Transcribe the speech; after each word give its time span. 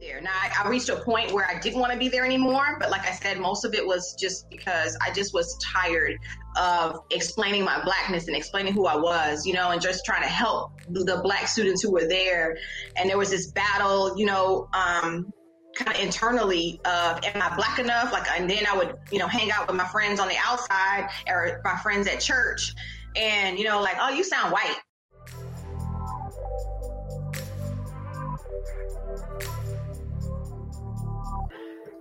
there. 0.00 0.20
Now 0.20 0.30
I, 0.32 0.64
I, 0.64 0.68
reached 0.68 0.88
a 0.88 0.96
point 0.96 1.32
where 1.32 1.46
I 1.46 1.58
didn't 1.58 1.80
want 1.80 1.92
to 1.92 1.98
be 1.98 2.08
there 2.08 2.24
anymore, 2.24 2.76
but 2.78 2.90
like 2.90 3.06
I 3.06 3.12
said, 3.12 3.38
most 3.38 3.64
of 3.64 3.74
it 3.74 3.86
was 3.86 4.14
just 4.18 4.48
because 4.48 4.96
I 5.00 5.12
just 5.12 5.34
was 5.34 5.56
tired 5.62 6.18
of 6.56 7.00
explaining 7.10 7.64
my 7.64 7.82
blackness 7.84 8.26
and 8.26 8.36
explaining 8.36 8.72
who 8.72 8.86
I 8.86 8.96
was, 8.96 9.46
you 9.46 9.54
know, 9.54 9.70
and 9.70 9.80
just 9.80 10.04
trying 10.04 10.22
to 10.22 10.28
help 10.28 10.72
the 10.88 11.20
black 11.22 11.48
students 11.48 11.82
who 11.82 11.90
were 11.90 12.06
there. 12.06 12.56
And 12.96 13.08
there 13.08 13.18
was 13.18 13.30
this 13.30 13.50
battle, 13.50 14.16
you 14.16 14.26
know, 14.26 14.68
um, 14.72 15.32
kind 15.74 15.96
of 15.96 16.02
internally 16.02 16.80
of 16.84 17.24
am 17.24 17.42
I 17.42 17.54
black 17.56 17.78
enough? 17.78 18.12
Like, 18.12 18.28
and 18.30 18.48
then 18.48 18.66
I 18.66 18.76
would, 18.76 18.94
you 19.10 19.18
know, 19.18 19.28
hang 19.28 19.50
out 19.50 19.66
with 19.66 19.76
my 19.76 19.86
friends 19.86 20.20
on 20.20 20.28
the 20.28 20.36
outside 20.44 21.08
or 21.28 21.60
my 21.64 21.76
friends 21.76 22.06
at 22.06 22.20
church, 22.20 22.72
and 23.16 23.58
you 23.58 23.64
know, 23.64 23.80
like, 23.80 23.96
oh, 24.00 24.10
you 24.10 24.24
sound 24.24 24.52
white 24.52 24.76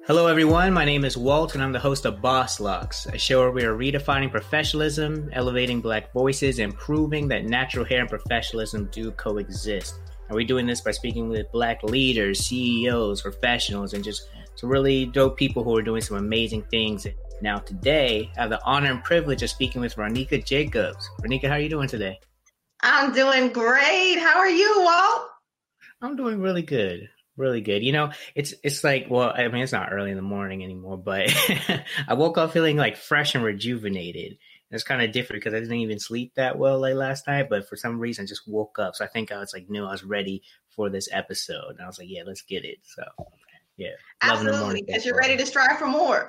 Hello, 0.07 0.27
everyone. 0.27 0.71
My 0.71 0.85
name 0.85 1.03
is 1.03 1.17
Walt, 1.17 1.53
and 1.53 1.61
I'm 1.61 1.73
the 1.73 1.79
host 1.79 2.05
of 2.05 2.21
Boss 2.21 2.61
Locks, 2.61 3.07
a 3.07 3.17
show 3.17 3.41
where 3.41 3.51
we 3.51 3.65
are 3.65 3.77
redefining 3.77 4.31
professionalism, 4.31 5.29
elevating 5.33 5.81
Black 5.81 6.13
voices, 6.13 6.59
and 6.59 6.73
proving 6.73 7.27
that 7.27 7.43
natural 7.43 7.83
hair 7.83 7.99
and 7.99 8.09
professionalism 8.09 8.87
do 8.89 9.11
coexist. 9.11 9.99
And 10.29 10.37
we're 10.37 10.47
doing 10.47 10.65
this 10.65 10.79
by 10.79 10.91
speaking 10.91 11.27
with 11.27 11.51
Black 11.51 11.83
leaders, 11.83 12.45
CEOs, 12.45 13.21
professionals, 13.21 13.93
and 13.93 14.01
just 14.01 14.29
some 14.55 14.69
really 14.69 15.07
dope 15.07 15.35
people 15.35 15.61
who 15.61 15.75
are 15.75 15.81
doing 15.81 15.99
some 15.99 16.15
amazing 16.15 16.63
things. 16.71 17.05
Now, 17.41 17.57
today, 17.57 18.31
I 18.37 18.43
have 18.43 18.49
the 18.49 18.63
honor 18.63 18.89
and 18.89 19.03
privilege 19.03 19.43
of 19.43 19.49
speaking 19.49 19.81
with 19.81 19.97
Ronika 19.97 20.41
Jacobs. 20.41 21.09
Ronika, 21.21 21.49
how 21.49 21.55
are 21.55 21.59
you 21.59 21.67
doing 21.67 21.89
today? 21.89 22.17
I'm 22.81 23.11
doing 23.11 23.51
great. 23.51 24.19
How 24.19 24.37
are 24.37 24.49
you, 24.49 24.73
Walt? 24.77 25.27
I'm 26.01 26.15
doing 26.15 26.39
really 26.39 26.61
good 26.61 27.09
really 27.37 27.61
good. 27.61 27.83
You 27.83 27.91
know, 27.91 28.11
it's 28.35 28.53
it's 28.63 28.83
like 28.83 29.07
well, 29.09 29.31
I 29.35 29.47
mean, 29.47 29.63
it's 29.63 29.71
not 29.71 29.91
early 29.91 30.11
in 30.11 30.17
the 30.17 30.21
morning 30.21 30.63
anymore, 30.63 30.97
but 30.97 31.31
I 32.07 32.13
woke 32.15 32.37
up 32.37 32.51
feeling 32.51 32.77
like 32.77 32.97
fresh 32.97 33.35
and 33.35 33.43
rejuvenated. 33.43 34.37
It's 34.69 34.83
kind 34.83 35.01
of 35.01 35.13
different 35.13 35.41
because 35.41 35.53
I 35.53 35.59
didn't 35.59 35.77
even 35.77 35.99
sleep 35.99 36.33
that 36.35 36.57
well 36.57 36.79
like 36.79 36.95
last 36.95 37.27
night, 37.27 37.47
but 37.49 37.69
for 37.69 37.77
some 37.77 37.99
reason, 37.99 38.23
I 38.23 38.27
just 38.27 38.47
woke 38.47 38.79
up. 38.79 38.95
So 38.95 39.05
I 39.05 39.07
think 39.07 39.31
I 39.31 39.37
was 39.37 39.53
like, 39.53 39.69
knew 39.69 39.85
I 39.85 39.91
was 39.91 40.03
ready 40.03 40.43
for 40.75 40.89
this 40.89 41.07
episode, 41.11 41.71
and 41.71 41.81
I 41.81 41.87
was 41.87 41.97
like, 41.97 42.09
yeah, 42.09 42.23
let's 42.25 42.41
get 42.41 42.65
it. 42.65 42.79
So. 42.83 43.03
Yeah, 43.77 43.91
absolutely. 44.23 44.81
Because 44.81 45.05
you're 45.05 45.15
ready 45.15 45.37
to 45.37 45.45
strive 45.45 45.77
for 45.77 45.85
more. 45.85 46.27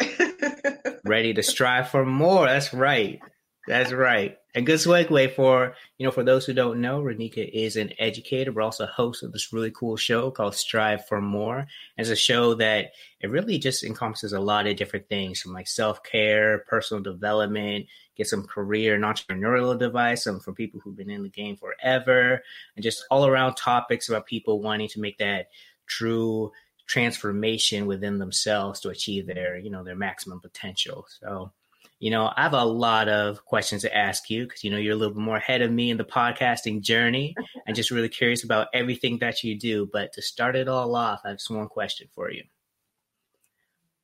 ready 1.04 1.32
to 1.32 1.42
strive 1.42 1.88
for 1.88 2.04
more. 2.04 2.44
That's 2.44 2.74
right. 2.74 3.18
That's 3.66 3.90
right. 3.90 4.37
A 4.54 4.62
good 4.62 4.78
segue 4.78 5.34
for 5.34 5.74
you 5.98 6.06
know 6.06 6.10
for 6.10 6.24
those 6.24 6.46
who 6.46 6.54
don't 6.54 6.80
know, 6.80 7.02
Ronika 7.02 7.48
is 7.52 7.76
an 7.76 7.92
educator, 7.98 8.50
but 8.50 8.64
also 8.64 8.86
host 8.86 9.22
of 9.22 9.32
this 9.32 9.52
really 9.52 9.70
cool 9.70 9.96
show 9.96 10.30
called 10.30 10.54
Strive 10.54 11.06
for 11.06 11.20
More. 11.20 11.66
It's 11.98 12.08
a 12.08 12.16
show 12.16 12.54
that 12.54 12.92
it 13.20 13.30
really 13.30 13.58
just 13.58 13.84
encompasses 13.84 14.32
a 14.32 14.40
lot 14.40 14.66
of 14.66 14.76
different 14.76 15.08
things 15.08 15.40
from 15.40 15.52
like 15.52 15.68
self 15.68 16.02
care, 16.02 16.64
personal 16.66 17.02
development, 17.02 17.86
get 18.16 18.26
some 18.26 18.46
career 18.46 18.94
and 18.94 19.04
entrepreneurial 19.04 19.78
advice, 19.80 20.24
some 20.24 20.40
from 20.40 20.54
people 20.54 20.80
who've 20.80 20.96
been 20.96 21.10
in 21.10 21.22
the 21.22 21.28
game 21.28 21.56
forever, 21.56 22.42
and 22.74 22.82
just 22.82 23.04
all 23.10 23.26
around 23.26 23.54
topics 23.54 24.08
about 24.08 24.26
people 24.26 24.62
wanting 24.62 24.88
to 24.88 25.00
make 25.00 25.18
that 25.18 25.48
true 25.86 26.50
transformation 26.86 27.86
within 27.86 28.18
themselves 28.18 28.80
to 28.80 28.88
achieve 28.88 29.26
their 29.26 29.58
you 29.58 29.70
know 29.70 29.84
their 29.84 29.94
maximum 29.94 30.40
potential. 30.40 31.06
So 31.20 31.52
you 32.00 32.10
know, 32.10 32.32
I 32.36 32.42
have 32.42 32.52
a 32.52 32.64
lot 32.64 33.08
of 33.08 33.44
questions 33.44 33.82
to 33.82 33.96
ask 33.96 34.30
you 34.30 34.44
because, 34.44 34.62
you 34.62 34.70
know, 34.70 34.76
you're 34.76 34.94
a 34.94 34.96
little 34.96 35.14
bit 35.14 35.22
more 35.22 35.36
ahead 35.36 35.62
of 35.62 35.72
me 35.72 35.90
in 35.90 35.96
the 35.96 36.04
podcasting 36.04 36.80
journey 36.80 37.34
and 37.66 37.74
just 37.74 37.90
really 37.90 38.08
curious 38.08 38.44
about 38.44 38.68
everything 38.72 39.18
that 39.18 39.42
you 39.42 39.58
do. 39.58 39.88
But 39.92 40.12
to 40.12 40.22
start 40.22 40.54
it 40.54 40.68
all 40.68 40.94
off, 40.94 41.20
I 41.24 41.30
have 41.30 41.38
just 41.38 41.50
one 41.50 41.68
question 41.68 42.08
for 42.14 42.30
you. 42.30 42.44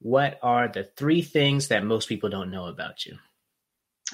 What 0.00 0.38
are 0.42 0.68
the 0.68 0.84
three 0.84 1.22
things 1.22 1.68
that 1.68 1.84
most 1.84 2.08
people 2.08 2.28
don't 2.28 2.50
know 2.50 2.66
about 2.66 3.06
you? 3.06 3.16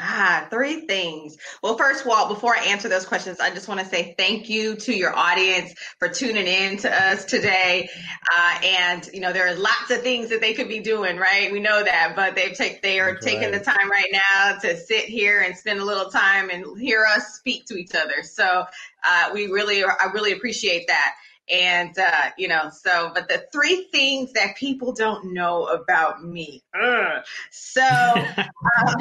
Ah, 0.02 0.46
three 0.50 0.86
things. 0.86 1.36
Well, 1.62 1.76
first 1.76 2.06
of 2.06 2.10
all, 2.10 2.28
before 2.28 2.56
I 2.56 2.64
answer 2.68 2.88
those 2.88 3.04
questions, 3.04 3.38
I 3.38 3.50
just 3.50 3.68
want 3.68 3.80
to 3.80 3.86
say 3.86 4.14
thank 4.16 4.48
you 4.48 4.76
to 4.76 4.96
your 4.96 5.14
audience 5.14 5.74
for 5.98 6.08
tuning 6.08 6.46
in 6.46 6.78
to 6.78 6.90
us 6.90 7.26
today. 7.26 7.90
Uh, 8.34 8.58
and 8.64 9.10
you 9.12 9.20
know, 9.20 9.34
there 9.34 9.46
are 9.46 9.54
lots 9.54 9.90
of 9.90 10.00
things 10.00 10.30
that 10.30 10.40
they 10.40 10.54
could 10.54 10.68
be 10.68 10.80
doing, 10.80 11.18
right? 11.18 11.52
We 11.52 11.60
know 11.60 11.84
that, 11.84 12.14
but 12.16 12.34
they've 12.34 12.56
take 12.56 12.80
they 12.80 12.98
are 12.98 13.12
That's 13.12 13.26
taking 13.26 13.50
right. 13.50 13.58
the 13.58 13.64
time 13.64 13.90
right 13.90 14.10
now 14.10 14.58
to 14.60 14.76
sit 14.78 15.04
here 15.04 15.40
and 15.40 15.54
spend 15.54 15.80
a 15.80 15.84
little 15.84 16.10
time 16.10 16.48
and 16.48 16.80
hear 16.80 17.04
us 17.04 17.34
speak 17.34 17.66
to 17.66 17.74
each 17.74 17.94
other. 17.94 18.22
So 18.22 18.64
uh, 19.04 19.30
we 19.34 19.48
really, 19.48 19.84
I 19.84 20.10
really 20.14 20.32
appreciate 20.32 20.86
that. 20.86 21.14
And, 21.50 21.96
uh, 21.98 22.30
you 22.38 22.48
know, 22.48 22.70
so, 22.70 23.10
but 23.14 23.28
the 23.28 23.44
three 23.52 23.88
things 23.90 24.32
that 24.34 24.56
people 24.56 24.92
don't 24.92 25.32
know 25.32 25.66
about 25.66 26.24
me. 26.24 26.62
Ugh. 26.74 27.24
So, 27.50 27.82
um, 27.82 29.00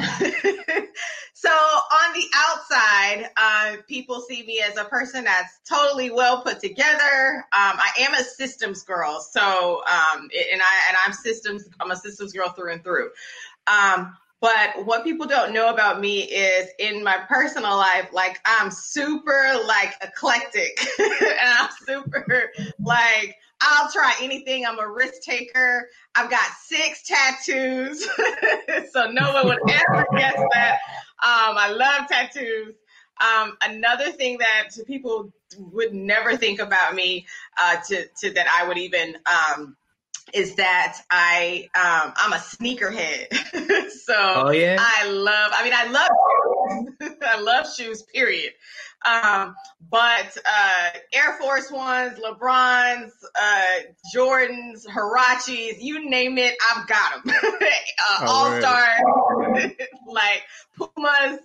so 1.34 1.50
on 1.50 2.12
the 2.14 2.26
outside, 2.34 3.30
uh, 3.36 3.76
people 3.88 4.24
see 4.28 4.44
me 4.44 4.60
as 4.60 4.76
a 4.76 4.84
person 4.84 5.24
that's 5.24 5.60
totally 5.68 6.10
well 6.10 6.42
put 6.42 6.60
together. 6.60 7.44
Um, 7.52 7.78
I 7.78 7.90
am 8.00 8.14
a 8.14 8.24
systems 8.24 8.82
girl. 8.82 9.20
So, 9.20 9.82
um, 9.86 10.20
and 10.52 10.62
I, 10.62 10.88
and 10.88 10.96
I'm 11.06 11.12
systems, 11.12 11.68
I'm 11.80 11.90
a 11.90 11.96
systems 11.96 12.32
girl 12.32 12.48
through 12.50 12.72
and 12.72 12.82
through. 12.82 13.10
Um, 13.66 14.16
but 14.40 14.86
what 14.86 15.04
people 15.04 15.26
don't 15.26 15.52
know 15.52 15.72
about 15.72 16.00
me 16.00 16.20
is 16.20 16.68
in 16.78 17.04
my 17.04 17.18
personal 17.28 17.76
life, 17.76 18.08
like 18.12 18.40
I'm 18.44 18.70
super 18.70 19.52
like 19.66 19.94
eclectic 20.02 20.80
and 20.98 21.48
I'm 21.58 21.70
super 21.86 22.50
like 22.78 23.36
I'll 23.62 23.90
try 23.92 24.14
anything. 24.22 24.64
I'm 24.64 24.78
a 24.78 24.88
risk 24.88 25.20
taker. 25.22 25.88
I've 26.14 26.30
got 26.30 26.50
six 26.62 27.02
tattoos. 27.02 28.02
so 28.90 29.10
no 29.10 29.34
one 29.34 29.48
would 29.48 29.70
ever 29.70 30.06
guess 30.16 30.36
that. 30.54 30.78
Um, 31.22 31.58
I 31.58 31.70
love 31.70 32.08
tattoos. 32.08 32.74
Um, 33.20 33.58
another 33.62 34.12
thing 34.12 34.38
that 34.38 34.70
people 34.86 35.30
would 35.58 35.92
never 35.92 36.38
think 36.38 36.58
about 36.58 36.94
me 36.94 37.26
uh, 37.58 37.76
to, 37.88 38.06
to 38.20 38.30
that 38.32 38.46
I 38.48 38.66
would 38.66 38.78
even 38.78 39.16
um, 39.26 39.76
is 40.34 40.56
that 40.56 40.98
I 41.10 41.68
um, 41.74 42.12
I'm 42.16 42.32
a 42.32 42.36
sneakerhead. 42.36 43.90
so 43.90 44.14
oh, 44.16 44.50
yeah? 44.50 44.76
I 44.78 45.10
love 45.10 45.52
I 45.54 45.64
mean 45.64 45.72
I 45.74 45.90
love 45.90 47.18
I 47.22 47.40
love 47.40 47.72
shoes 47.74 48.02
period. 48.02 48.52
Um, 49.06 49.54
but 49.90 50.36
uh, 50.46 50.90
Air 51.14 51.38
Force 51.40 51.70
Ones, 51.70 52.18
LeBrons, 52.18 53.10
uh, 53.40 53.64
Jordans, 54.14 54.86
Huaraches, 54.86 55.76
you 55.80 56.08
name 56.08 56.36
it, 56.36 56.54
I've 56.70 56.86
got 56.86 57.24
them. 57.24 57.34
uh, 58.20 58.26
All 58.26 58.60
Star, 58.60 58.86
like 60.06 60.42
Pumas, 60.76 61.40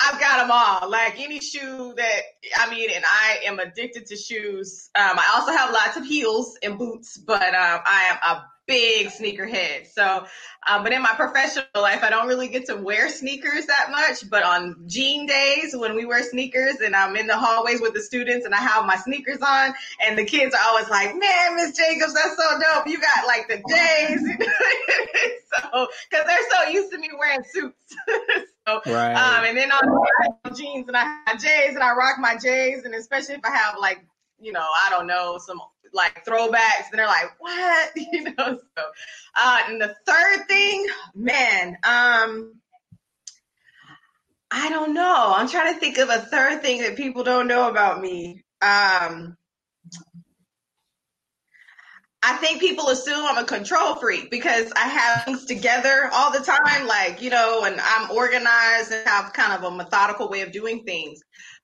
I've 0.00 0.20
got 0.20 0.38
them 0.38 0.50
all. 0.50 0.90
Like 0.90 1.20
any 1.20 1.40
shoe 1.40 1.94
that 1.96 2.20
I 2.58 2.70
mean, 2.70 2.90
and 2.94 3.04
I 3.04 3.40
am 3.46 3.58
addicted 3.58 4.06
to 4.06 4.16
shoes. 4.16 4.90
Um, 4.94 5.18
I 5.18 5.32
also 5.36 5.52
have 5.52 5.72
lots 5.72 5.96
of 5.96 6.04
heels 6.04 6.56
and 6.62 6.78
boots, 6.78 7.16
but 7.18 7.42
um, 7.42 7.80
I 7.84 8.10
am 8.10 8.36
a 8.36 8.44
big 8.68 9.08
sneakerhead. 9.08 9.86
So, 9.92 10.26
um, 10.68 10.84
but 10.84 10.92
in 10.92 11.02
my 11.02 11.14
professional 11.14 11.64
life, 11.74 12.04
I 12.04 12.10
don't 12.10 12.28
really 12.28 12.48
get 12.48 12.66
to 12.66 12.76
wear 12.76 13.08
sneakers 13.08 13.66
that 13.66 13.90
much. 13.90 14.28
But 14.30 14.44
on 14.44 14.84
jean 14.86 15.26
days, 15.26 15.74
when 15.76 15.96
we 15.96 16.04
wear 16.04 16.22
sneakers 16.22 16.76
and 16.76 16.94
I'm 16.94 17.16
in 17.16 17.26
the 17.26 17.36
hallways 17.36 17.80
with 17.80 17.94
the 17.94 18.02
students 18.02 18.46
and 18.46 18.54
I 18.54 18.58
have 18.58 18.86
my 18.86 18.96
sneakers 18.96 19.40
on, 19.40 19.74
and 20.04 20.16
the 20.16 20.24
kids 20.24 20.54
are 20.54 20.62
always 20.64 20.88
like, 20.88 21.16
"Man, 21.16 21.56
Miss 21.56 21.76
Jacobs, 21.76 22.14
that's 22.14 22.36
so 22.36 22.60
dope! 22.60 22.86
You 22.86 23.00
got 23.00 23.26
like 23.26 23.48
the 23.48 23.56
J's." 23.68 24.20
so, 25.54 25.88
because 26.08 26.26
they're 26.26 26.50
so 26.50 26.68
used 26.70 26.92
to 26.92 26.98
me 26.98 27.10
wearing 27.18 27.42
suits. 27.50 27.96
so, 28.68 28.92
right. 28.92 29.14
um, 29.14 29.44
and 29.44 29.56
then 29.56 29.70
on 29.72 30.54
jeans 30.54 30.88
and 30.88 30.96
I 30.96 31.20
have 31.26 31.40
J's 31.40 31.74
and 31.74 31.82
I 31.82 31.94
rock 31.94 32.16
my 32.18 32.36
J's, 32.36 32.84
and 32.84 32.94
especially 32.94 33.36
if 33.36 33.44
I 33.44 33.50
have 33.50 33.76
like 33.80 34.04
you 34.40 34.52
know, 34.52 34.60
I 34.60 34.90
don't 34.90 35.06
know, 35.06 35.38
some 35.44 35.60
like 35.92 36.24
throwbacks, 36.24 36.90
and 36.90 36.98
they're 36.98 37.06
like, 37.06 37.30
what? 37.38 37.90
You 38.12 38.24
know, 38.24 38.58
so 38.76 38.84
uh 39.36 39.58
and 39.68 39.80
the 39.80 39.94
third 40.06 40.48
thing, 40.48 40.86
man, 41.14 41.78
um 41.84 42.54
I 44.50 44.70
don't 44.70 44.94
know. 44.94 45.34
I'm 45.36 45.48
trying 45.48 45.74
to 45.74 45.80
think 45.80 45.98
of 45.98 46.08
a 46.08 46.20
third 46.20 46.62
thing 46.62 46.80
that 46.82 46.96
people 46.96 47.22
don't 47.22 47.48
know 47.48 47.68
about 47.68 48.00
me. 48.00 48.44
Um 48.62 49.36
I 52.22 52.36
think 52.38 52.60
people 52.60 52.88
assume 52.88 53.24
I'm 53.24 53.38
a 53.38 53.44
control 53.44 53.94
freak 53.94 54.30
because 54.30 54.72
I 54.74 54.88
have 54.88 55.24
things 55.24 55.44
together 55.44 56.10
all 56.12 56.32
the 56.32 56.40
time, 56.40 56.86
like, 56.86 57.22
you 57.22 57.30
know, 57.30 57.62
and 57.64 57.80
I'm 57.80 58.10
organized 58.10 58.90
and 58.90 59.06
have 59.06 59.32
kind 59.32 59.52
of 59.52 59.72
a 59.72 59.76
methodical 59.76 60.28
way 60.28 60.40
of 60.40 60.50
doing 60.50 60.82
things. 60.84 61.20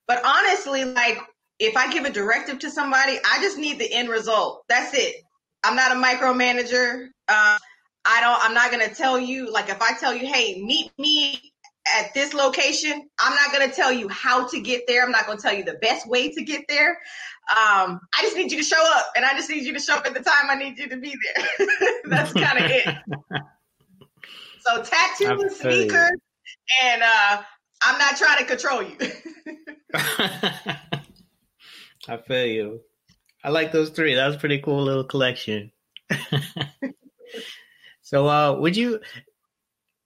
But 0.07 0.23
honestly, 0.25 0.85
like 0.85 1.19
if 1.59 1.75
I 1.75 1.91
give 1.91 2.05
a 2.05 2.09
directive 2.09 2.59
to 2.59 2.69
somebody, 2.69 3.17
I 3.17 3.39
just 3.41 3.57
need 3.57 3.79
the 3.79 3.91
end 3.91 4.09
result. 4.09 4.63
That's 4.69 4.93
it. 4.93 5.15
I'm 5.63 5.75
not 5.75 5.91
a 5.91 5.95
micromanager. 5.95 7.07
Uh, 7.27 7.57
I 8.07 8.21
don't. 8.21 8.45
I'm 8.45 8.53
not 8.53 8.71
gonna 8.71 8.93
tell 8.93 9.19
you 9.19 9.51
like 9.51 9.69
if 9.69 9.81
I 9.81 9.97
tell 9.97 10.13
you, 10.13 10.27
hey, 10.27 10.61
meet 10.61 10.91
me 10.97 11.53
at 11.97 12.13
this 12.13 12.33
location. 12.33 13.09
I'm 13.19 13.35
not 13.35 13.51
going 13.51 13.69
to 13.69 13.75
tell 13.75 13.91
you 13.91 14.09
how 14.09 14.47
to 14.47 14.59
get 14.61 14.87
there. 14.87 15.03
I'm 15.03 15.11
not 15.11 15.25
going 15.25 15.37
to 15.37 15.41
tell 15.41 15.53
you 15.53 15.63
the 15.63 15.77
best 15.81 16.07
way 16.07 16.31
to 16.31 16.43
get 16.43 16.65
there. 16.67 16.97
Um, 17.49 17.99
I 18.17 18.21
just 18.21 18.35
need 18.35 18.51
you 18.51 18.57
to 18.57 18.63
show 18.63 18.81
up, 18.81 19.11
and 19.15 19.23
I 19.23 19.33
just 19.33 19.49
need 19.49 19.63
you 19.63 19.73
to 19.73 19.79
show 19.79 19.95
up 19.95 20.05
at 20.05 20.13
the 20.15 20.23
time 20.23 20.49
I 20.49 20.55
need 20.55 20.79
you 20.79 20.89
to 20.89 20.97
be 20.97 21.13
there. 21.13 21.67
That's 22.05 22.33
kind 22.33 22.59
of 22.59 22.71
it. 22.71 22.87
So 24.67 24.81
tattoo 24.81 25.41
and 25.41 25.51
sneakers, 25.51 26.17
and 26.83 27.03
uh, 27.03 27.41
I'm 27.83 27.99
not 27.99 28.17
trying 28.17 28.39
to 28.39 28.45
control 28.45 28.81
you. 28.81 28.97
I 32.07 32.17
feel 32.27 32.45
you. 32.47 32.81
I 33.43 33.49
like 33.49 33.71
those 33.71 33.91
three. 33.91 34.15
That 34.15 34.25
was 34.25 34.37
pretty 34.37 34.57
cool 34.57 34.81
little 34.83 35.03
collection. 35.03 35.71
so, 38.01 38.27
uh, 38.27 38.57
would 38.59 38.75
you, 38.75 39.01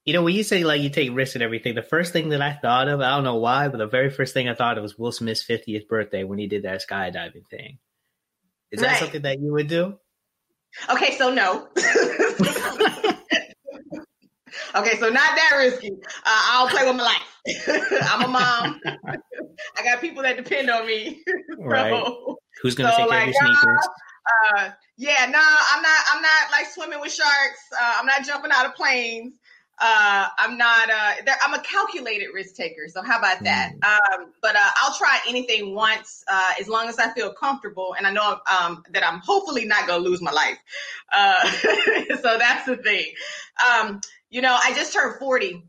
you 0.10 0.14
know, 0.14 0.24
when 0.24 0.34
you 0.34 0.42
say 0.42 0.64
like 0.64 0.82
you 0.82 0.90
take 0.90 1.14
risks 1.14 1.36
and 1.36 1.44
everything, 1.44 1.76
the 1.76 1.84
first 1.84 2.14
thing 2.14 2.30
that 2.30 2.42
I 2.42 2.54
thought 2.54 2.88
of, 2.88 3.00
I 3.00 3.12
don't 3.12 3.24
know 3.24 3.36
why, 3.36 3.68
but 3.68 3.78
the 3.78 3.86
very 3.86 4.10
first 4.10 4.34
thing 4.34 4.50
I 4.50 4.56
thought 4.56 4.80
of 4.80 4.82
was 4.82 4.98
Will 4.98 5.12
Smith's 5.12 5.46
50th 5.46 5.88
birthday 5.88 6.24
when 6.24 6.40
he 6.40 6.48
did 6.48 6.64
that 6.64 6.82
skydiving 6.82 7.48
thing. 7.48 7.78
Is 8.72 8.82
that 8.82 8.88
right. 8.88 9.00
something 9.00 9.22
that 9.22 9.40
you 9.40 9.52
would 9.52 9.68
do? 9.68 10.00
Okay, 10.90 11.16
so 11.16 11.32
no. 11.32 11.68
Okay, 14.76 14.98
so 14.98 15.10
not 15.10 15.36
that 15.36 15.56
risky. 15.58 15.92
Uh, 15.92 15.96
I'll 16.26 16.68
play 16.68 16.86
with 16.86 16.96
my 16.96 17.04
life. 17.04 18.02
I'm 18.12 18.24
a 18.24 18.28
mom. 18.28 18.80
I 19.78 19.84
got 19.84 20.00
people 20.00 20.22
that 20.24 20.38
depend 20.38 20.70
on 20.70 20.86
me. 20.86 21.24
right. 21.58 22.04
Who's 22.62 22.76
gonna 22.76 22.92
so, 22.92 22.98
take 22.98 23.10
care 23.10 23.20
like, 23.20 23.30
of 23.30 23.34
your 23.34 23.56
sneakers? 23.56 23.90
Uh, 24.56 24.70
yeah, 24.98 25.26
no, 25.26 25.40
I'm 25.40 25.82
not. 25.82 26.02
I'm 26.14 26.22
not 26.22 26.52
like 26.52 26.68
swimming 26.68 27.00
with 27.00 27.12
sharks. 27.12 27.60
Uh, 27.74 27.94
I'm 27.98 28.06
not 28.06 28.24
jumping 28.24 28.52
out 28.54 28.68
of 28.68 28.76
planes. 28.76 29.34
Uh, 29.82 30.28
I'm 30.38 30.58
not. 30.58 30.90
Uh, 30.90 31.14
I'm 31.42 31.54
a 31.54 31.62
calculated 31.62 32.28
risk 32.34 32.56
taker. 32.56 32.88
So 32.88 33.02
how 33.02 33.18
about 33.18 33.44
that? 33.44 33.74
Mm. 33.80 33.88
Um, 33.88 34.32
but 34.42 34.56
uh, 34.56 34.70
I'll 34.82 34.98
try 34.98 35.20
anything 35.28 35.74
once, 35.74 36.24
uh, 36.28 36.54
as 36.60 36.68
long 36.68 36.90
as 36.90 37.00
I 37.00 37.14
feel 37.14 37.34
comfortable 37.34 37.96
and 37.98 38.06
I 38.06 38.12
know 38.12 38.40
um, 38.50 38.84
that 38.92 39.06
I'm 39.06 39.20
hopefully 39.20 39.66
not 39.66 39.88
going 39.88 40.04
to 40.04 40.10
lose 40.10 40.22
my 40.22 40.32
life. 40.32 40.58
Uh, 41.12 41.50
so 42.22 42.38
that's 42.38 42.66
the 42.66 42.78
thing. 42.78 43.06
Um, 43.66 44.02
you 44.30 44.42
know, 44.42 44.58
I 44.62 44.74
just 44.74 44.94
turned 44.94 45.18
40 45.20 45.64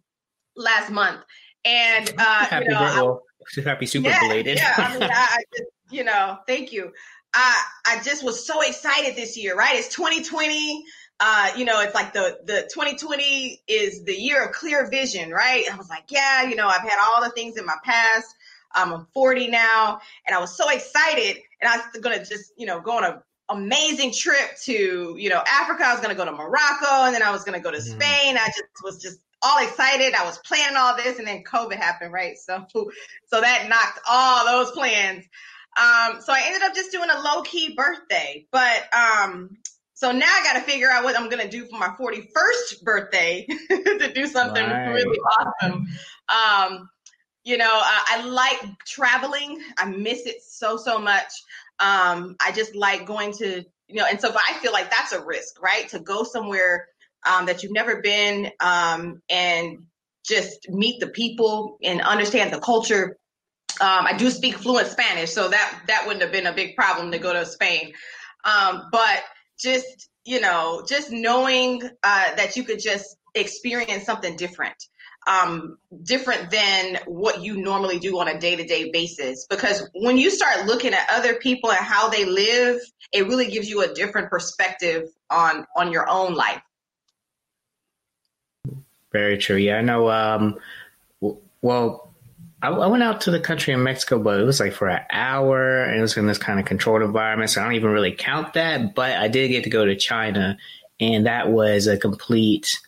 last 0.57 0.91
month. 0.91 1.21
And, 1.65 2.12
uh, 2.19 2.45
happy 2.47 2.65
you 2.65 2.71
know. 2.71 3.23
I, 3.57 3.61
happy 3.65 3.87
super 3.87 4.09
yeah, 4.09 4.21
belated. 4.21 4.59
yeah, 4.59 4.75
I 4.77 4.93
mean, 4.95 5.03
I, 5.05 5.09
I 5.11 5.43
just, 5.57 5.71
you 5.91 6.05
know, 6.05 6.39
thank 6.47 6.73
you. 6.73 6.93
I, 7.33 7.65
I 7.87 8.03
just 8.03 8.25
was 8.25 8.45
so 8.45 8.61
excited 8.61 9.15
this 9.15 9.37
year, 9.37 9.57
right? 9.57 9.77
It's 9.77 9.95
2020. 9.95 10.85
Uh, 11.23 11.51
you 11.55 11.67
know, 11.67 11.81
it's 11.83 11.95
like 11.95 12.15
the, 12.15 12.39
the 12.45 12.63
2020 12.73 13.63
is 13.69 14.05
the 14.05 14.15
year 14.15 14.43
of 14.43 14.53
clear 14.53 14.89
vision, 14.91 15.31
right? 15.31 15.65
I 15.71 15.77
was 15.77 15.91
like, 15.91 16.05
yeah, 16.09 16.45
you 16.45 16.57
know, 16.57 16.67
I've 16.67 16.81
had 16.81 16.99
all 17.03 17.23
the 17.23 17.31
things 17.31 17.59
in 17.59 17.67
my 17.67 17.77
past. 17.85 18.35
Um, 18.75 18.93
I'm 18.93 19.07
40 19.13 19.49
now 19.49 20.01
and 20.27 20.35
I 20.35 20.39
was 20.39 20.57
so 20.57 20.71
excited 20.71 21.37
and 21.61 21.69
I 21.71 21.77
was 21.77 22.01
going 22.01 22.19
to 22.19 22.25
just, 22.25 22.53
you 22.57 22.67
know, 22.67 22.81
go 22.81 22.93
on 22.93 23.05
a 23.05 23.23
amazing 23.51 24.13
trip 24.13 24.57
to, 24.63 25.17
you 25.19 25.29
know, 25.29 25.43
Africa. 25.47 25.85
I 25.85 25.93
was 25.93 26.01
going 26.01 26.15
to 26.15 26.17
go 26.17 26.25
to 26.25 26.33
Morocco 26.33 27.05
and 27.05 27.15
then 27.15 27.23
I 27.23 27.33
was 27.33 27.45
going 27.45 27.61
to 27.61 27.63
go 27.63 27.71
to 27.71 27.79
mm-hmm. 27.79 28.01
Spain. 28.01 28.37
I 28.39 28.47
just 28.47 28.83
was 28.83 29.03
just 29.03 29.19
all 29.43 29.63
excited. 29.63 30.15
I 30.15 30.25
was 30.25 30.39
planning 30.39 30.77
all 30.77 30.97
this 30.97 31.19
and 31.19 31.27
then 31.27 31.43
COVID 31.43 31.77
happened, 31.77 32.13
right? 32.13 32.39
So, 32.39 32.65
so 32.73 33.41
that 33.41 33.69
knocked 33.69 34.01
all 34.09 34.47
those 34.47 34.71
plans. 34.73 35.25
Um, 35.77 36.21
so 36.21 36.33
I 36.33 36.43
ended 36.47 36.63
up 36.63 36.75
just 36.75 36.93
doing 36.93 37.11
a 37.11 37.21
low 37.21 37.43
key 37.43 37.75
birthday, 37.75 38.47
but, 38.51 38.89
um, 38.95 39.57
so 40.00 40.12
now 40.12 40.25
I 40.32 40.43
got 40.43 40.55
to 40.55 40.62
figure 40.62 40.88
out 40.88 41.05
what 41.05 41.14
I'm 41.14 41.29
going 41.29 41.43
to 41.43 41.50
do 41.50 41.67
for 41.67 41.79
my 41.79 41.88
41st 41.88 42.82
birthday 42.82 43.47
to 43.69 44.11
do 44.14 44.26
something 44.26 44.64
right. 44.64 44.87
really 44.87 45.19
awesome. 45.19 45.87
Um, 46.31 46.88
you 47.44 47.58
know, 47.58 47.70
uh, 47.70 48.00
I 48.08 48.25
like 48.25 48.79
traveling. 48.87 49.61
I 49.76 49.85
miss 49.85 50.25
it 50.25 50.43
so, 50.43 50.79
so 50.79 50.99
much. 50.99 51.31
Um, 51.81 52.35
I 52.41 52.50
just 52.50 52.75
like 52.75 53.05
going 53.05 53.35
to, 53.35 53.62
you 53.88 53.97
know, 53.97 54.06
and 54.11 54.19
so 54.19 54.35
I 54.35 54.55
feel 54.61 54.73
like 54.73 54.91
that's 54.91 55.12
a 55.12 55.23
risk, 55.23 55.61
right? 55.62 55.87
To 55.91 56.00
go 56.00 56.25
somewhere 56.25 56.87
um, 57.31 57.44
that 57.44 57.62
you've 57.62 57.73
never 57.73 58.00
been 58.00 58.50
um, 58.61 59.20
and 59.29 59.81
just 60.26 60.70
meet 60.70 61.00
the 61.00 61.08
people 61.08 61.76
and 61.82 62.00
understand 62.00 62.55
the 62.55 62.61
culture. 62.61 63.19
Um, 63.82 64.06
I 64.06 64.14
do 64.17 64.31
speak 64.31 64.55
fluent 64.55 64.88
Spanish, 64.88 65.31
so 65.31 65.49
that 65.49 65.82
that 65.88 66.05
wouldn't 66.06 66.23
have 66.23 66.32
been 66.32 66.47
a 66.47 66.55
big 66.55 66.75
problem 66.75 67.12
to 67.12 67.19
go 67.19 67.35
to 67.35 67.44
Spain. 67.44 67.93
Um, 68.44 68.88
but 68.91 69.23
just 69.61 70.09
you 70.25 70.41
know, 70.41 70.85
just 70.87 71.11
knowing 71.11 71.83
uh, 72.03 72.35
that 72.37 72.57
you 72.57 72.65
could 72.65 72.79
just 72.79 73.17
experience 73.35 74.05
something 74.05 74.37
different 74.37 74.77
um, 75.27 75.79
different 76.03 76.51
than 76.51 76.99
what 77.07 77.43
you 77.43 77.57
normally 77.57 77.99
do 77.99 78.19
on 78.19 78.29
a 78.29 78.39
day 78.39 78.57
to 78.57 78.65
day 78.65 78.91
basis. 78.91 79.47
Because 79.49 79.89
when 79.95 80.17
you 80.17 80.31
start 80.31 80.67
looking 80.67 80.95
at 80.95 81.09
other 81.11 81.35
people 81.35 81.71
and 81.71 81.85
how 81.85 82.09
they 82.09 82.25
live, 82.25 82.81
it 83.12 83.27
really 83.27 83.51
gives 83.51 83.69
you 83.69 83.83
a 83.83 83.93
different 83.93 84.31
perspective 84.31 85.09
on 85.29 85.67
on 85.77 85.93
your 85.93 86.09
own 86.09 86.35
life. 86.35 86.62
Very 89.12 89.39
true. 89.39 89.57
Yeah, 89.57 89.79
I 89.79 89.81
know. 89.83 90.11
Um, 90.11 90.59
well, 91.62 92.10
I, 92.62 92.69
I, 92.69 92.87
went 92.87 93.03
out 93.03 93.23
to 93.23 93.31
the 93.31 93.41
country 93.41 93.73
in 93.73 93.83
Mexico, 93.83 94.19
but 94.19 94.41
it 94.41 94.45
was 94.45 94.61
like 94.61 94.73
for 94.73 94.89
an 94.89 95.03
hour, 95.11 95.83
and 95.83 95.99
it 95.99 96.01
was 96.01 96.17
in 96.17 96.27
this 96.27 96.39
kind 96.39 96.61
of 96.61 96.67
controlled 96.67 97.03
environment. 97.03 97.51
So 97.51 97.61
I 97.61 97.65
don't 97.65 97.75
even 97.75 97.91
really 97.91 98.12
count 98.12 98.55
that. 98.55 98.95
But 98.95 99.12
I 99.12 99.29
did 99.29 99.49
get 99.49 99.65
to 99.65 99.71
go 99.71 99.85
to 99.85 99.97
China, 99.97 100.59
and 100.99 101.27
that 101.27 101.51
was 101.51 101.87
a 101.87 101.97
complete 101.97 102.81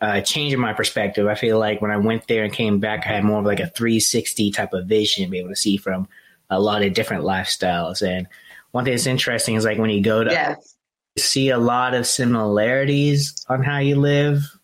uh, 0.00 0.22
in 0.36 0.60
my 0.60 0.72
perspective. 0.72 1.26
I 1.26 1.34
feel 1.34 1.58
like 1.58 1.80
when 1.80 1.90
I 1.90 1.96
went 1.96 2.26
there 2.28 2.44
and 2.44 2.52
came 2.52 2.78
back, 2.78 3.06
I 3.06 3.10
had 3.10 3.24
more 3.24 3.40
of 3.40 3.46
like 3.46 3.60
a 3.60 3.68
360 3.68 4.50
type 4.52 4.72
of 4.72 4.86
vision, 4.86 5.30
be 5.30 5.38
able 5.38 5.50
to 5.50 5.56
see 5.56 5.76
from 5.76 6.08
a 6.50 6.60
lot 6.60 6.82
of 6.82 6.94
different 6.94 7.24
lifestyles. 7.24 8.06
And 8.06 8.28
one 8.70 8.84
thing 8.84 8.92
that's 8.92 9.06
interesting 9.06 9.54
is 9.54 9.64
like 9.64 9.78
when 9.78 9.90
you 9.90 10.02
go 10.02 10.24
to 10.24 10.30
yes. 10.30 10.76
see 11.16 11.50
a 11.50 11.58
lot 11.58 11.94
of 11.94 12.06
similarities 12.06 13.44
on 13.48 13.62
how 13.62 13.78
you 13.78 13.96
live 13.96 14.57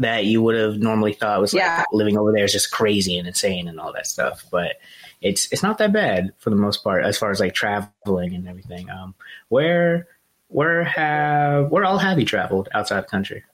that 0.00 0.24
you 0.24 0.42
would 0.42 0.56
have 0.56 0.78
normally 0.78 1.12
thought 1.12 1.40
was 1.40 1.54
yeah. 1.54 1.78
like 1.78 1.86
living 1.92 2.18
over 2.18 2.32
there 2.32 2.44
is 2.44 2.52
just 2.52 2.72
crazy 2.72 3.18
and 3.18 3.28
insane 3.28 3.68
and 3.68 3.78
all 3.78 3.92
that 3.92 4.06
stuff. 4.06 4.44
But 4.50 4.76
it's 5.20 5.50
it's 5.52 5.62
not 5.62 5.78
that 5.78 5.92
bad 5.92 6.32
for 6.38 6.50
the 6.50 6.56
most 6.56 6.82
part 6.82 7.04
as 7.04 7.18
far 7.18 7.30
as 7.30 7.38
like 7.38 7.54
traveling 7.54 8.34
and 8.34 8.48
everything. 8.48 8.88
Um, 8.90 9.14
where 9.48 10.08
where 10.48 10.82
have 10.84 11.70
where 11.70 11.84
all 11.84 11.98
have 11.98 12.18
you 12.18 12.24
traveled 12.24 12.68
outside 12.72 13.04
the 13.04 13.08
country? 13.08 13.44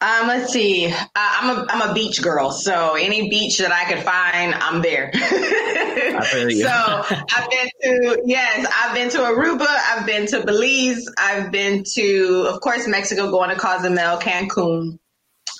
Um, 0.00 0.28
let's 0.28 0.52
see. 0.52 0.86
Uh, 0.86 0.96
I'm 1.16 1.58
a 1.58 1.66
I'm 1.68 1.90
a 1.90 1.92
beach 1.92 2.22
girl, 2.22 2.52
so 2.52 2.94
any 2.94 3.28
beach 3.30 3.58
that 3.58 3.72
I 3.72 3.84
could 3.92 4.04
find, 4.04 4.54
I'm 4.54 4.80
there. 4.80 5.10
so 5.14 7.04
I've 7.36 7.50
been 7.50 7.68
to 7.82 8.22
yes, 8.24 8.72
I've 8.80 8.94
been 8.94 9.10
to 9.10 9.18
Aruba, 9.18 9.66
I've 9.66 10.06
been 10.06 10.26
to 10.28 10.44
Belize, 10.46 11.08
I've 11.18 11.50
been 11.50 11.82
to, 11.94 12.46
of 12.48 12.60
course, 12.60 12.86
Mexico, 12.86 13.32
going 13.32 13.50
to 13.50 13.56
Cozumel, 13.56 14.18
Cancun. 14.18 15.00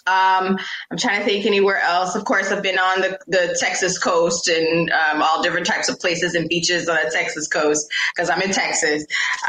Um, 0.08 0.58
I'm 0.90 0.96
trying 0.96 1.20
to 1.20 1.26
think 1.26 1.44
anywhere 1.44 1.78
else. 1.78 2.14
Of 2.14 2.24
course, 2.24 2.50
I've 2.50 2.62
been 2.62 2.78
on 2.78 3.00
the, 3.00 3.18
the 3.26 3.56
Texas 3.60 3.98
coast 3.98 4.48
and 4.48 4.90
um, 4.90 5.22
all 5.22 5.42
different 5.42 5.66
types 5.66 5.88
of 5.88 6.00
places 6.00 6.34
and 6.34 6.48
beaches 6.48 6.88
on 6.88 6.96
the 6.96 7.10
Texas 7.12 7.46
coast 7.48 7.90
because 8.14 8.30
I'm 8.30 8.40
in 8.40 8.50
Texas. 8.50 9.04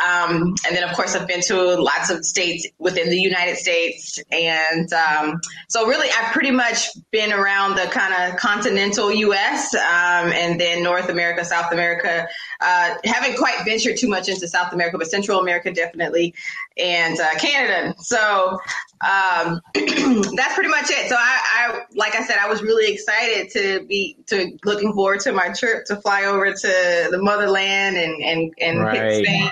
Um, 0.05 0.55
and 0.67 0.75
then, 0.75 0.83
of 0.83 0.95
course, 0.95 1.15
I've 1.15 1.27
been 1.27 1.41
to 1.41 1.81
lots 1.81 2.09
of 2.09 2.25
states 2.25 2.67
within 2.77 3.09
the 3.09 3.19
United 3.19 3.57
States. 3.57 4.19
And 4.31 4.91
um, 4.91 5.39
so, 5.69 5.87
really, 5.87 6.09
I've 6.11 6.33
pretty 6.33 6.51
much 6.51 6.89
been 7.11 7.31
around 7.31 7.75
the 7.75 7.87
kind 7.91 8.13
of 8.13 8.37
continental 8.37 9.11
U.S. 9.11 9.73
Um, 9.75 10.31
and 10.31 10.59
then 10.59 10.83
North 10.83 11.09
America, 11.09 11.45
South 11.45 11.71
America. 11.71 12.27
Uh, 12.61 12.95
haven't 13.05 13.37
quite 13.37 13.63
ventured 13.63 13.97
too 13.97 14.09
much 14.09 14.27
into 14.27 14.47
South 14.47 14.73
America, 14.73 14.97
but 14.97 15.07
Central 15.07 15.39
America 15.39 15.71
definitely, 15.71 16.33
and 16.77 17.17
uh, 17.19 17.35
Canada. 17.39 17.95
So 17.99 18.59
um, 19.01 19.61
that's 19.73 20.55
pretty 20.55 20.69
much 20.69 20.89
it. 20.89 21.09
So 21.09 21.15
I, 21.17 21.39
I, 21.55 21.79
like 21.95 22.15
I 22.15 22.23
said, 22.23 22.37
I 22.37 22.47
was 22.47 22.61
really 22.61 22.91
excited 22.91 23.49
to 23.51 23.85
be 23.85 24.17
to 24.27 24.57
looking 24.65 24.93
forward 24.93 25.21
to 25.21 25.31
my 25.31 25.49
trip 25.49 25.85
to 25.85 25.95
fly 25.97 26.25
over 26.25 26.51
to 26.53 27.07
the 27.11 27.17
motherland 27.19 27.97
and 27.97 28.23
and 28.23 28.53
and 28.59 28.79
right. 28.81 29.11
hit 29.11 29.25
Spain. 29.25 29.51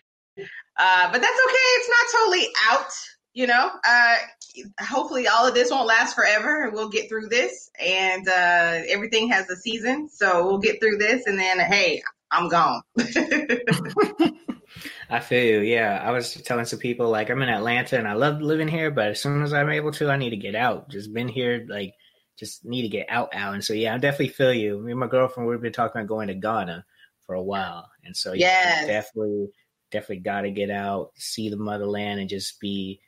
Uh, 0.80 1.12
but 1.12 1.22
that's 1.22 1.40
okay. 1.48 1.68
It's 1.76 1.90
not 1.90 2.20
totally 2.20 2.48
out. 2.70 2.92
You 3.34 3.48
know, 3.48 3.72
uh, 3.88 4.16
hopefully 4.82 5.28
all 5.28 5.48
of 5.48 5.54
this 5.54 5.70
won't 5.70 5.88
last 5.88 6.16
forever 6.16 6.64
and 6.64 6.74
we'll 6.74 6.90
get 6.90 7.08
through 7.08 7.28
this 7.28 7.70
and 7.80 8.28
uh, 8.28 8.82
everything 8.88 9.30
has 9.30 9.48
a 9.50 9.56
season 9.56 10.10
so 10.10 10.48
we'll 10.48 10.58
get 10.58 10.80
through 10.80 10.98
this 10.98 11.28
and 11.28 11.38
then 11.38 11.60
hey 11.60 12.02
I'm 12.32 12.50
gone. 12.50 12.82
I 15.10 15.20
feel 15.20 15.44
you. 15.44 15.60
Yeah, 15.62 16.02
I 16.04 16.12
was 16.12 16.34
telling 16.34 16.66
some 16.66 16.80
people 16.80 17.10
like 17.10 17.30
I'm 17.30 17.42
in 17.42 17.50
Atlanta 17.50 17.98
and 17.98 18.08
I 18.08 18.14
love 18.14 18.42
living 18.42 18.68
here, 18.68 18.92
but 18.92 19.10
as 19.10 19.22
soon 19.22 19.42
as 19.44 19.54
I'm 19.54 19.70
able 19.70 19.92
to, 19.94 20.10
I 20.10 20.18
need 20.18 20.32
to 20.32 20.38
get 20.38 20.56
out. 20.56 20.90
Just 20.90 21.14
been 21.14 21.28
here, 21.28 21.66
like, 21.70 21.94
just 22.38 22.66
need 22.66 22.84
to 22.84 22.90
get 22.90 23.08
out, 23.10 23.30
out. 23.34 23.54
And 23.54 23.64
so 23.64 23.74
yeah, 23.74 23.94
I 23.94 23.98
definitely 23.98 24.30
feel 24.30 24.54
you. 24.54 24.80
Me 24.80 24.92
and 24.92 25.00
my 25.00 25.08
girlfriend, 25.08 25.50
we've 25.50 25.62
been 25.62 25.74
talking 25.74 26.02
about 26.02 26.10
going 26.10 26.28
to 26.28 26.34
Ghana 26.34 26.86
for 27.26 27.36
a 27.36 27.44
while, 27.44 27.90
and 28.04 28.16
so 28.16 28.34
yeah, 28.34 28.48
yes. 28.48 28.88
definitely, 28.88 29.48
definitely 29.92 30.24
got 30.24 30.42
to 30.42 30.52
get 30.52 30.70
out, 30.70 31.12
see 31.16 31.50
the 31.50 31.58
motherland, 31.58 32.20
and 32.20 32.30
just 32.30 32.60
be 32.60 33.02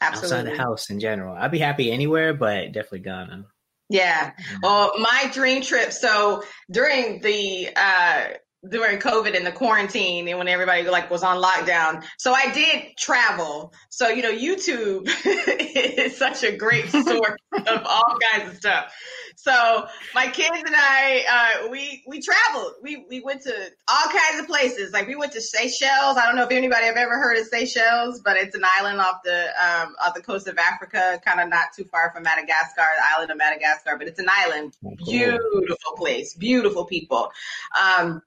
Absolutely. 0.00 0.36
outside 0.36 0.52
the 0.52 0.62
house 0.62 0.90
in 0.90 1.00
general. 1.00 1.34
I'd 1.34 1.50
be 1.50 1.58
happy 1.58 1.90
anywhere, 1.90 2.32
but 2.32 2.72
definitely 2.72 3.00
Ghana. 3.00 3.46
Yeah. 3.90 4.32
Well, 4.62 4.92
my 5.00 5.30
dream 5.32 5.62
trip. 5.62 5.92
So 5.92 6.44
during 6.70 7.20
the 7.20 7.70
uh, 7.74 8.24
during 8.68 8.98
COVID 8.98 9.34
and 9.34 9.46
the 9.46 9.52
quarantine 9.52 10.28
and 10.28 10.38
when 10.38 10.48
everybody 10.48 10.82
like 10.88 11.10
was 11.10 11.22
on 11.22 11.42
lockdown. 11.42 12.04
So 12.18 12.34
I 12.34 12.52
did 12.52 12.96
travel. 12.96 13.72
So, 13.88 14.08
you 14.08 14.22
know, 14.22 14.32
YouTube 14.32 15.08
is 15.24 16.16
such 16.16 16.44
a 16.44 16.54
great 16.54 16.88
source 16.90 17.40
of 17.52 17.82
all 17.86 18.18
kinds 18.32 18.50
of 18.50 18.56
stuff. 18.56 18.94
So 19.36 19.86
my 20.14 20.26
kids 20.26 20.58
and 20.58 20.74
I, 20.76 21.62
uh, 21.64 21.68
we, 21.70 22.04
we 22.06 22.20
traveled. 22.20 22.74
We, 22.82 23.06
we 23.08 23.20
went 23.20 23.40
to 23.44 23.70
all 23.88 24.10
kinds 24.10 24.40
of 24.40 24.46
places. 24.46 24.92
Like 24.92 25.08
we 25.08 25.16
went 25.16 25.32
to 25.32 25.40
Seychelles. 25.40 26.18
I 26.18 26.26
don't 26.26 26.36
know 26.36 26.44
if 26.44 26.50
anybody 26.50 26.84
have 26.84 26.96
ever 26.96 27.16
heard 27.16 27.38
of 27.38 27.46
Seychelles, 27.46 28.20
but 28.20 28.36
it's 28.36 28.54
an 28.54 28.64
island 28.78 29.00
off 29.00 29.22
the, 29.24 29.46
um, 29.46 29.94
off 30.04 30.14
the 30.14 30.20
coast 30.20 30.46
of 30.46 30.58
Africa, 30.58 31.18
kind 31.24 31.40
of 31.40 31.48
not 31.48 31.68
too 31.74 31.84
far 31.84 32.12
from 32.12 32.24
Madagascar, 32.24 32.82
the 32.98 33.16
island 33.16 33.30
of 33.30 33.38
Madagascar, 33.38 33.96
but 33.96 34.06
it's 34.06 34.18
an 34.18 34.28
island. 34.28 34.76
Oh, 34.84 34.90
cool. 34.98 35.06
Beautiful 35.06 35.92
place, 35.96 36.34
beautiful 36.34 36.84
people. 36.84 37.32
Um, 37.80 38.20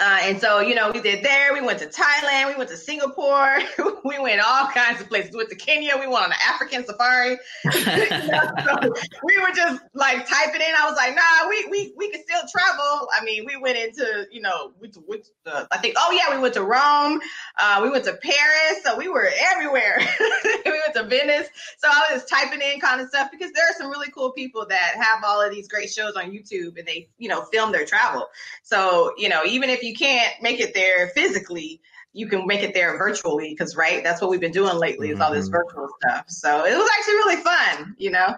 uh, 0.00 0.18
and 0.22 0.40
so, 0.40 0.58
you 0.58 0.74
know, 0.74 0.90
we 0.90 1.00
did 1.00 1.24
there. 1.24 1.52
We 1.52 1.60
went 1.60 1.78
to 1.78 1.86
Thailand. 1.86 2.48
We 2.48 2.56
went 2.56 2.68
to 2.70 2.76
Singapore. 2.76 3.58
we 4.04 4.18
went 4.18 4.40
all 4.44 4.66
kinds 4.66 5.00
of 5.00 5.08
places. 5.08 5.30
We 5.30 5.36
went 5.38 5.50
to 5.50 5.56
Kenya. 5.56 5.92
We 5.94 6.08
went 6.08 6.24
on 6.24 6.30
an 6.32 6.38
African 6.48 6.84
safari. 6.84 7.38
you 7.64 7.70
know, 7.70 8.50
so 8.64 8.92
we 9.22 9.38
were 9.38 9.54
just 9.54 9.82
like 9.94 10.28
typing 10.28 10.60
in. 10.60 10.74
I 10.76 10.88
was 10.88 10.96
like, 10.96 11.14
nah, 11.14 11.48
we 11.48 11.68
we 11.70 11.94
we 11.96 12.10
can 12.10 12.22
still 12.24 12.42
travel. 12.50 13.08
I 13.16 13.24
mean, 13.24 13.44
we 13.46 13.56
went 13.56 13.78
into, 13.78 14.26
you 14.32 14.40
know, 14.40 14.72
we, 14.80 14.90
we, 15.08 15.22
uh, 15.46 15.66
I 15.70 15.78
think, 15.78 15.94
oh 15.96 16.10
yeah, 16.10 16.34
we 16.34 16.42
went 16.42 16.54
to 16.54 16.64
Rome. 16.64 17.20
Uh, 17.56 17.80
we 17.80 17.90
went 17.90 18.04
to 18.06 18.14
Paris. 18.14 18.82
So 18.82 18.96
we 18.96 19.08
were 19.08 19.30
everywhere. 19.52 20.00
we 20.66 20.72
went 20.72 20.94
to 20.94 21.04
Venice. 21.04 21.48
So 21.78 21.86
I 21.88 22.10
was 22.10 22.22
just 22.22 22.28
typing 22.28 22.60
in 22.60 22.80
kind 22.80 23.00
of 23.00 23.08
stuff 23.08 23.30
because 23.30 23.52
there 23.52 23.64
are 23.70 23.74
some 23.78 23.90
really 23.90 24.10
cool 24.10 24.32
people 24.32 24.66
that 24.68 24.94
have 24.96 25.22
all 25.24 25.40
of 25.40 25.52
these 25.52 25.68
great 25.68 25.90
shows 25.90 26.14
on 26.16 26.32
YouTube 26.32 26.78
and 26.78 26.86
they, 26.86 27.08
you 27.18 27.28
know, 27.28 27.44
film 27.44 27.70
their 27.70 27.86
travel. 27.86 28.26
So, 28.64 29.12
you 29.16 29.28
know, 29.28 29.44
even 29.44 29.70
if 29.74 29.82
you 29.82 29.94
can't 29.94 30.42
make 30.42 30.60
it 30.60 30.74
there 30.74 31.08
physically, 31.08 31.80
you 32.14 32.28
can 32.28 32.46
make 32.46 32.62
it 32.62 32.72
there 32.72 32.96
virtually 32.96 33.50
because 33.50 33.76
right 33.76 34.02
that's 34.02 34.22
what 34.22 34.30
we've 34.30 34.40
been 34.40 34.52
doing 34.52 34.76
lately 34.76 35.10
is 35.10 35.20
all 35.20 35.32
this 35.32 35.46
mm-hmm. 35.46 35.56
virtual 35.56 35.88
stuff 36.00 36.24
so 36.28 36.64
it 36.64 36.74
was 36.74 36.90
actually 36.98 37.14
really 37.14 37.36
fun 37.36 37.94
you 37.98 38.10
know 38.10 38.34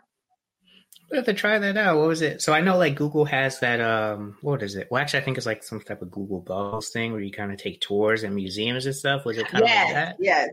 we 1.10 1.18
have 1.18 1.26
to 1.26 1.34
try 1.34 1.58
that 1.58 1.76
out 1.76 1.98
what 1.98 2.08
was 2.08 2.22
it 2.22 2.42
so 2.42 2.52
i 2.52 2.60
know 2.60 2.76
like 2.76 2.96
google 2.96 3.24
has 3.24 3.60
that 3.60 3.80
um 3.80 4.36
what 4.40 4.62
is 4.62 4.74
it 4.74 4.88
well 4.90 5.00
actually 5.00 5.20
i 5.20 5.22
think 5.22 5.36
it's 5.36 5.46
like 5.46 5.62
some 5.62 5.80
type 5.80 6.02
of 6.02 6.10
google 6.10 6.40
bubbles 6.40 6.88
thing 6.88 7.12
where 7.12 7.20
you 7.20 7.30
kind 7.30 7.52
of 7.52 7.58
take 7.58 7.80
tours 7.80 8.24
and 8.24 8.34
museums 8.34 8.86
and 8.86 8.94
stuff 8.94 9.24
was 9.24 9.38
it 9.38 9.46
kind 9.46 9.64
yes, 9.64 9.90
of 9.90 9.94
like 9.94 9.94
that 9.94 10.16
yes 10.18 10.48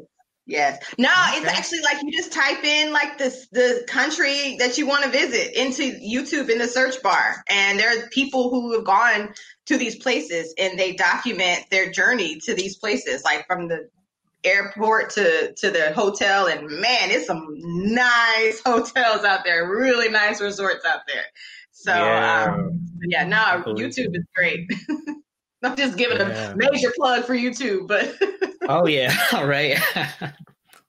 Yes. 0.45 0.83
No, 0.97 1.07
okay. 1.07 1.37
it's 1.37 1.47
actually 1.47 1.81
like 1.81 2.03
you 2.03 2.11
just 2.11 2.33
type 2.33 2.63
in 2.65 2.91
like 2.91 3.17
this 3.17 3.47
the 3.53 3.85
country 3.87 4.57
that 4.59 4.77
you 4.77 4.85
want 4.85 5.05
to 5.05 5.09
visit 5.09 5.57
into 5.57 5.83
YouTube 5.83 6.49
in 6.49 6.57
the 6.57 6.67
search 6.67 7.01
bar. 7.01 7.43
And 7.49 7.79
there 7.79 7.97
are 7.97 8.09
people 8.09 8.49
who 8.49 8.73
have 8.73 8.83
gone 8.83 9.33
to 9.65 9.77
these 9.77 9.95
places 9.95 10.53
and 10.57 10.77
they 10.77 10.93
document 10.93 11.65
their 11.71 11.91
journey 11.91 12.39
to 12.43 12.53
these 12.53 12.77
places, 12.77 13.23
like 13.23 13.45
from 13.47 13.67
the 13.67 13.89
airport 14.43 15.09
to 15.11 15.53
to 15.53 15.71
the 15.71 15.93
hotel 15.93 16.47
and 16.47 16.67
man, 16.67 17.11
it's 17.11 17.27
some 17.27 17.47
nice 17.49 18.61
hotels 18.65 19.23
out 19.23 19.43
there, 19.43 19.67
really 19.69 20.09
nice 20.09 20.41
resorts 20.41 20.85
out 20.85 21.01
there. 21.07 21.23
So 21.71 21.93
yeah, 21.93 22.55
um, 22.55 22.79
yeah 23.03 23.25
no, 23.25 23.63
YouTube 23.73 24.15
is 24.15 24.25
great. 24.35 24.69
I'm 25.63 25.77
just 25.77 25.97
giving 25.97 26.17
yeah. 26.17 26.51
a 26.51 26.55
major 26.57 26.91
plug 26.95 27.23
for 27.23 27.35
YouTube, 27.35 27.87
but 27.87 28.15
oh 28.69 28.85
yeah, 28.85 29.15
all 29.31 29.47
right. 29.47 29.79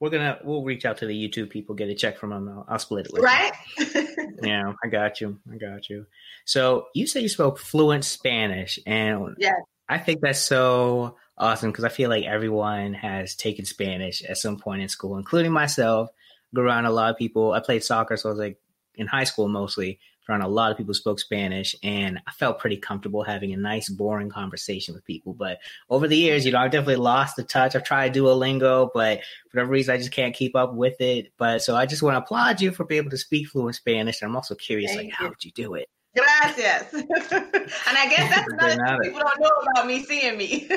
We're 0.05 0.11
gonna 0.11 0.39
we'll 0.45 0.63
reach 0.63 0.85
out 0.85 0.99
to 0.99 1.07
the 1.07 1.15
YouTube 1.15 1.49
people, 1.49 1.75
get 1.75 1.89
a 1.89 1.95
check 1.95 2.19
from 2.19 2.29
them. 2.29 2.47
I'll, 2.47 2.67
I'll 2.69 2.79
split 2.79 3.07
it 3.07 3.13
with 3.15 3.23
right. 3.23 3.53
yeah, 4.43 4.75
I 4.85 4.89
got 4.89 5.19
you. 5.19 5.41
I 5.51 5.57
got 5.57 5.89
you. 5.89 6.05
So 6.45 6.89
you 6.93 7.07
said 7.07 7.23
you 7.23 7.31
spoke 7.31 7.59
fluent 7.59 8.05
Spanish, 8.05 8.79
and 8.85 9.35
yeah, 9.39 9.55
I 9.89 9.97
think 9.97 10.21
that's 10.21 10.43
so 10.43 11.17
awesome 11.39 11.71
because 11.71 11.85
I 11.85 11.89
feel 11.89 12.11
like 12.11 12.25
everyone 12.25 12.93
has 12.93 13.35
taken 13.35 13.65
Spanish 13.65 14.23
at 14.23 14.37
some 14.37 14.59
point 14.59 14.83
in 14.83 14.91
school, 14.91 15.17
including 15.17 15.53
myself. 15.53 16.11
Grew 16.55 16.67
around 16.67 16.85
a 16.85 16.91
lot 16.91 17.11
of 17.11 17.17
people. 17.17 17.53
I 17.53 17.61
played 17.61 17.83
soccer, 17.83 18.19
so 18.19 18.29
I 18.29 18.33
was 18.33 18.39
like 18.39 18.59
in 18.97 19.07
high 19.07 19.25
school 19.25 19.49
mostly 19.49 20.01
around 20.29 20.43
a 20.43 20.49
lot 20.49 20.71
of 20.71 20.79
people 20.79 20.95
spoke 20.95 21.21
Spanish, 21.21 21.75
and 21.83 22.21
I 22.27 22.31
felt 22.33 22.59
pretty 22.59 22.77
comfortable 22.77 23.23
having 23.23 23.53
a 23.53 23.57
nice, 23.57 23.89
boring 23.89 24.31
conversation 24.31 24.95
with 24.95 25.05
people. 25.05 25.35
But 25.35 25.59
over 25.91 26.09
the 26.09 26.17
years, 26.17 26.45
you 26.47 26.53
know, 26.53 26.59
I've 26.59 26.71
definitely 26.71 26.97
lost 26.97 27.37
the 27.37 27.43
touch. 27.43 27.75
I've 27.75 27.85
tried 27.85 28.15
Duolingo, 28.15 28.91
but 28.95 29.21
for 29.51 29.59
whatever 29.59 29.73
reason, 29.73 29.95
I 29.95 29.99
just 29.99 30.13
can't 30.13 30.35
keep 30.35 30.57
up 30.57 30.75
with 30.75 31.01
it. 31.01 31.33
But 31.39 31.63
so 31.63 31.77
I 31.77 31.87
just 31.87 32.03
want 32.03 32.15
to 32.15 32.19
applaud 32.23 32.61
you 32.61 32.73
for 32.73 32.85
being 32.85 33.03
able 33.03 33.11
to 33.11 33.19
speak 33.19 33.49
fluent 33.49 33.77
Spanish. 33.77 34.23
And 34.23 34.31
I'm 34.31 34.37
also 34.37 34.55
curious, 34.55 34.91
Thank 34.91 34.99
like, 34.99 35.07
you. 35.09 35.15
how 35.27 35.29
did 35.29 35.45
you 35.45 35.53
do 35.53 35.75
it? 35.75 35.89
Gracias. 36.17 36.93
and 36.93 37.99
I 37.99 38.09
guess 38.09 38.31
that's 38.31 38.49
another 38.53 39.03
thing 39.03 39.13
people 39.13 39.21
don't 39.21 39.41
know 39.41 39.51
about 39.73 39.87
me 39.87 40.05
seeing 40.05 40.37
me. 40.39 40.69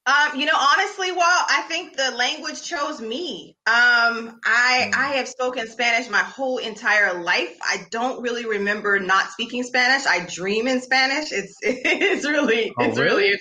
Um, 0.05 0.41
you 0.41 0.47
know, 0.47 0.57
honestly, 0.57 1.13
Walt, 1.13 1.23
I 1.23 1.65
think 1.69 1.97
the 1.97 2.11
language 2.11 2.63
chose 2.63 3.01
me. 3.01 3.57
Um, 3.67 4.41
I 4.45 4.91
mm. 4.91 4.97
I 4.97 5.13
have 5.17 5.29
spoken 5.29 5.69
Spanish 5.69 6.11
my 6.11 6.19
whole 6.19 6.59
entire 6.59 7.23
life. 7.23 7.57
I 7.63 7.87
don't 7.91 8.21
really 8.21 8.45
remember 8.45 8.99
not 8.99 9.31
speaking 9.31 9.63
Spanish. 9.63 10.05
I 10.05 10.27
dream 10.27 10.67
in 10.67 10.81
Spanish. 10.81 11.31
It's 11.31 11.57
it's 11.63 12.27
really 12.27 12.73
oh, 12.77 12.85
it's 12.85 12.99
really? 12.99 13.23
really 13.23 13.39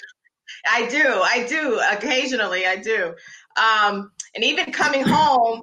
I 0.68 0.88
do. 0.88 1.04
I 1.04 1.48
do. 1.48 1.82
Occasionally 1.92 2.68
I 2.68 2.76
do. 2.76 3.16
Um, 3.58 4.12
and 4.36 4.44
even 4.44 4.72
coming 4.72 5.04
home, 5.04 5.62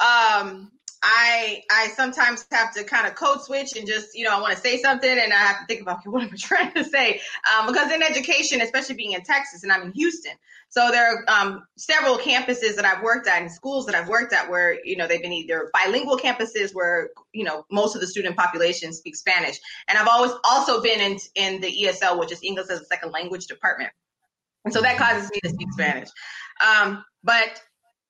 um, 0.00 0.72
I 1.02 1.62
I 1.70 1.88
sometimes 1.88 2.44
have 2.50 2.74
to 2.74 2.84
kind 2.84 3.06
of 3.06 3.14
code 3.14 3.42
switch 3.42 3.74
and 3.76 3.86
just 3.86 4.14
you 4.14 4.24
know 4.24 4.36
I 4.36 4.40
want 4.40 4.54
to 4.54 4.60
say 4.60 4.80
something 4.82 5.10
and 5.10 5.32
I 5.32 5.36
have 5.36 5.60
to 5.60 5.66
think 5.66 5.80
about 5.80 5.98
okay, 5.98 6.08
what 6.10 6.22
am 6.22 6.30
I 6.32 6.36
trying 6.36 6.72
to 6.74 6.84
say? 6.84 7.20
Um, 7.52 7.66
because 7.66 7.90
in 7.90 8.02
education, 8.02 8.60
especially 8.60 8.96
being 8.96 9.12
in 9.12 9.22
Texas 9.22 9.62
and 9.62 9.72
I'm 9.72 9.82
in 9.82 9.92
Houston, 9.92 10.32
so 10.68 10.90
there 10.90 11.06
are 11.06 11.24
um, 11.28 11.64
several 11.76 12.18
campuses 12.18 12.76
that 12.76 12.84
I've 12.84 13.02
worked 13.02 13.26
at 13.26 13.40
and 13.40 13.50
schools 13.50 13.86
that 13.86 13.94
I've 13.94 14.08
worked 14.08 14.32
at 14.32 14.50
where 14.50 14.78
you 14.84 14.96
know 14.96 15.06
they've 15.06 15.22
been 15.22 15.32
either 15.32 15.70
bilingual 15.72 16.18
campuses 16.18 16.74
where 16.74 17.10
you 17.32 17.44
know 17.44 17.64
most 17.70 17.94
of 17.94 18.00
the 18.00 18.06
student 18.06 18.36
population 18.36 18.92
speaks 18.92 19.20
Spanish, 19.20 19.58
and 19.88 19.96
I've 19.96 20.08
always 20.08 20.32
also 20.44 20.82
been 20.82 21.00
in 21.00 21.18
in 21.34 21.60
the 21.60 21.84
ESL, 21.84 22.18
which 22.18 22.32
is 22.32 22.40
English 22.42 22.68
as 22.68 22.80
a 22.80 22.84
second 22.84 23.12
language 23.12 23.46
department, 23.46 23.90
and 24.66 24.74
so 24.74 24.82
that 24.82 24.98
causes 24.98 25.30
me 25.30 25.40
to 25.42 25.48
speak 25.48 25.72
Spanish. 25.72 26.10
Um, 26.60 27.04
but 27.24 27.62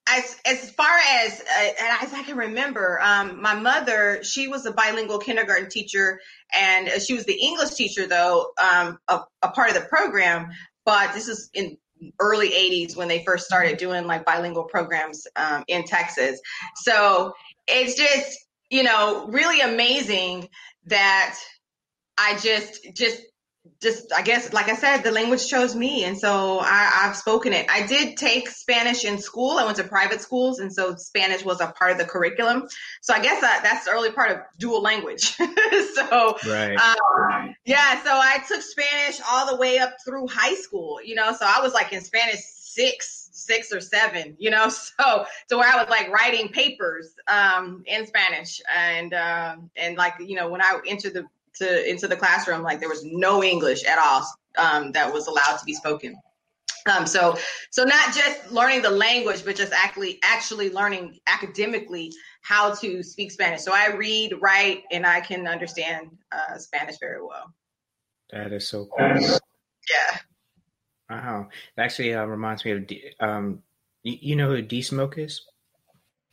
as 0.08 0.36
as 0.44 0.70
far 0.70 0.96
as 1.22 1.40
uh, 1.40 1.70
as 2.02 2.12
I 2.12 2.22
can 2.24 2.36
remember, 2.36 3.00
um, 3.00 3.40
my 3.40 3.54
mother 3.54 4.22
she 4.22 4.48
was 4.48 4.66
a 4.66 4.72
bilingual 4.72 5.18
kindergarten 5.18 5.68
teacher, 5.68 6.20
and 6.54 6.88
she 7.02 7.14
was 7.14 7.24
the 7.24 7.38
English 7.38 7.70
teacher 7.70 8.06
though 8.06 8.52
um, 8.62 8.98
a, 9.08 9.20
a, 9.42 9.50
part 9.50 9.68
of 9.68 9.74
the 9.74 9.88
program. 9.88 10.50
But 10.84 11.14
this 11.14 11.28
is 11.28 11.50
in 11.54 11.76
early 12.18 12.50
80s 12.50 12.96
when 12.96 13.08
they 13.08 13.24
first 13.24 13.44
started 13.44 13.76
doing 13.76 14.06
like 14.06 14.24
bilingual 14.24 14.64
programs 14.64 15.26
um, 15.36 15.64
in 15.68 15.84
Texas. 15.84 16.40
So 16.76 17.34
it's 17.68 17.94
just 17.94 18.38
you 18.70 18.82
know 18.82 19.26
really 19.28 19.60
amazing 19.60 20.48
that 20.86 21.38
I 22.18 22.38
just 22.38 22.80
just 22.96 23.22
just 23.80 24.12
I 24.12 24.22
guess 24.22 24.52
like 24.52 24.68
I 24.68 24.74
said, 24.74 25.02
the 25.02 25.10
language 25.10 25.46
chose 25.48 25.74
me, 25.74 26.04
and 26.04 26.18
so 26.18 26.60
I, 26.60 27.04
have 27.04 27.16
spoken 27.16 27.52
it. 27.52 27.66
I 27.70 27.86
did 27.86 28.16
take 28.16 28.48
Spanish 28.48 29.04
in 29.04 29.18
school. 29.18 29.58
I 29.58 29.64
went 29.64 29.76
to 29.78 29.84
private 29.84 30.20
schools, 30.20 30.58
and 30.58 30.72
so 30.72 30.96
Spanish 30.96 31.44
was 31.44 31.60
a 31.60 31.68
part 31.68 31.92
of 31.92 31.98
the 31.98 32.04
curriculum. 32.04 32.68
So 33.00 33.14
I 33.14 33.20
guess 33.22 33.40
that, 33.40 33.60
that's 33.62 33.86
the 33.86 33.92
early 33.92 34.12
part 34.12 34.32
of 34.32 34.38
dual 34.58 34.82
language. 34.82 35.22
so 35.94 36.36
right. 36.46 36.76
Um, 36.76 37.54
yeah, 37.64 38.02
so 38.02 38.10
I 38.10 38.38
took 38.46 38.62
Spanish 38.62 39.20
all 39.30 39.46
the 39.50 39.56
way 39.56 39.78
up 39.78 39.94
through 40.04 40.28
high 40.28 40.54
school. 40.54 41.00
You 41.02 41.14
know, 41.14 41.32
so 41.32 41.46
I 41.46 41.60
was 41.60 41.72
like 41.72 41.92
in 41.92 42.00
Spanish 42.00 42.40
six, 42.40 43.30
six 43.32 43.72
or 43.72 43.80
seven. 43.80 44.36
You 44.38 44.50
know, 44.50 44.68
so 44.68 45.26
to 45.48 45.56
where 45.56 45.68
I 45.68 45.76
was 45.76 45.88
like 45.88 46.10
writing 46.10 46.48
papers 46.48 47.12
um, 47.26 47.82
in 47.86 48.06
Spanish, 48.06 48.60
and 48.74 49.14
uh, 49.14 49.56
and 49.76 49.96
like 49.96 50.14
you 50.20 50.36
know 50.36 50.50
when 50.50 50.62
I 50.62 50.80
entered 50.86 51.14
the 51.14 51.26
to 51.56 51.90
into 51.90 52.08
the 52.08 52.16
classroom, 52.16 52.62
like 52.62 52.80
there 52.80 52.88
was 52.88 53.04
no 53.04 53.42
English 53.42 53.84
at 53.84 53.98
all 53.98 54.26
um, 54.58 54.92
that 54.92 55.12
was 55.12 55.26
allowed 55.26 55.56
to 55.58 55.64
be 55.64 55.74
spoken. 55.74 56.16
Um, 56.86 57.06
so, 57.06 57.36
so 57.70 57.84
not 57.84 58.14
just 58.14 58.50
learning 58.50 58.82
the 58.82 58.90
language, 58.90 59.44
but 59.44 59.56
just 59.56 59.72
actually 59.72 60.18
actually 60.22 60.70
learning 60.70 61.18
academically 61.26 62.12
how 62.42 62.74
to 62.76 63.02
speak 63.02 63.30
Spanish. 63.30 63.60
So 63.60 63.72
I 63.74 63.94
read, 63.94 64.34
write, 64.40 64.84
and 64.90 65.06
I 65.06 65.20
can 65.20 65.46
understand 65.46 66.10
uh, 66.32 66.56
Spanish 66.58 66.98
very 66.98 67.22
well. 67.22 67.52
That 68.30 68.52
is 68.52 68.68
so 68.68 68.86
cool. 68.86 69.38
Yeah. 69.90 70.18
Wow. 71.10 71.48
It 71.76 71.80
actually 71.80 72.14
uh, 72.14 72.24
reminds 72.24 72.64
me 72.64 72.70
of 72.72 72.86
D- 72.86 73.12
um, 73.18 73.62
you, 74.02 74.18
you, 74.20 74.36
know 74.36 74.48
who 74.48 74.62
D 74.62 74.82
Smoke 74.82 75.18
is? 75.18 75.42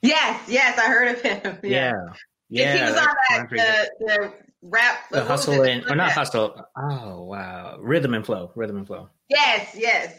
Yes, 0.02 0.48
yes, 0.48 0.78
I 0.78 0.88
heard 0.88 1.16
of 1.16 1.22
him. 1.22 1.60
Yeah. 1.64 1.94
Yeah. 2.50 2.64
yeah 2.64 2.78
he 2.78 2.92
was 2.92 3.02
on 3.02 3.08
that 3.30 3.50
the, 3.50 4.06
the 4.06 4.34
rap. 4.62 5.10
The 5.12 5.24
hustle 5.24 5.64
and 5.64 5.86
or 5.90 5.96
not 5.96 6.12
hustle. 6.12 6.62
Oh 6.76 7.24
wow, 7.24 7.78
rhythm 7.80 8.14
and 8.14 8.26
flow, 8.26 8.52
rhythm 8.56 8.78
and 8.78 8.88
flow. 8.88 9.10
Yes, 9.30 9.76
yes. 9.78 10.14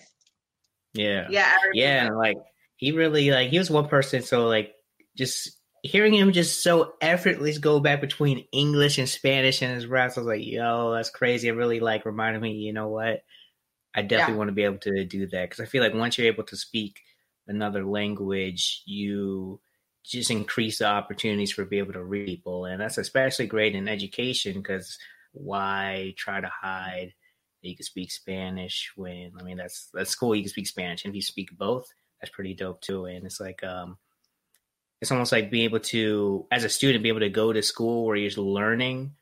Yeah, 0.94 1.26
yeah, 1.30 1.52
yeah. 1.72 2.06
And 2.06 2.16
like 2.16 2.36
he 2.76 2.92
really 2.92 3.30
like 3.30 3.50
he 3.50 3.58
was 3.58 3.70
one 3.70 3.88
person. 3.88 4.22
So 4.22 4.46
like 4.46 4.74
just 5.16 5.50
hearing 5.82 6.14
him 6.14 6.32
just 6.32 6.62
so 6.62 6.94
effortlessly 7.00 7.60
go 7.60 7.80
back 7.80 8.00
between 8.00 8.46
English 8.52 8.98
and 8.98 9.08
Spanish 9.08 9.62
and 9.62 9.74
his 9.74 9.86
raps, 9.86 10.16
I 10.16 10.20
was 10.20 10.26
like, 10.26 10.44
yo, 10.44 10.92
that's 10.92 11.10
crazy. 11.10 11.48
It 11.48 11.52
really 11.52 11.80
like 11.80 12.04
reminded 12.04 12.42
me, 12.42 12.52
you 12.52 12.72
know 12.72 12.88
what? 12.88 13.22
I 13.94 14.02
definitely 14.02 14.34
yeah. 14.34 14.38
want 14.38 14.48
to 14.48 14.54
be 14.54 14.64
able 14.64 14.78
to 14.78 15.04
do 15.04 15.26
that 15.28 15.50
because 15.50 15.60
I 15.60 15.66
feel 15.66 15.82
like 15.82 15.94
once 15.94 16.18
you're 16.18 16.26
able 16.26 16.44
to 16.44 16.56
speak 16.56 17.00
another 17.46 17.84
language, 17.84 18.82
you 18.86 19.60
just 20.08 20.30
increase 20.30 20.78
the 20.78 20.86
opportunities 20.86 21.52
for 21.52 21.64
be 21.64 21.78
able 21.78 21.92
to 21.92 22.04
read 22.04 22.26
people, 22.26 22.64
and 22.64 22.80
that's 22.80 22.98
especially 22.98 23.46
great 23.46 23.74
in 23.74 23.88
education 23.88 24.54
because 24.54 24.98
why 25.32 26.14
try 26.16 26.40
to 26.40 26.48
hide 26.48 27.12
that 27.62 27.68
you 27.68 27.76
can 27.76 27.84
speak 27.84 28.10
Spanish 28.10 28.92
when 28.96 29.32
I 29.38 29.42
mean 29.42 29.56
that's 29.56 29.88
that's 29.92 30.14
cool. 30.14 30.34
You 30.34 30.42
can 30.42 30.50
speak 30.50 30.66
Spanish, 30.66 31.04
and 31.04 31.12
if 31.12 31.16
you 31.16 31.22
speak 31.22 31.56
both, 31.56 31.86
that's 32.20 32.34
pretty 32.34 32.54
dope 32.54 32.80
too. 32.80 33.06
And 33.06 33.24
it's 33.24 33.40
like 33.40 33.62
um, 33.64 33.98
it's 35.00 35.12
almost 35.12 35.32
like 35.32 35.50
being 35.50 35.64
able 35.64 35.80
to, 35.80 36.46
as 36.50 36.64
a 36.64 36.68
student, 36.68 37.02
be 37.02 37.08
able 37.08 37.20
to 37.20 37.28
go 37.28 37.52
to 37.52 37.62
school 37.62 38.06
where 38.06 38.16
you're 38.16 38.30
learning, 38.32 39.12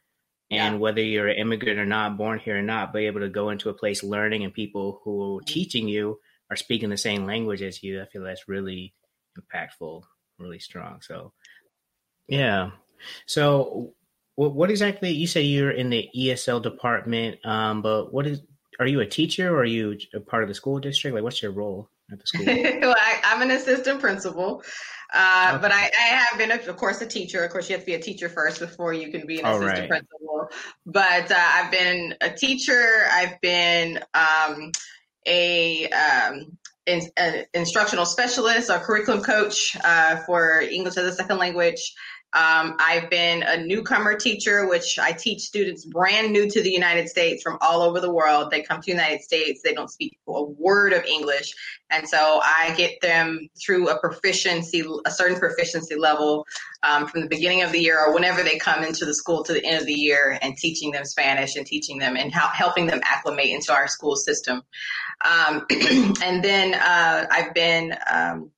and 0.50 0.74
yeah. 0.74 0.78
whether 0.78 1.02
you're 1.02 1.28
an 1.28 1.38
immigrant 1.38 1.78
or 1.78 1.86
not, 1.86 2.16
born 2.16 2.38
here 2.38 2.58
or 2.58 2.62
not, 2.62 2.92
be 2.92 3.06
able 3.06 3.20
to 3.20 3.28
go 3.28 3.50
into 3.50 3.68
a 3.68 3.74
place 3.74 4.02
learning, 4.02 4.44
and 4.44 4.54
people 4.54 5.00
who 5.04 5.38
are 5.38 5.42
teaching 5.42 5.88
you 5.88 6.18
are 6.50 6.56
speaking 6.56 6.90
the 6.90 6.96
same 6.96 7.26
language 7.26 7.62
as 7.62 7.82
you. 7.82 8.00
I 8.00 8.06
feel 8.06 8.22
that's 8.22 8.48
really 8.48 8.94
impactful, 9.38 10.02
really 10.38 10.58
strong. 10.58 11.00
So, 11.02 11.32
yeah. 12.28 12.70
So, 13.26 13.94
what, 14.34 14.54
what 14.54 14.70
exactly? 14.70 15.10
You 15.10 15.26
say 15.26 15.42
you're 15.42 15.70
in 15.70 15.90
the 15.90 16.08
ESL 16.16 16.62
department, 16.62 17.44
um, 17.44 17.82
but 17.82 18.12
what 18.12 18.26
is? 18.26 18.42
Are 18.78 18.86
you 18.86 19.00
a 19.00 19.06
teacher 19.06 19.54
or 19.54 19.60
are 19.60 19.64
you 19.64 19.96
a 20.14 20.20
part 20.20 20.42
of 20.42 20.48
the 20.48 20.54
school 20.54 20.78
district? 20.78 21.14
Like, 21.14 21.24
what's 21.24 21.42
your 21.42 21.52
role 21.52 21.88
at 22.12 22.20
the 22.20 22.26
school? 22.26 22.44
well, 22.46 22.96
I, 22.98 23.20
am 23.24 23.40
an 23.40 23.50
assistant 23.50 24.00
principal, 24.00 24.62
uh, 25.14 25.52
okay. 25.52 25.62
but 25.62 25.72
I, 25.72 25.90
I, 25.98 26.24
have 26.28 26.38
been, 26.38 26.50
of 26.50 26.76
course, 26.76 27.00
a 27.00 27.06
teacher. 27.06 27.42
Of 27.42 27.52
course, 27.52 27.70
you 27.70 27.74
have 27.74 27.82
to 27.82 27.86
be 27.86 27.94
a 27.94 28.02
teacher 28.02 28.28
first 28.28 28.60
before 28.60 28.92
you 28.92 29.10
can 29.10 29.26
be 29.26 29.38
an 29.38 29.46
All 29.46 29.56
assistant 29.56 29.78
right. 29.78 29.88
principal. 29.88 30.48
But 30.84 31.32
uh, 31.32 31.36
I've 31.38 31.70
been 31.70 32.14
a 32.20 32.30
teacher. 32.30 33.06
I've 33.10 33.40
been 33.40 33.98
um, 34.12 34.72
a 35.26 35.88
um, 35.88 36.58
in, 36.86 37.02
an 37.16 37.44
instructional 37.52 38.06
specialist, 38.06 38.70
a 38.70 38.78
curriculum 38.78 39.22
coach 39.22 39.76
uh, 39.82 40.16
for 40.18 40.60
English 40.60 40.96
as 40.96 41.06
a 41.06 41.12
second 41.12 41.38
language. 41.38 41.94
Um, 42.32 42.76
I've 42.78 43.08
been 43.08 43.42
a 43.44 43.64
newcomer 43.64 44.14
teacher, 44.14 44.68
which 44.68 44.98
I 44.98 45.12
teach 45.12 45.40
students 45.42 45.86
brand 45.86 46.32
new 46.32 46.50
to 46.50 46.62
the 46.62 46.70
United 46.70 47.08
States 47.08 47.42
from 47.42 47.56
all 47.62 47.80
over 47.80 47.98
the 47.98 48.12
world. 48.12 48.50
They 48.50 48.60
come 48.60 48.82
to 48.82 48.84
the 48.84 48.92
United 48.92 49.22
States, 49.22 49.62
they 49.64 49.72
don't 49.72 49.90
speak 49.90 50.18
a 50.28 50.42
word 50.42 50.92
of 50.92 51.04
English. 51.04 51.54
And 51.88 52.06
so 52.06 52.40
I 52.42 52.74
get 52.76 53.00
them 53.00 53.48
through 53.58 53.88
a 53.88 53.98
proficiency, 53.98 54.84
a 55.06 55.10
certain 55.10 55.38
proficiency 55.38 55.94
level 55.94 56.46
um, 56.82 57.06
from 57.06 57.22
the 57.22 57.28
beginning 57.28 57.62
of 57.62 57.72
the 57.72 57.80
year 57.80 57.98
or 58.04 58.12
whenever 58.12 58.42
they 58.42 58.58
come 58.58 58.84
into 58.84 59.06
the 59.06 59.14
school 59.14 59.42
to 59.44 59.54
the 59.54 59.64
end 59.64 59.80
of 59.80 59.86
the 59.86 59.94
year 59.94 60.38
and 60.42 60.56
teaching 60.56 60.90
them 60.90 61.06
Spanish 61.06 61.56
and 61.56 61.64
teaching 61.64 61.98
them 61.98 62.16
and 62.16 62.32
helping 62.32 62.86
them 62.86 63.00
acclimate 63.04 63.46
into 63.46 63.72
our 63.72 63.88
school 63.88 64.16
system. 64.16 64.62
Um, 65.24 65.66
and 66.22 66.44
then 66.44 66.74
uh, 66.74 67.26
I've 67.30 67.54
been 67.54 67.94
um, 68.10 68.50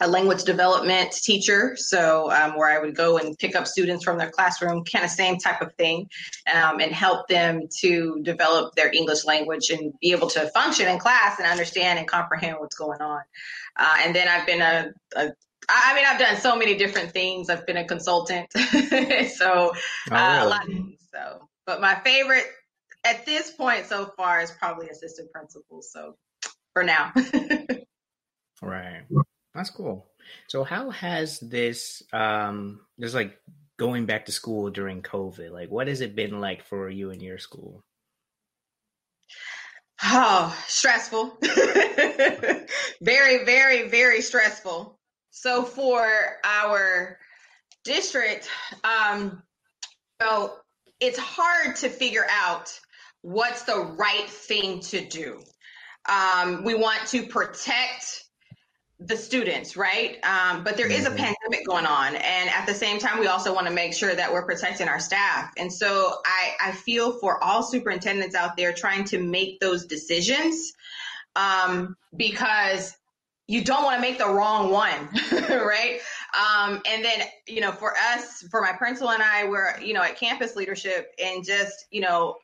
a 0.00 0.08
language 0.08 0.44
development 0.44 1.12
teacher, 1.12 1.76
so 1.76 2.30
um, 2.30 2.56
where 2.56 2.68
I 2.68 2.80
would 2.80 2.94
go 2.94 3.18
and 3.18 3.36
pick 3.38 3.56
up 3.56 3.66
students 3.66 4.04
from 4.04 4.18
their 4.18 4.30
classroom, 4.30 4.84
kind 4.84 5.04
of 5.04 5.10
same 5.10 5.38
type 5.38 5.60
of 5.60 5.74
thing, 5.74 6.08
um, 6.52 6.80
and 6.80 6.92
help 6.92 7.28
them 7.28 7.62
to 7.80 8.20
develop 8.22 8.74
their 8.74 8.92
English 8.92 9.24
language 9.24 9.70
and 9.70 9.92
be 10.00 10.12
able 10.12 10.28
to 10.28 10.48
function 10.50 10.88
in 10.88 10.98
class 10.98 11.38
and 11.38 11.48
understand 11.48 11.98
and 11.98 12.06
comprehend 12.06 12.56
what's 12.58 12.76
going 12.76 13.00
on. 13.00 13.22
Uh, 13.76 13.96
and 14.04 14.14
then 14.14 14.28
I've 14.28 14.46
been 14.46 14.62
a, 14.62 14.92
a 15.16 15.32
I 15.68 15.94
mean, 15.94 16.04
I've 16.06 16.18
done 16.18 16.36
so 16.36 16.56
many 16.56 16.76
different 16.76 17.12
things. 17.12 17.50
I've 17.50 17.66
been 17.66 17.76
a 17.76 17.84
consultant, 17.84 18.50
so 18.52 19.72
uh, 20.10 20.38
oh, 20.42 20.46
a 20.46 20.48
lot. 20.48 20.66
So, 21.12 21.48
but 21.66 21.80
my 21.80 21.96
favorite 21.96 22.46
at 23.04 23.24
this 23.26 23.50
point 23.50 23.86
so 23.86 24.12
far 24.16 24.40
is 24.40 24.50
probably 24.50 24.88
assistant 24.88 25.30
principal. 25.32 25.82
So, 25.82 26.14
for 26.72 26.84
now. 26.84 27.12
right. 28.62 29.02
That's 29.54 29.70
cool. 29.70 30.06
So 30.48 30.62
how 30.62 30.90
has 30.90 31.40
this 31.40 32.02
um 32.12 32.80
just 33.00 33.14
like 33.14 33.38
going 33.78 34.06
back 34.06 34.26
to 34.26 34.32
school 34.32 34.70
during 34.70 35.02
COVID, 35.02 35.50
like 35.50 35.70
what 35.70 35.88
has 35.88 36.00
it 36.00 36.14
been 36.14 36.40
like 36.40 36.64
for 36.64 36.88
you 36.90 37.10
and 37.10 37.22
your 37.22 37.38
school? 37.38 37.82
Oh, 40.02 40.56
stressful. 40.68 41.38
very, 43.02 43.44
very, 43.44 43.88
very 43.88 44.20
stressful. 44.20 44.98
So 45.30 45.64
for 45.64 46.08
our 46.44 47.18
district, 47.84 48.48
um, 48.84 49.42
so 50.22 50.54
it's 51.00 51.18
hard 51.18 51.76
to 51.76 51.88
figure 51.88 52.26
out 52.30 52.78
what's 53.22 53.62
the 53.62 53.78
right 53.78 54.28
thing 54.28 54.80
to 54.80 55.04
do. 55.04 55.42
Um, 56.08 56.64
we 56.64 56.74
want 56.74 57.06
to 57.08 57.26
protect 57.26 58.24
the 59.00 59.16
students, 59.16 59.76
right? 59.76 60.18
Um, 60.24 60.64
but 60.64 60.76
there 60.76 60.90
is 60.90 61.06
a 61.06 61.10
mm-hmm. 61.10 61.18
pandemic 61.18 61.66
going 61.66 61.86
on. 61.86 62.16
And 62.16 62.50
at 62.50 62.66
the 62.66 62.74
same 62.74 62.98
time, 62.98 63.20
we 63.20 63.28
also 63.28 63.54
want 63.54 63.68
to 63.68 63.72
make 63.72 63.94
sure 63.94 64.14
that 64.14 64.32
we're 64.32 64.44
protecting 64.44 64.88
our 64.88 64.98
staff. 64.98 65.52
And 65.56 65.72
so 65.72 66.14
I, 66.24 66.70
I 66.70 66.72
feel 66.72 67.12
for 67.20 67.42
all 67.42 67.62
superintendents 67.62 68.34
out 68.34 68.56
there 68.56 68.72
trying 68.72 69.04
to 69.04 69.18
make 69.18 69.60
those 69.60 69.86
decisions 69.86 70.72
um, 71.36 71.96
because 72.16 72.96
you 73.46 73.62
don't 73.62 73.84
want 73.84 73.96
to 73.96 74.02
make 74.02 74.18
the 74.18 74.28
wrong 74.28 74.70
one, 74.70 75.08
right? 75.48 76.00
Um, 76.36 76.82
and 76.84 77.04
then, 77.04 77.20
you 77.46 77.60
know, 77.60 77.70
for 77.70 77.94
us, 77.96 78.42
for 78.50 78.60
my 78.60 78.72
principal 78.72 79.10
and 79.10 79.22
I, 79.22 79.44
we're, 79.44 79.78
you 79.80 79.94
know, 79.94 80.02
at 80.02 80.16
campus 80.16 80.56
leadership 80.56 81.12
and 81.22 81.44
just, 81.44 81.86
you 81.90 82.00
know, 82.00 82.36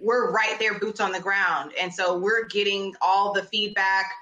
we're 0.00 0.32
right 0.32 0.58
there, 0.58 0.78
boots 0.78 1.00
on 1.00 1.12
the 1.12 1.20
ground. 1.20 1.72
And 1.80 1.92
so 1.92 2.18
we're 2.18 2.46
getting 2.46 2.94
all 3.00 3.32
the 3.32 3.42
feedback 3.42 4.12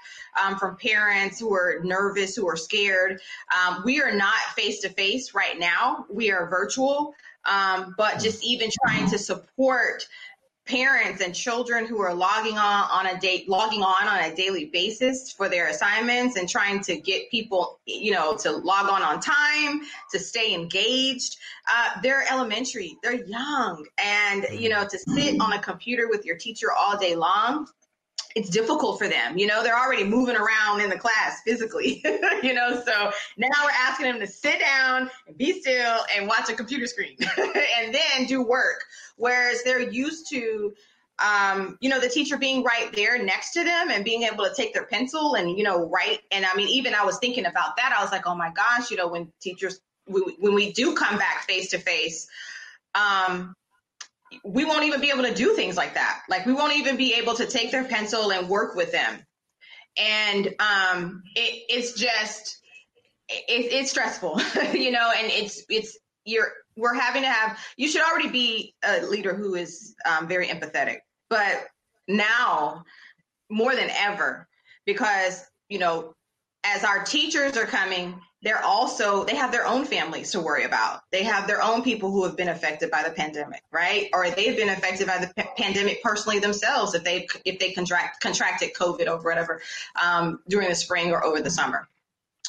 um, 0.41 0.57
from 0.57 0.77
parents 0.77 1.39
who 1.39 1.53
are 1.53 1.79
nervous, 1.83 2.35
who 2.35 2.47
are 2.47 2.57
scared. 2.57 3.21
Um, 3.55 3.81
we 3.85 4.01
are 4.01 4.13
not 4.13 4.39
face 4.55 4.81
to 4.81 4.89
face 4.89 5.33
right 5.33 5.57
now, 5.57 6.05
we 6.09 6.31
are 6.31 6.49
virtual. 6.49 7.15
Um, 7.45 7.95
but 7.97 8.19
just 8.19 8.43
even 8.43 8.69
trying 8.85 9.09
to 9.09 9.17
support 9.17 10.05
parents 10.67 11.21
and 11.21 11.33
children 11.33 11.85
who 11.85 12.01
are 12.01 12.13
logging 12.13 12.57
on 12.57 12.89
on 12.91 13.07
a 13.07 13.19
date 13.19 13.47
logging 13.49 13.81
on 13.81 14.07
on 14.07 14.19
a 14.19 14.35
daily 14.35 14.65
basis 14.65 15.31
for 15.31 15.49
their 15.49 15.67
assignments 15.67 16.35
and 16.35 16.47
trying 16.47 16.81
to 16.81 16.97
get 16.97 17.29
people 17.31 17.79
you 17.85 18.11
know 18.11 18.35
to 18.35 18.51
log 18.51 18.89
on 18.89 19.01
on 19.01 19.19
time 19.19 19.81
to 20.11 20.19
stay 20.19 20.53
engaged. 20.53 21.37
Uh, 21.69 22.01
they're 22.01 22.23
elementary. 22.29 22.97
They're 23.01 23.25
young. 23.25 23.85
And 24.03 24.45
you 24.51 24.69
know 24.69 24.85
to 24.87 24.99
sit 24.99 25.39
on 25.39 25.53
a 25.53 25.59
computer 25.59 26.07
with 26.09 26.25
your 26.25 26.37
teacher 26.37 26.67
all 26.71 26.97
day 26.97 27.15
long 27.15 27.67
it's 28.37 28.49
difficult 28.49 28.99
for 28.99 29.07
them. 29.07 29.35
You 29.35 29.47
know, 29.47 29.63
they're 29.63 29.77
already 29.77 30.03
moving 30.03 30.35
around 30.35 30.81
in 30.81 30.91
the 30.91 30.97
class 30.97 31.41
physically, 31.43 32.03
you 32.43 32.53
know, 32.53 32.83
so 32.85 33.11
now 33.35 33.49
we're 33.63 33.71
asking 33.71 34.05
them 34.05 34.19
to 34.19 34.27
sit 34.27 34.59
down 34.59 35.09
and 35.27 35.35
be 35.35 35.59
still 35.59 35.97
and 36.15 36.27
watch 36.27 36.47
a 36.47 36.53
computer 36.53 36.85
screen 36.85 37.17
and 37.37 37.95
then 37.95 38.27
do 38.27 38.43
work. 38.43 38.83
Whereas 39.15 39.63
they're 39.63 39.89
used 39.89 40.29
to, 40.29 40.75
um, 41.17 41.79
you 41.81 41.89
know, 41.89 41.99
the 41.99 42.09
teacher 42.09 42.37
being 42.37 42.63
right 42.63 42.93
there 42.93 43.21
next 43.23 43.53
to 43.53 43.63
them 43.63 43.89
and 43.89 44.05
being 44.05 44.21
able 44.21 44.43
to 44.43 44.53
take 44.53 44.71
their 44.71 44.85
pencil 44.85 45.33
and, 45.33 45.57
you 45.57 45.63
know, 45.63 45.89
write. 45.89 46.19
And 46.31 46.45
I 46.45 46.55
mean, 46.55 46.67
even 46.67 46.93
I 46.93 47.05
was 47.05 47.17
thinking 47.17 47.47
about 47.47 47.77
that. 47.77 47.95
I 47.97 48.03
was 48.03 48.11
like, 48.11 48.27
oh 48.27 48.35
my 48.35 48.51
gosh, 48.51 48.91
you 48.91 48.97
know, 48.97 49.07
when 49.07 49.31
teachers, 49.41 49.79
when 50.05 50.53
we 50.53 50.73
do 50.73 50.93
come 50.93 51.17
back 51.17 51.47
face 51.47 51.71
to 51.71 51.79
face, 51.79 52.27
um, 52.93 53.55
we 54.43 54.65
won't 54.65 54.83
even 54.83 55.01
be 55.01 55.09
able 55.09 55.23
to 55.23 55.33
do 55.33 55.53
things 55.53 55.77
like 55.77 55.93
that. 55.93 56.21
Like 56.29 56.45
we 56.45 56.53
won't 56.53 56.75
even 56.77 56.97
be 56.97 57.13
able 57.15 57.35
to 57.35 57.45
take 57.45 57.71
their 57.71 57.85
pencil 57.85 58.31
and 58.31 58.49
work 58.49 58.75
with 58.75 58.91
them. 58.91 59.19
And 59.97 60.47
um, 60.59 61.23
it, 61.35 61.65
it's 61.69 61.93
just 61.93 62.57
it, 63.29 63.71
it's 63.73 63.91
stressful, 63.91 64.39
you 64.73 64.91
know. 64.91 65.11
And 65.15 65.27
it's 65.31 65.63
it's 65.69 65.97
you're 66.25 66.51
we're 66.75 66.93
having 66.93 67.23
to 67.23 67.29
have. 67.29 67.57
You 67.77 67.87
should 67.87 68.03
already 68.03 68.29
be 68.29 68.75
a 68.83 69.05
leader 69.05 69.33
who 69.33 69.55
is 69.55 69.95
um, 70.05 70.27
very 70.27 70.47
empathetic, 70.47 70.97
but 71.29 71.65
now 72.07 72.83
more 73.49 73.75
than 73.75 73.89
ever, 73.89 74.47
because 74.85 75.43
you 75.69 75.79
know, 75.79 76.13
as 76.63 76.83
our 76.83 77.03
teachers 77.03 77.57
are 77.57 77.65
coming 77.65 78.19
they're 78.47 78.63
also 78.63 79.25
they 79.25 79.35
have 79.35 79.51
their 79.51 79.67
own 79.67 79.83
families 79.83 80.31
to 80.31 80.39
worry 80.39 80.63
about. 80.63 81.01
They 81.11 81.23
have 81.23 81.47
their 81.47 81.61
own 81.61 81.83
people 81.83 82.11
who 82.11 82.23
have 82.23 82.37
been 82.37 82.47
affected 82.47 82.89
by 82.89 83.03
the 83.03 83.11
pandemic 83.11 83.61
right? 83.71 84.09
Or 84.13 84.29
they've 84.29 84.55
been 84.55 84.69
affected 84.69 85.05
by 85.05 85.17
the 85.17 85.33
p- 85.35 85.49
pandemic 85.57 86.01
personally 86.01 86.39
themselves 86.39 86.93
if 86.93 87.03
they 87.03 87.27
if 87.43 87.59
they 87.59 87.73
contract 87.73 88.21
contracted 88.21 88.73
covid 88.73 89.07
or 89.07 89.21
whatever 89.21 89.61
um, 90.01 90.39
during 90.47 90.69
the 90.69 90.75
spring 90.75 91.11
or 91.11 91.25
over 91.25 91.41
the 91.41 91.49
summer 91.49 91.89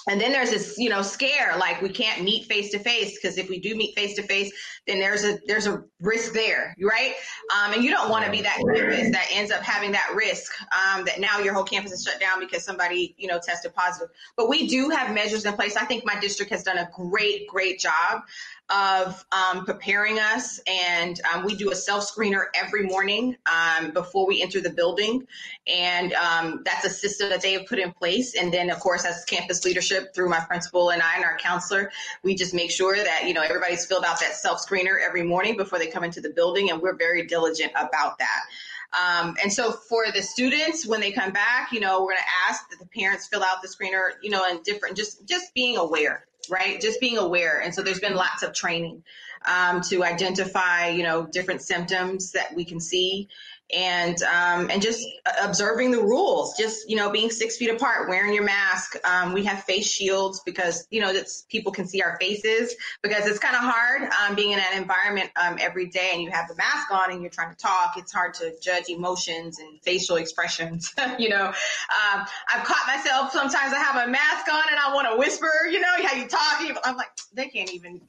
and 0.08 0.20
then 0.20 0.32
there's 0.32 0.50
this 0.50 0.76
you 0.78 0.88
know 0.88 1.02
scare 1.02 1.56
like 1.58 1.80
we 1.82 1.88
can't 1.88 2.22
meet 2.22 2.46
face 2.46 2.70
to 2.70 2.78
face 2.78 3.18
because 3.20 3.38
if 3.38 3.48
we 3.48 3.60
do 3.60 3.74
meet 3.76 3.94
face 3.94 4.14
to 4.14 4.22
face 4.22 4.52
then 4.86 4.98
there's 4.98 5.24
a 5.24 5.38
there's 5.46 5.66
a 5.66 5.84
risk 6.00 6.32
there 6.32 6.74
right? 6.80 7.14
Um, 7.56 7.74
and 7.74 7.84
you 7.84 7.90
don't 7.90 8.10
want 8.10 8.24
to 8.24 8.30
be 8.30 8.42
that 8.42 8.56
campus 8.56 9.10
that 9.12 9.26
ends 9.32 9.50
up 9.50 9.62
having 9.62 9.92
that 9.92 10.12
risk 10.14 10.52
um, 10.72 11.04
that 11.04 11.20
now 11.20 11.38
your 11.38 11.54
whole 11.54 11.64
campus 11.64 11.92
is 11.92 12.02
shut 12.02 12.20
down 12.20 12.40
because 12.40 12.64
somebody 12.64 13.14
you 13.18 13.28
know 13.28 13.38
tested 13.38 13.74
positive. 13.74 14.08
But 14.36 14.48
we 14.48 14.66
do 14.66 14.90
have 14.90 15.14
measures 15.14 15.44
in 15.44 15.52
place. 15.54 15.76
I 15.76 15.84
think 15.84 16.04
my 16.04 16.18
district 16.20 16.52
has 16.52 16.62
done 16.62 16.78
a 16.78 16.88
great 16.94 17.46
great 17.48 17.78
job 17.78 18.22
of 18.70 19.24
um, 19.32 19.64
preparing 19.64 20.18
us. 20.18 20.60
And 20.66 21.20
um, 21.32 21.44
we 21.44 21.54
do 21.54 21.70
a 21.70 21.74
self 21.74 22.10
screener 22.10 22.44
every 22.54 22.84
morning 22.84 23.36
um, 23.50 23.92
before 23.92 24.26
we 24.26 24.42
enter 24.42 24.60
the 24.60 24.70
building. 24.70 25.26
And 25.66 26.12
um, 26.14 26.62
that's 26.64 26.84
a 26.84 26.90
system 26.90 27.30
that 27.30 27.40
they 27.40 27.52
have 27.54 27.66
put 27.66 27.78
in 27.78 27.92
place. 27.92 28.34
And 28.34 28.52
then, 28.52 28.70
of 28.70 28.80
course, 28.80 29.04
as 29.04 29.24
campus 29.24 29.64
leadership 29.64 30.14
through 30.14 30.28
my 30.28 30.40
principal 30.40 30.90
and 30.90 31.02
I 31.02 31.16
and 31.16 31.24
our 31.24 31.38
counselor, 31.38 31.90
we 32.22 32.34
just 32.34 32.54
make 32.54 32.70
sure 32.70 32.96
that, 32.96 33.26
you 33.26 33.34
know, 33.34 33.42
everybody's 33.42 33.86
filled 33.86 34.04
out 34.04 34.20
that 34.20 34.34
self 34.34 34.64
screener 34.66 34.96
every 35.04 35.22
morning 35.22 35.56
before 35.56 35.78
they 35.78 35.88
come 35.88 36.04
into 36.04 36.20
the 36.20 36.30
building. 36.30 36.70
And 36.70 36.80
we're 36.80 36.96
very 36.96 37.26
diligent 37.26 37.72
about 37.74 38.18
that. 38.18 38.42
Um, 38.90 39.36
and 39.42 39.52
so 39.52 39.72
for 39.72 40.04
the 40.14 40.22
students, 40.22 40.86
when 40.86 41.00
they 41.00 41.12
come 41.12 41.30
back, 41.30 41.72
you 41.72 41.80
know, 41.80 42.00
we're 42.00 42.12
going 42.12 42.18
to 42.18 42.50
ask 42.50 42.70
that 42.70 42.78
the 42.78 42.86
parents 42.86 43.28
fill 43.28 43.42
out 43.42 43.60
the 43.60 43.68
screener, 43.68 44.12
you 44.22 44.30
know, 44.30 44.44
and 44.48 44.62
different, 44.62 44.96
just, 44.96 45.26
just 45.26 45.52
being 45.54 45.76
aware 45.76 46.27
right? 46.50 46.80
Just 46.80 47.00
being 47.00 47.18
aware. 47.18 47.60
And 47.60 47.74
so 47.74 47.82
there's 47.82 48.00
been 48.00 48.14
lots 48.14 48.42
of 48.42 48.54
training 48.54 49.02
um, 49.46 49.80
to 49.82 50.04
identify, 50.04 50.88
you 50.88 51.02
know, 51.02 51.26
different 51.26 51.62
symptoms 51.62 52.32
that 52.32 52.54
we 52.54 52.64
can 52.64 52.80
see 52.80 53.28
and 53.74 54.22
um, 54.22 54.70
and 54.70 54.80
just 54.80 55.06
observing 55.42 55.90
the 55.90 55.98
rules 55.98 56.56
just 56.56 56.88
you 56.88 56.96
know 56.96 57.10
being 57.10 57.30
six 57.30 57.56
feet 57.56 57.70
apart 57.70 58.08
wearing 58.08 58.34
your 58.34 58.44
mask. 58.44 58.96
Um, 59.04 59.32
we 59.32 59.44
have 59.44 59.64
face 59.64 59.90
shields 59.90 60.40
because 60.44 60.86
you 60.90 61.00
know 61.00 61.12
that's 61.12 61.42
people 61.48 61.72
can 61.72 61.86
see 61.86 62.02
our 62.02 62.16
faces 62.18 62.74
because 63.02 63.26
it's 63.26 63.38
kind 63.38 63.54
of 63.54 63.62
hard 63.62 64.10
um, 64.10 64.34
being 64.34 64.52
in 64.52 64.58
an 64.58 64.80
environment 64.80 65.30
um, 65.36 65.58
every 65.60 65.86
day 65.86 66.10
and 66.12 66.22
you 66.22 66.30
have 66.30 66.48
the 66.48 66.56
mask 66.56 66.90
on 66.90 67.10
and 67.10 67.20
you're 67.20 67.30
trying 67.30 67.50
to 67.50 67.56
talk. 67.56 67.94
It's 67.96 68.12
hard 68.12 68.34
to 68.34 68.54
judge 68.60 68.88
emotions 68.88 69.58
and 69.58 69.80
facial 69.82 70.16
expressions 70.16 70.94
you 71.18 71.28
know. 71.28 71.46
Um, 71.46 72.26
i've 72.52 72.64
caught 72.64 72.86
myself 72.86 73.32
sometimes 73.32 73.72
i 73.72 73.78
have 73.78 74.08
a 74.08 74.10
mask 74.10 74.52
on 74.52 74.62
and 74.70 74.78
i 74.78 74.94
want 74.94 75.08
to 75.10 75.18
whisper 75.18 75.50
you 75.70 75.80
know 75.80 75.88
how 76.04 76.16
you 76.16 76.28
talk 76.28 76.78
i'm 76.84 76.96
like 76.96 77.08
they 77.32 77.48
can't 77.48 77.72
even 77.72 78.00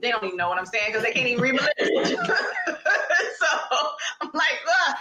they 0.00 0.10
don't 0.10 0.24
even 0.24 0.36
know 0.36 0.48
what 0.48 0.58
I'm 0.58 0.66
saying 0.66 0.86
because 0.88 1.02
they 1.02 1.12
can't 1.12 1.28
even 1.28 1.42
read 1.42 1.54
my 1.54 1.68
lips. 1.80 2.10
so 3.38 3.46
I'm 4.20 4.30
like, 4.32 4.58
uh, 4.66 4.94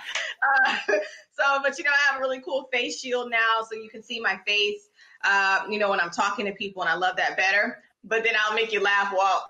so, 1.31 1.59
but 1.63 1.77
you 1.77 1.83
know, 1.83 1.91
I 1.91 2.11
have 2.11 2.19
a 2.19 2.21
really 2.21 2.41
cool 2.41 2.67
face 2.71 2.99
shield 2.99 3.29
now, 3.29 3.65
so 3.69 3.75
you 3.75 3.89
can 3.89 4.03
see 4.03 4.19
my 4.19 4.39
face. 4.45 4.89
Uh, 5.23 5.61
you 5.69 5.79
know, 5.79 5.89
when 5.89 5.99
I'm 5.99 6.11
talking 6.11 6.45
to 6.45 6.51
people, 6.53 6.81
and 6.83 6.89
I 6.89 6.95
love 6.95 7.17
that 7.17 7.37
better. 7.37 7.79
But 8.03 8.23
then 8.23 8.33
I'll 8.45 8.55
make 8.55 8.71
you 8.71 8.81
laugh. 8.81 9.13
Well, 9.15 9.49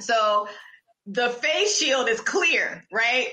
so 0.00 0.48
the 1.06 1.28
face 1.28 1.76
shield 1.78 2.08
is 2.08 2.20
clear, 2.20 2.84
right? 2.92 3.28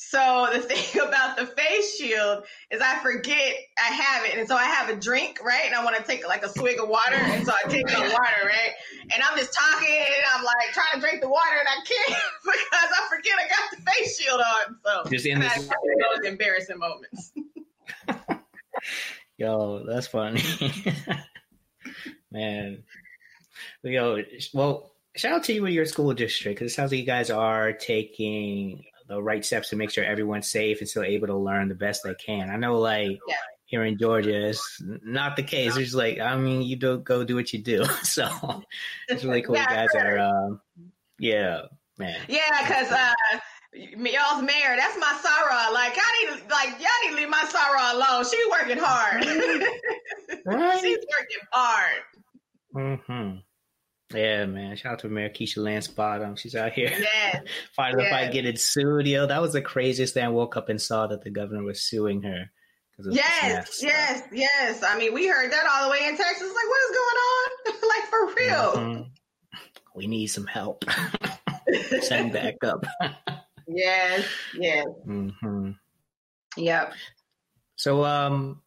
So 0.00 0.48
the 0.52 0.60
thing 0.62 1.02
about 1.02 1.36
the 1.36 1.44
face 1.44 1.96
shield 1.96 2.44
is 2.70 2.80
I 2.80 3.00
forget 3.00 3.56
I 3.78 3.92
have 3.92 4.24
it. 4.24 4.38
And 4.38 4.46
so 4.46 4.54
I 4.54 4.64
have 4.64 4.88
a 4.88 4.96
drink, 4.96 5.40
right? 5.44 5.64
And 5.66 5.74
I 5.74 5.84
want 5.84 5.96
to 5.96 6.02
take 6.04 6.26
like 6.26 6.44
a 6.44 6.48
swig 6.48 6.78
of 6.80 6.88
water. 6.88 7.16
And 7.16 7.44
so 7.44 7.52
I 7.52 7.68
take 7.68 7.86
the 7.86 7.94
water, 8.00 8.46
right? 8.46 8.72
And 9.12 9.22
I'm 9.22 9.36
just 9.36 9.52
talking 9.52 9.88
and 9.98 10.24
I'm 10.34 10.44
like 10.44 10.72
trying 10.72 10.94
to 10.94 11.00
drink 11.00 11.20
the 11.20 11.28
water 11.28 11.56
and 11.58 11.68
I 11.68 11.84
can't 11.84 12.20
because 12.44 12.90
I 12.96 13.08
forget 13.10 13.32
I 13.44 13.48
got 13.48 13.70
the 13.84 13.90
face 13.90 14.18
shield 14.18 14.40
on. 14.40 14.76
So 14.84 15.10
just 15.10 15.26
in 15.26 15.40
this- 15.40 15.68
those 15.68 16.26
embarrassing 16.26 16.78
moments. 16.78 17.32
Yo, 19.36 19.84
that's 19.84 20.06
funny. 20.06 20.42
Man. 22.30 22.84
Yo, 23.82 24.22
well, 24.54 24.92
shout 25.16 25.32
out 25.32 25.44
to 25.44 25.52
you 25.52 25.66
and 25.66 25.74
your 25.74 25.86
school 25.86 26.14
district 26.14 26.58
because 26.58 26.72
it 26.72 26.74
sounds 26.74 26.92
like 26.92 27.00
you 27.00 27.06
guys 27.06 27.30
are 27.30 27.72
taking 27.72 28.84
the 29.08 29.22
right 29.22 29.44
steps 29.44 29.70
to 29.70 29.76
make 29.76 29.90
sure 29.90 30.04
everyone's 30.04 30.50
safe 30.50 30.80
and 30.80 30.88
still 30.88 31.02
able 31.02 31.26
to 31.26 31.36
learn 31.36 31.68
the 31.68 31.74
best 31.74 32.02
they 32.04 32.14
can. 32.14 32.50
I 32.50 32.56
know, 32.56 32.78
like 32.78 33.18
yeah. 33.26 33.34
here 33.64 33.84
in 33.84 33.98
Georgia, 33.98 34.48
it's 34.48 34.82
not 34.82 35.36
the 35.36 35.42
case. 35.42 35.76
It's 35.76 35.94
like, 35.94 36.20
I 36.20 36.36
mean, 36.36 36.62
you 36.62 36.76
do 36.76 36.98
go 36.98 37.24
do 37.24 37.34
what 37.34 37.52
you 37.52 37.60
do. 37.60 37.84
So 38.02 38.62
it's 39.08 39.24
really 39.24 39.42
cool. 39.42 39.54
yeah, 39.54 39.82
you 39.82 39.88
guys 39.88 40.02
are, 40.02 40.18
um, 40.18 40.60
yeah, 41.18 41.62
man. 41.98 42.18
Yeah, 42.28 42.62
because 42.62 42.92
uh, 42.92 43.12
y'all's 43.72 44.42
mayor, 44.42 44.76
that's 44.76 44.98
my 44.98 45.18
Sarah. 45.22 45.72
Like, 45.72 45.96
I 45.96 46.36
need, 46.36 46.50
like, 46.50 46.80
y'all 46.80 46.88
need 47.04 47.10
to 47.10 47.16
leave 47.16 47.30
my 47.30 47.44
Sarah 47.48 47.94
alone. 47.94 48.24
She's 48.24 48.46
working 48.50 48.78
hard. 48.78 49.24
right? 50.46 50.80
She's 50.80 50.98
working 50.98 51.46
hard. 51.52 52.02
Mm-hmm. 52.74 53.38
Yeah, 54.14 54.46
man. 54.46 54.74
Shout 54.76 54.94
out 54.94 54.98
to 55.00 55.08
Mayor 55.08 55.28
Keisha 55.28 55.58
Lance 55.58 55.86
Bottom. 55.86 56.34
She's 56.34 56.54
out 56.54 56.72
here 56.72 56.90
yes. 56.90 57.42
fighting 57.76 58.00
yes. 58.00 58.08
the 58.08 58.10
fight, 58.10 58.32
getting 58.32 58.56
sued. 58.56 59.06
Yo, 59.06 59.26
that 59.26 59.42
was 59.42 59.52
the 59.52 59.60
craziest 59.60 60.14
thing. 60.14 60.24
I 60.24 60.28
woke 60.28 60.56
up 60.56 60.70
and 60.70 60.80
saw 60.80 61.06
that 61.08 61.22
the 61.22 61.30
governor 61.30 61.62
was 61.62 61.82
suing 61.82 62.22
her. 62.22 62.50
Yes, 63.10 63.80
yes, 63.80 64.22
yes. 64.32 64.82
I 64.82 64.98
mean, 64.98 65.14
we 65.14 65.28
heard 65.28 65.52
that 65.52 65.66
all 65.70 65.84
the 65.84 65.90
way 65.90 66.04
in 66.08 66.16
Texas. 66.16 66.48
Like, 66.48 66.68
what 66.68 66.90
is 66.90 66.96
going 66.96 67.16
on? 67.26 67.88
like, 67.88 68.04
for 68.08 68.26
real. 68.34 68.72
Mm-hmm. 68.72 69.02
We 69.94 70.06
need 70.06 70.26
some 70.28 70.46
help. 70.46 70.84
Send 72.00 72.32
back 72.32 72.56
up. 72.64 72.84
yes, 73.68 74.24
yes. 74.58 74.86
Mm-hmm. 75.06 75.70
Yep. 76.56 76.92
So, 77.76 78.04
um, 78.04 78.62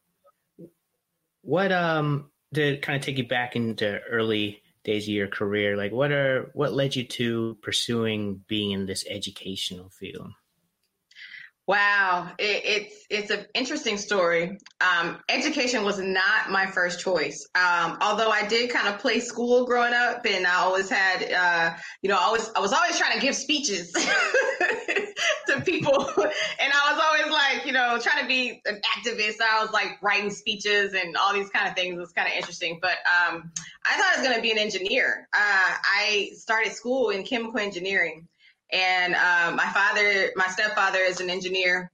what 1.41 1.71
um 1.71 2.30
did 2.54 2.82
kind 2.82 2.97
of 2.97 3.04
take 3.04 3.17
you 3.17 3.27
back 3.27 3.56
into 3.56 3.99
early 4.10 4.62
days 4.84 5.04
of 5.04 5.13
your 5.13 5.28
career? 5.28 5.78
Like 5.78 5.91
what 5.91 6.12
are 6.12 6.50
what 6.54 6.74
led 6.74 6.96
you 6.96 7.04
to 7.06 7.58
pursuing 7.62 8.44
being 8.48 8.72
in 8.72 8.86
this 8.86 9.06
educational 9.10 9.89
field 9.89 10.32
Wow, 11.71 12.34
it, 12.38 12.63
it's 12.65 13.05
it's 13.10 13.31
an 13.31 13.45
interesting 13.53 13.95
story. 13.95 14.57
Um, 14.81 15.19
education 15.29 15.86
was 15.86 15.99
not 15.99 16.49
my 16.49 16.65
first 16.65 16.99
choice. 16.99 17.47
Um, 17.55 17.97
although 18.01 18.29
I 18.29 18.45
did 18.45 18.71
kind 18.71 18.89
of 18.89 18.99
play 18.99 19.21
school 19.21 19.65
growing 19.65 19.93
up, 19.93 20.25
and 20.25 20.45
I 20.45 20.55
always 20.55 20.89
had, 20.89 21.31
uh, 21.31 21.77
you 22.01 22.10
know, 22.10 22.17
I 22.19 22.29
was 22.29 22.51
I 22.57 22.60
was 22.60 22.73
always 22.73 22.97
trying 22.97 23.13
to 23.13 23.21
give 23.21 23.36
speeches 23.36 23.89
to 25.47 25.62
people, 25.62 26.10
and 26.17 26.73
I 26.73 26.91
was 26.91 27.01
always 27.01 27.31
like, 27.31 27.65
you 27.65 27.71
know, 27.71 27.97
trying 28.01 28.21
to 28.21 28.27
be 28.27 28.62
an 28.65 28.81
activist. 28.97 29.36
I 29.41 29.63
was 29.63 29.71
like 29.71 29.91
writing 30.01 30.29
speeches 30.29 30.93
and 30.93 31.15
all 31.15 31.34
these 31.34 31.49
kind 31.51 31.69
of 31.69 31.75
things. 31.77 31.95
It 31.95 32.01
was 32.01 32.12
kind 32.12 32.27
of 32.27 32.34
interesting, 32.34 32.79
but 32.81 32.97
um, 33.07 33.49
I 33.86 33.95
thought 33.95 34.13
I 34.13 34.19
was 34.19 34.27
going 34.27 34.36
to 34.36 34.41
be 34.41 34.51
an 34.51 34.57
engineer. 34.57 35.29
Uh, 35.34 35.73
I 35.99 36.31
started 36.34 36.73
school 36.73 37.12
in 37.12 37.23
chemical 37.23 37.62
engineering. 37.62 38.27
And 38.71 39.15
um, 39.15 39.55
my 39.55 39.67
father, 39.73 40.31
my 40.36 40.47
stepfather 40.47 40.99
is 40.99 41.19
an 41.19 41.29
engineer. 41.29 41.91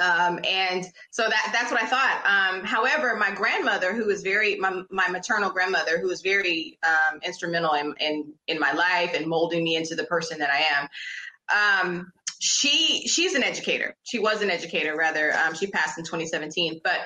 Um, 0.00 0.40
and 0.48 0.84
so 1.10 1.22
that 1.28 1.50
that's 1.52 1.70
what 1.70 1.82
I 1.82 1.86
thought. 1.86 2.24
Um, 2.26 2.64
however, 2.64 3.14
my 3.16 3.30
grandmother, 3.30 3.92
who 3.94 4.06
was 4.06 4.22
very 4.22 4.56
my, 4.56 4.82
my 4.90 5.08
maternal 5.08 5.50
grandmother, 5.50 5.98
who 5.98 6.08
was 6.08 6.20
very 6.20 6.78
um, 6.84 7.20
instrumental 7.22 7.74
in, 7.74 7.94
in 8.00 8.32
in 8.48 8.58
my 8.58 8.72
life 8.72 9.12
and 9.14 9.26
molding 9.26 9.62
me 9.62 9.76
into 9.76 9.94
the 9.94 10.04
person 10.04 10.38
that 10.38 10.50
I 10.50 10.64
am. 10.80 11.86
Um, 11.86 12.12
she 12.40 13.06
she's 13.06 13.34
an 13.34 13.44
educator. 13.44 13.94
She 14.02 14.18
was 14.18 14.42
an 14.42 14.50
educator, 14.50 14.96
rather. 14.96 15.32
Um, 15.32 15.54
she 15.54 15.68
passed 15.68 15.96
in 15.98 16.04
2017, 16.04 16.80
but 16.82 16.98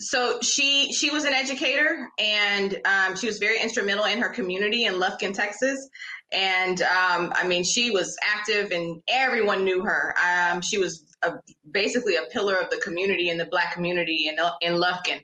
so 0.00 0.38
she 0.40 0.92
she 0.92 1.10
was 1.10 1.24
an 1.24 1.32
educator 1.32 2.08
and 2.18 2.80
um, 2.84 3.16
she 3.16 3.26
was 3.26 3.38
very 3.38 3.60
instrumental 3.60 4.04
in 4.04 4.20
her 4.20 4.28
community 4.28 4.84
in 4.84 4.94
Lufkin, 4.94 5.34
Texas. 5.34 5.88
And 6.32 6.82
um, 6.82 7.32
I 7.34 7.46
mean, 7.46 7.64
she 7.64 7.90
was 7.90 8.16
active 8.22 8.70
and 8.70 9.02
everyone 9.08 9.64
knew 9.64 9.82
her. 9.82 10.14
Um, 10.22 10.60
she 10.60 10.78
was 10.78 11.16
a, 11.22 11.32
basically 11.70 12.16
a 12.16 12.22
pillar 12.30 12.56
of 12.56 12.70
the 12.70 12.76
community 12.78 13.30
in 13.30 13.38
the 13.38 13.46
black 13.46 13.72
community 13.72 14.28
in, 14.28 14.36
in 14.60 14.78
Lufkin. 14.78 15.20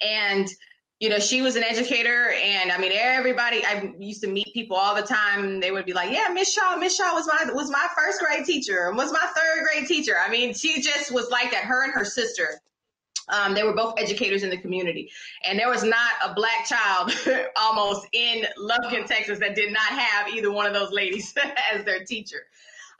And, 0.00 0.48
you 0.98 1.10
know, 1.10 1.18
she 1.18 1.42
was 1.42 1.56
an 1.56 1.62
educator. 1.62 2.32
And 2.42 2.72
I 2.72 2.78
mean, 2.78 2.92
everybody, 2.94 3.64
I 3.64 3.92
used 3.98 4.22
to 4.22 4.28
meet 4.28 4.48
people 4.54 4.76
all 4.76 4.94
the 4.94 5.02
time. 5.02 5.60
They 5.60 5.70
would 5.70 5.84
be 5.84 5.92
like, 5.92 6.10
yeah, 6.10 6.28
Miss 6.32 6.52
Shaw, 6.52 6.76
Miss 6.76 6.96
Shaw 6.96 7.12
was 7.12 7.26
my, 7.26 7.52
was 7.52 7.70
my 7.70 7.86
first 7.94 8.20
grade 8.20 8.46
teacher, 8.46 8.90
was 8.94 9.12
my 9.12 9.26
third 9.36 9.64
grade 9.64 9.86
teacher. 9.86 10.16
I 10.18 10.30
mean, 10.30 10.54
she 10.54 10.80
just 10.80 11.12
was 11.12 11.28
like 11.30 11.50
that. 11.50 11.64
Her 11.64 11.84
and 11.84 11.92
her 11.92 12.04
sister 12.04 12.60
um, 13.28 13.54
they 13.54 13.62
were 13.62 13.74
both 13.74 13.94
educators 13.98 14.42
in 14.42 14.50
the 14.50 14.56
community. 14.56 15.10
And 15.44 15.58
there 15.58 15.68
was 15.68 15.82
not 15.82 16.12
a 16.24 16.34
black 16.34 16.66
child 16.66 17.12
almost 17.56 18.06
in 18.12 18.46
Lufkin, 18.58 19.06
Texas 19.06 19.38
that 19.40 19.54
did 19.54 19.72
not 19.72 19.88
have 19.88 20.28
either 20.28 20.50
one 20.50 20.66
of 20.66 20.74
those 20.74 20.92
ladies 20.92 21.34
as 21.72 21.84
their 21.84 22.04
teacher. 22.04 22.42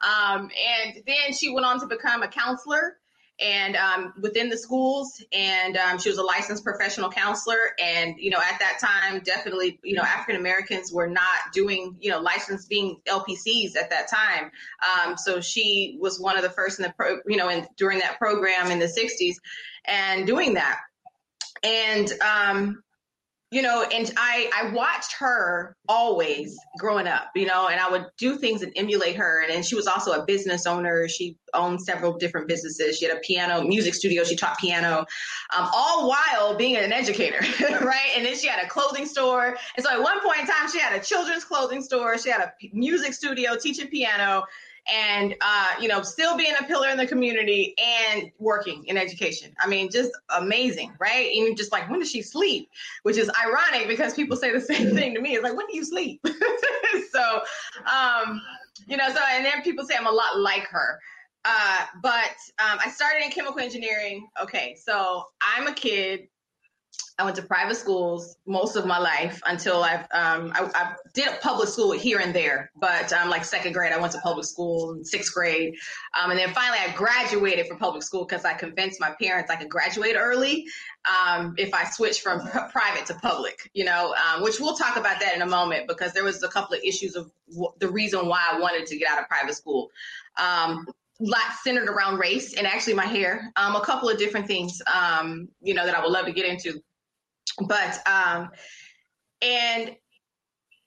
Um, 0.03 0.51
and 0.85 1.03
then 1.07 1.33
she 1.33 1.51
went 1.51 1.65
on 1.65 1.81
to 1.81 1.87
become 1.87 2.23
a 2.23 2.29
counselor 2.29 2.99
and 3.41 3.77
um, 3.77 4.15
within 4.21 4.49
the 4.49 4.57
schools 4.57 5.23
and 5.33 5.77
um, 5.77 5.99
she 5.99 6.09
was 6.09 6.19
a 6.19 6.23
licensed 6.23 6.65
professional 6.65 7.11
counselor 7.11 7.59
and 7.83 8.15
you 8.19 8.31
know 8.31 8.39
at 8.39 8.59
that 8.59 8.79
time 8.81 9.21
definitely 9.25 9.79
you 9.83 9.95
know 9.95 10.03
african 10.03 10.37
americans 10.37 10.93
were 10.93 11.07
not 11.07 11.53
doing 11.53 11.97
you 12.01 12.11
know 12.11 12.19
licensed 12.19 12.69
being 12.69 12.97
lpcs 13.07 13.77
at 13.77 13.91
that 13.91 14.09
time 14.09 14.51
um, 15.05 15.17
so 15.17 15.41
she 15.41 15.99
was 16.01 16.19
one 16.19 16.37
of 16.37 16.43
the 16.43 16.51
first 16.51 16.79
in 16.79 16.85
the 16.85 16.93
pro 16.97 17.19
you 17.27 17.37
know 17.37 17.49
in, 17.49 17.67
during 17.77 17.99
that 17.99 18.19
program 18.19 18.71
in 18.71 18.79
the 18.79 18.87
60s 18.87 19.37
and 19.87 20.27
doing 20.27 20.55
that. 20.55 20.81
And 21.63 22.13
um, 22.21 22.83
you 23.53 23.63
know, 23.63 23.85
and 23.93 24.13
I 24.17 24.51
I 24.55 24.73
watched 24.73 25.13
her 25.21 25.77
always 25.89 26.59
growing 26.79 27.07
up, 27.07 27.29
you 27.37 27.47
know, 27.47 27.69
and 27.69 27.81
I 27.81 27.89
would 27.89 28.07
do 28.19 28.37
things 28.37 28.63
and 28.63 28.73
emulate 28.75 29.15
her. 29.17 29.43
And, 29.43 29.53
and 29.53 29.65
she 29.65 29.77
was 29.77 29.87
also 29.87 30.13
a 30.13 30.25
business 30.25 30.67
owner. 30.67 31.09
She 31.09 31.37
owned 31.55 31.81
several 31.81 32.19
different 32.19 32.49
businesses. 32.49 32.99
She 32.99 33.07
had 33.07 33.17
a 33.17 33.21
piano 33.21 33.63
music 33.63 33.95
studio. 33.95 34.25
She 34.25 34.35
taught 34.35 34.59
piano, 34.59 35.07
um, 35.57 35.69
all 35.73 36.09
while 36.09 36.57
being 36.57 36.77
an 36.77 36.93
educator, 36.93 37.39
right? 37.61 38.11
And 38.17 38.27
then 38.27 38.37
she 38.37 38.49
had 38.49 38.65
a 38.65 38.69
clothing 38.69 39.07
store. 39.07 39.57
And 39.77 39.87
so 39.87 39.93
at 39.93 40.03
one 40.03 40.21
point 40.23 40.41
in 40.41 40.47
time, 40.47 40.69
she 40.71 40.81
had 40.81 40.99
a 40.99 41.03
children's 41.03 41.45
clothing 41.45 41.83
store. 41.83 42.19
She 42.19 42.31
had 42.31 42.41
a 42.41 42.53
music 42.73 43.15
studio, 43.15 43.57
teaching 43.57 43.87
piano 43.87 44.43
and 44.93 45.35
uh, 45.41 45.69
you 45.81 45.89
know 45.89 46.03
still 46.03 46.37
being 46.37 46.55
a 46.59 46.65
pillar 46.65 46.89
in 46.89 46.97
the 46.97 47.07
community 47.07 47.75
and 47.79 48.31
working 48.39 48.85
in 48.87 48.97
education. 48.97 49.55
I 49.61 49.67
mean 49.67 49.91
just 49.91 50.11
amazing 50.37 50.93
right? 50.99 51.29
And 51.29 51.47
you're 51.47 51.55
just 51.55 51.73
like 51.73 51.89
when 51.91 52.01
does 52.01 52.11
she 52.11 52.23
sleep? 52.23 52.71
Which 53.03 53.17
is 53.17 53.31
ironic 53.45 53.89
because 53.89 54.15
people 54.15 54.37
say 54.37 54.53
the 54.53 54.61
same 54.61 54.95
thing 54.95 55.15
to 55.15 55.21
me. 55.21 55.35
It's 55.35 55.43
like 55.43 55.57
when 55.57 55.67
do 55.67 55.77
you 55.77 55.85
sleep? 55.85 56.25
So 57.11 57.43
um, 57.91 58.43
you 58.87 58.97
know 58.97 59.09
so 59.09 59.21
and 59.31 59.45
then 59.45 59.63
people 59.63 59.85
say 59.87 59.95
i'm 59.99 60.07
a 60.07 60.11
lot 60.11 60.39
like 60.39 60.67
her. 60.69 61.01
Uh, 61.45 61.87
but 62.03 62.35
um, 62.59 62.79
i 62.85 62.91
started 62.91 63.25
in 63.25 63.31
chemical 63.31 63.61
engineering. 63.61 64.29
Okay 64.43 64.77
so 64.79 65.25
i'm 65.41 65.67
a 65.67 65.73
kid 65.75 66.29
I 67.19 67.25
went 67.25 67.37
to 67.37 67.43
private 67.43 67.77
schools 67.77 68.37
most 68.47 68.77
of 68.77 68.85
my 68.85 68.99
life 68.99 69.41
until 69.47 69.83
I've 69.83 70.03
um, 70.13 70.53
I, 70.55 70.71
I, 70.75 70.95
did 71.15 71.29
public 71.41 71.69
school 71.69 71.93
here 71.93 72.19
and 72.19 72.35
there, 72.35 72.71
but 72.77 73.11
um, 73.15 73.31
like 73.31 73.43
second 73.43 73.73
grade, 73.73 73.93
I 73.93 73.99
went 73.99 74.13
to 74.13 74.19
public 74.19 74.45
school, 74.45 74.99
sixth 75.03 75.33
grade, 75.33 75.77
um, 76.13 76.31
and 76.31 76.39
then 76.39 76.53
finally 76.53 76.79
I 76.79 76.93
graduated 76.93 77.69
from 77.69 77.79
public 77.79 78.03
school 78.03 78.27
because 78.27 78.45
I 78.45 78.53
convinced 78.53 79.01
my 79.01 79.15
parents 79.19 79.51
I 79.51 79.57
could 79.57 79.71
graduate 79.71 80.15
early 80.19 80.67
um, 81.07 81.55
if 81.57 81.73
I 81.73 81.85
switched 81.85 82.21
from 82.21 82.47
p- 82.47 82.59
private 82.71 83.07
to 83.07 83.15
public, 83.15 83.71
you 83.73 83.87
know, 83.87 84.15
um, 84.15 84.43
which 84.43 84.61
we'll 84.61 84.77
talk 84.77 84.99
about 84.99 85.19
that 85.21 85.35
in 85.35 85.41
a 85.41 85.47
moment 85.47 85.89
because 85.89 86.13
there 86.13 86.25
was 86.25 86.43
a 86.43 86.49
couple 86.49 86.77
of 86.77 86.83
issues 86.85 87.17
of 87.17 87.31
w- 87.51 87.73
the 87.79 87.89
reason 87.89 88.27
why 88.27 88.45
I 88.53 88.61
wanted 88.61 88.87
to 88.89 88.97
get 88.99 89.11
out 89.11 89.21
of 89.21 89.27
private 89.27 89.55
school. 89.55 89.91
Lot 91.19 91.55
centered 91.63 91.89
around 91.89 92.19
race 92.19 92.55
and 92.55 92.67
actually 92.67 92.95
my 92.95 93.07
hair, 93.07 93.53
um, 93.57 93.75
a 93.75 93.81
couple 93.81 94.09
of 94.09 94.19
different 94.19 94.47
things, 94.47 94.83
um, 94.93 95.49
you 95.63 95.75
know, 95.75 95.87
that 95.87 95.95
I 95.95 96.03
would 96.03 96.13
love 96.13 96.27
to 96.27 96.33
get 96.33 96.45
into. 96.45 96.81
But 97.67 97.99
um 98.07 98.51
and 99.43 99.97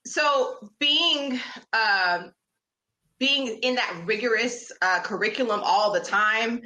so 0.06 0.70
being 0.80 1.40
uh, 1.74 2.24
being 3.20 3.60
in 3.62 3.76
that 3.76 4.02
rigorous 4.06 4.72
uh, 4.82 5.02
curriculum 5.02 5.62
all 5.64 5.92
the 5.92 6.00
time 6.00 6.62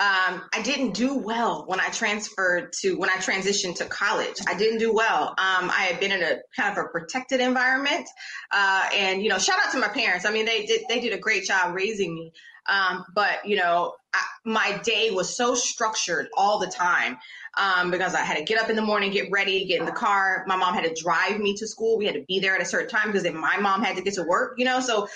um, 0.00 0.42
I 0.52 0.60
didn't 0.62 0.94
do 0.94 1.16
well 1.16 1.64
when 1.68 1.78
I 1.78 1.88
transferred 1.88 2.72
to 2.80 2.94
when 2.98 3.10
I 3.10 3.16
transitioned 3.16 3.76
to 3.76 3.84
college. 3.84 4.36
I 4.48 4.54
didn't 4.54 4.78
do 4.78 4.92
well. 4.92 5.28
Um, 5.28 5.70
I 5.70 5.88
had 5.88 6.00
been 6.00 6.10
in 6.10 6.20
a 6.20 6.38
kind 6.56 6.76
of 6.76 6.84
a 6.84 6.88
protected 6.88 7.40
environment, 7.40 8.08
uh, 8.50 8.88
and 8.92 9.22
you 9.22 9.28
know, 9.28 9.38
shout 9.38 9.58
out 9.64 9.70
to 9.72 9.78
my 9.78 9.88
parents. 9.88 10.26
I 10.26 10.32
mean, 10.32 10.46
they 10.46 10.66
did 10.66 10.82
they 10.88 10.98
did 10.98 11.12
a 11.12 11.18
great 11.18 11.44
job 11.44 11.76
raising 11.76 12.12
me. 12.12 12.32
Um, 12.66 13.04
but 13.14 13.46
you 13.46 13.56
know, 13.56 13.94
I, 14.12 14.22
my 14.44 14.80
day 14.82 15.10
was 15.12 15.36
so 15.36 15.54
structured 15.54 16.26
all 16.36 16.58
the 16.58 16.66
time 16.66 17.18
um, 17.56 17.90
because 17.90 18.14
I 18.14 18.20
had 18.20 18.36
to 18.36 18.44
get 18.44 18.60
up 18.60 18.70
in 18.70 18.76
the 18.76 18.82
morning, 18.82 19.12
get 19.12 19.30
ready, 19.30 19.64
get 19.66 19.80
in 19.80 19.86
the 19.86 19.92
car. 19.92 20.44
My 20.46 20.56
mom 20.56 20.74
had 20.74 20.84
to 20.84 21.02
drive 21.02 21.38
me 21.38 21.54
to 21.56 21.66
school. 21.66 21.98
We 21.98 22.06
had 22.06 22.14
to 22.14 22.24
be 22.26 22.40
there 22.40 22.54
at 22.54 22.62
a 22.62 22.64
certain 22.64 22.88
time 22.88 23.08
because 23.08 23.22
then 23.22 23.36
my 23.36 23.58
mom 23.58 23.82
had 23.82 23.96
to 23.96 24.02
get 24.02 24.14
to 24.14 24.22
work, 24.22 24.54
you 24.58 24.64
know. 24.64 24.80
So 24.80 25.08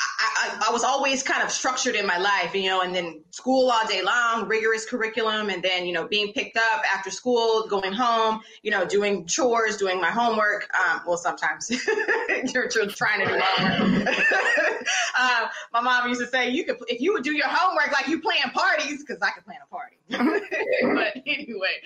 um, 0.00 0.60
I, 0.60 0.68
I, 0.68 0.72
was 0.72 0.84
always 0.84 1.22
kind 1.22 1.42
of 1.42 1.50
structured 1.50 1.94
in 1.94 2.06
my 2.06 2.18
life, 2.18 2.54
you 2.54 2.68
know, 2.68 2.80
and 2.80 2.94
then 2.94 3.22
school 3.30 3.70
all 3.70 3.86
day 3.86 4.02
long, 4.02 4.48
rigorous 4.48 4.86
curriculum, 4.88 5.50
and 5.50 5.62
then, 5.62 5.86
you 5.86 5.92
know, 5.92 6.06
being 6.06 6.32
picked 6.32 6.56
up 6.56 6.82
after 6.92 7.10
school, 7.10 7.66
going 7.68 7.92
home, 7.92 8.40
you 8.62 8.70
know, 8.70 8.84
doing 8.84 9.26
chores, 9.26 9.76
doing 9.76 10.00
my 10.00 10.10
homework. 10.10 10.68
Um, 10.74 11.02
well, 11.06 11.16
sometimes 11.16 11.70
you're, 12.54 12.68
trying 12.68 13.20
to 13.20 13.26
do 13.26 13.40
homework. 13.40 14.08
uh, 15.18 15.48
my 15.72 15.80
mom 15.80 16.08
used 16.08 16.20
to 16.20 16.26
say, 16.26 16.50
you 16.50 16.64
could, 16.64 16.76
if 16.88 17.00
you 17.00 17.12
would 17.12 17.24
do 17.24 17.34
your 17.34 17.48
homework 17.48 17.92
like 17.92 18.08
you 18.08 18.20
plan 18.20 18.50
parties, 18.54 19.04
because 19.04 19.20
I 19.22 19.30
could 19.30 19.44
plan 19.44 19.58
a 19.62 19.66
party. 19.68 19.96
but 20.10 21.22
anyway, 21.26 21.76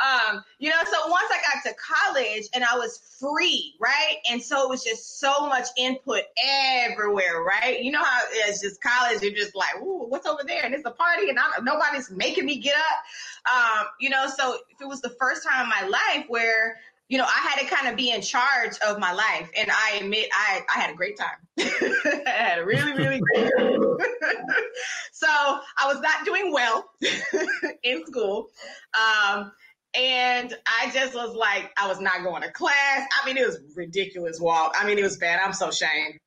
um, 0.00 0.42
you 0.58 0.70
know, 0.70 0.76
so 0.84 1.08
once 1.08 1.30
I 1.30 1.40
got 1.54 1.70
to 1.70 1.76
college 1.76 2.44
and 2.52 2.64
I 2.64 2.76
was 2.76 2.98
free, 3.20 3.74
right? 3.80 4.16
And 4.30 4.42
so 4.42 4.64
it 4.64 4.68
was 4.68 4.84
just 4.84 5.18
so 5.18 5.46
much 5.46 5.68
input 5.78 6.22
everywhere, 6.42 7.42
right? 7.42 7.59
You 7.66 7.92
know 7.92 8.02
how 8.02 8.20
it's 8.32 8.60
just 8.60 8.82
college, 8.82 9.22
you're 9.22 9.32
just 9.32 9.54
like, 9.54 9.76
ooh, 9.80 10.06
what's 10.08 10.26
over 10.26 10.42
there? 10.46 10.64
And 10.64 10.74
it's 10.74 10.86
a 10.86 10.90
party 10.90 11.28
and 11.28 11.38
I'm, 11.38 11.64
nobody's 11.64 12.10
making 12.10 12.46
me 12.46 12.58
get 12.58 12.74
up. 12.76 13.80
Um, 13.80 13.86
you 14.00 14.10
know, 14.10 14.26
so 14.28 14.54
if 14.70 14.80
it 14.80 14.88
was 14.88 15.00
the 15.00 15.14
first 15.18 15.46
time 15.46 15.64
in 15.64 15.68
my 15.68 15.88
life 15.88 16.26
where 16.28 16.76
you 17.10 17.18
know, 17.18 17.24
I 17.24 17.48
had 17.48 17.58
to 17.58 17.66
kind 17.66 17.88
of 17.88 17.96
be 17.96 18.12
in 18.12 18.22
charge 18.22 18.78
of 18.86 19.00
my 19.00 19.12
life. 19.12 19.50
And 19.56 19.68
I 19.68 19.98
admit 20.00 20.28
I, 20.32 20.60
I 20.72 20.78
had 20.78 20.90
a 20.90 20.94
great 20.94 21.18
time. 21.18 21.28
I 21.58 22.22
had 22.24 22.58
a 22.60 22.64
really, 22.64 22.92
really 22.92 23.18
great 23.18 23.50
time. 23.58 23.80
so 25.12 25.26
I 25.26 25.86
was 25.86 26.00
not 26.00 26.24
doing 26.24 26.52
well 26.52 26.88
in 27.82 28.06
school. 28.06 28.50
Um, 28.94 29.50
and 29.92 30.54
I 30.64 30.92
just 30.92 31.12
was 31.16 31.34
like, 31.34 31.72
I 31.76 31.88
was 31.88 32.00
not 32.00 32.22
going 32.22 32.42
to 32.42 32.52
class. 32.52 33.08
I 33.20 33.26
mean, 33.26 33.36
it 33.36 33.44
was 33.44 33.58
ridiculous 33.74 34.38
walk. 34.38 34.76
I 34.78 34.86
mean, 34.86 34.96
it 34.96 35.02
was 35.02 35.16
bad. 35.16 35.40
I'm 35.44 35.52
so 35.52 35.70
ashamed. 35.70 36.20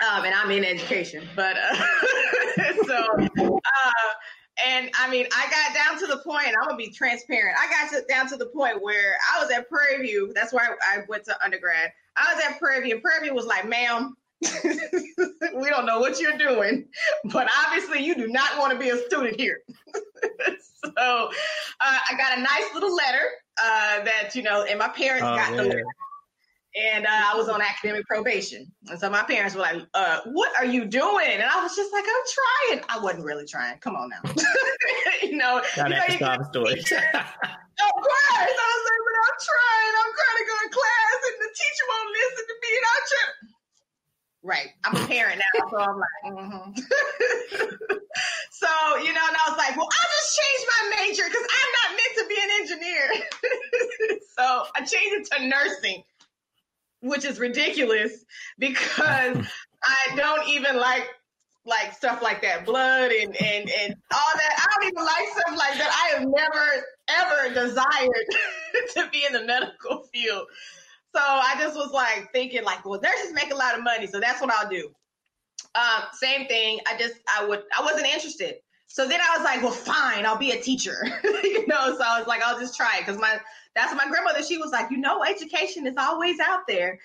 Um, 0.00 0.24
and 0.24 0.34
I'm 0.34 0.50
in 0.50 0.64
education, 0.64 1.26
but 1.34 1.56
uh, 1.56 1.74
so 2.86 3.06
uh, 3.18 3.90
and 4.64 4.90
I 4.94 5.10
mean, 5.10 5.26
I 5.34 5.46
got 5.50 5.74
down 5.74 5.98
to 6.00 6.06
the 6.06 6.22
point, 6.22 6.48
I'm 6.48 6.68
gonna 6.68 6.76
be 6.76 6.90
transparent. 6.90 7.56
I 7.58 7.70
got 7.70 7.92
to, 7.92 8.04
down 8.06 8.28
to 8.28 8.36
the 8.36 8.46
point 8.46 8.82
where 8.82 9.16
I 9.34 9.42
was 9.42 9.50
at 9.50 9.68
Prairie 9.68 10.06
View. 10.06 10.32
That's 10.34 10.52
where 10.52 10.64
I, 10.64 10.98
I 10.98 11.04
went 11.08 11.24
to 11.24 11.44
undergrad. 11.44 11.92
I 12.16 12.34
was 12.34 12.44
at 12.44 12.58
Prairie 12.58 12.82
View, 12.82 12.94
and 12.94 13.02
Prairie 13.02 13.24
View 13.24 13.34
was 13.34 13.46
like, 13.46 13.68
ma'am, 13.68 14.16
we 14.42 15.68
don't 15.70 15.86
know 15.86 15.98
what 15.98 16.20
you're 16.20 16.36
doing, 16.38 16.86
but 17.24 17.48
obviously 17.64 18.04
you 18.04 18.14
do 18.14 18.28
not 18.28 18.58
want 18.58 18.72
to 18.72 18.78
be 18.78 18.90
a 18.90 18.98
student 19.06 19.38
here. 19.38 19.60
so 20.84 20.92
uh, 20.96 21.28
I 21.80 22.16
got 22.16 22.38
a 22.38 22.40
nice 22.40 22.74
little 22.74 22.94
letter 22.94 23.28
uh, 23.58 24.04
that, 24.04 24.34
you 24.34 24.42
know, 24.42 24.64
and 24.64 24.78
my 24.78 24.88
parents 24.88 25.24
oh, 25.24 25.36
got 25.36 25.50
yeah. 25.50 25.56
the 25.56 25.62
letter 25.64 25.84
and 26.76 27.06
uh, 27.06 27.32
I 27.32 27.34
was 27.36 27.48
on 27.48 27.62
academic 27.62 28.06
probation. 28.06 28.70
And 28.88 29.00
so 29.00 29.08
my 29.08 29.22
parents 29.22 29.54
were 29.54 29.62
like, 29.62 29.82
uh, 29.94 30.20
"What 30.26 30.52
are 30.58 30.64
you 30.64 30.84
doing?" 30.84 31.26
And 31.32 31.42
I 31.42 31.62
was 31.62 31.74
just 31.74 31.92
like, 31.92 32.04
"I'm 32.04 32.26
trying." 32.28 32.84
I 32.88 33.02
wasn't 33.02 33.24
really 33.24 33.46
trying. 33.46 33.78
Come 33.78 33.96
on 33.96 34.10
now, 34.10 34.20
you 35.22 35.36
know. 35.36 35.62
Gotta 35.74 35.96
you 35.96 36.06
to 36.06 36.12
stop 36.12 36.44
story. 36.52 36.78
of 36.80 36.84
course, 36.84 38.56
I 38.60 38.68
was 38.68 38.84
like, 38.84 39.02
"But 39.08 39.16
I'm 39.24 39.38
trying. 39.40 39.92
I'm 39.96 40.12
trying 40.12 40.38
to 40.38 40.46
go 40.46 40.56
to 40.60 40.70
class, 40.76 41.18
and 41.24 41.36
the 41.40 41.50
teacher 41.56 41.84
won't 41.88 42.10
listen 42.12 42.44
to 42.44 42.54
me, 42.60 42.70
and 42.76 42.84
trying." 42.84 43.56
Right. 44.46 44.68
I'm 44.84 44.94
a 44.94 45.06
parent 45.08 45.42
now, 45.42 45.66
so 45.70 45.76
I'm 45.76 45.98
like, 45.98 46.22
mm-hmm. 46.26 46.70
so 48.52 48.68
you 49.02 49.12
know, 49.12 49.26
and 49.26 49.36
I 49.36 49.50
was 49.50 49.58
like, 49.58 49.76
well, 49.76 49.88
I'll 49.90 50.10
just 50.22 50.38
change 50.38 50.62
my 50.70 50.82
major 51.02 51.24
because 51.26 51.46
I'm 51.50 51.70
not 51.82 51.88
meant 51.98 52.14
to 52.14 52.24
be 52.28 52.38
an 52.38 52.50
engineer. 52.60 53.06
so 54.38 54.66
I 54.76 54.80
changed 54.84 55.14
it 55.18 55.24
to 55.32 55.48
nursing 55.48 55.95
which 57.06 57.24
is 57.24 57.38
ridiculous 57.38 58.24
because 58.58 59.36
I 59.84 60.16
don't 60.16 60.48
even 60.48 60.76
like 60.76 61.06
like 61.64 61.92
stuff 61.92 62.22
like 62.22 62.42
that, 62.42 62.64
blood 62.64 63.10
and 63.10 63.36
and 63.36 63.70
and 63.70 63.94
all 64.12 64.32
that. 64.36 64.56
I 64.58 64.80
don't 64.80 64.92
even 64.92 65.04
like 65.04 65.28
stuff 65.28 65.58
like 65.58 65.78
that. 65.78 65.90
I 65.90 66.18
have 66.18 66.28
never 66.28 66.84
ever 67.08 67.54
desired 67.54 68.26
to 68.94 69.08
be 69.10 69.24
in 69.26 69.32
the 69.32 69.44
medical 69.44 70.04
field. 70.12 70.46
So 71.14 71.22
I 71.22 71.54
just 71.58 71.76
was 71.76 71.90
like 71.92 72.30
thinking 72.32 72.62
like, 72.62 72.84
well, 72.84 73.00
nurses 73.00 73.32
make 73.32 73.52
a 73.52 73.56
lot 73.56 73.76
of 73.76 73.82
money, 73.82 74.06
so 74.06 74.20
that's 74.20 74.40
what 74.40 74.52
I'll 74.52 74.68
do. 74.68 74.90
Um, 75.74 76.04
same 76.12 76.46
thing. 76.46 76.80
I 76.86 76.96
just 76.98 77.14
I 77.34 77.44
would 77.44 77.62
I 77.76 77.82
wasn't 77.82 78.06
interested. 78.06 78.56
So 78.88 79.06
then 79.06 79.20
I 79.20 79.36
was 79.36 79.44
like, 79.44 79.62
well, 79.62 79.72
fine, 79.72 80.24
I'll 80.24 80.38
be 80.38 80.52
a 80.52 80.60
teacher. 80.60 80.96
you 81.24 81.66
know, 81.66 81.96
so 81.96 82.04
I 82.04 82.18
was 82.18 82.26
like, 82.26 82.42
I'll 82.42 82.58
just 82.58 82.76
try 82.76 82.98
it 82.98 83.00
because 83.00 83.20
my 83.20 83.40
that's 83.76 83.94
my 83.94 84.08
grandmother. 84.08 84.42
She 84.42 84.56
was 84.56 84.72
like, 84.72 84.90
you 84.90 84.96
know, 84.96 85.22
education 85.22 85.86
is 85.86 85.94
always 85.96 86.40
out 86.40 86.66
there. 86.66 86.98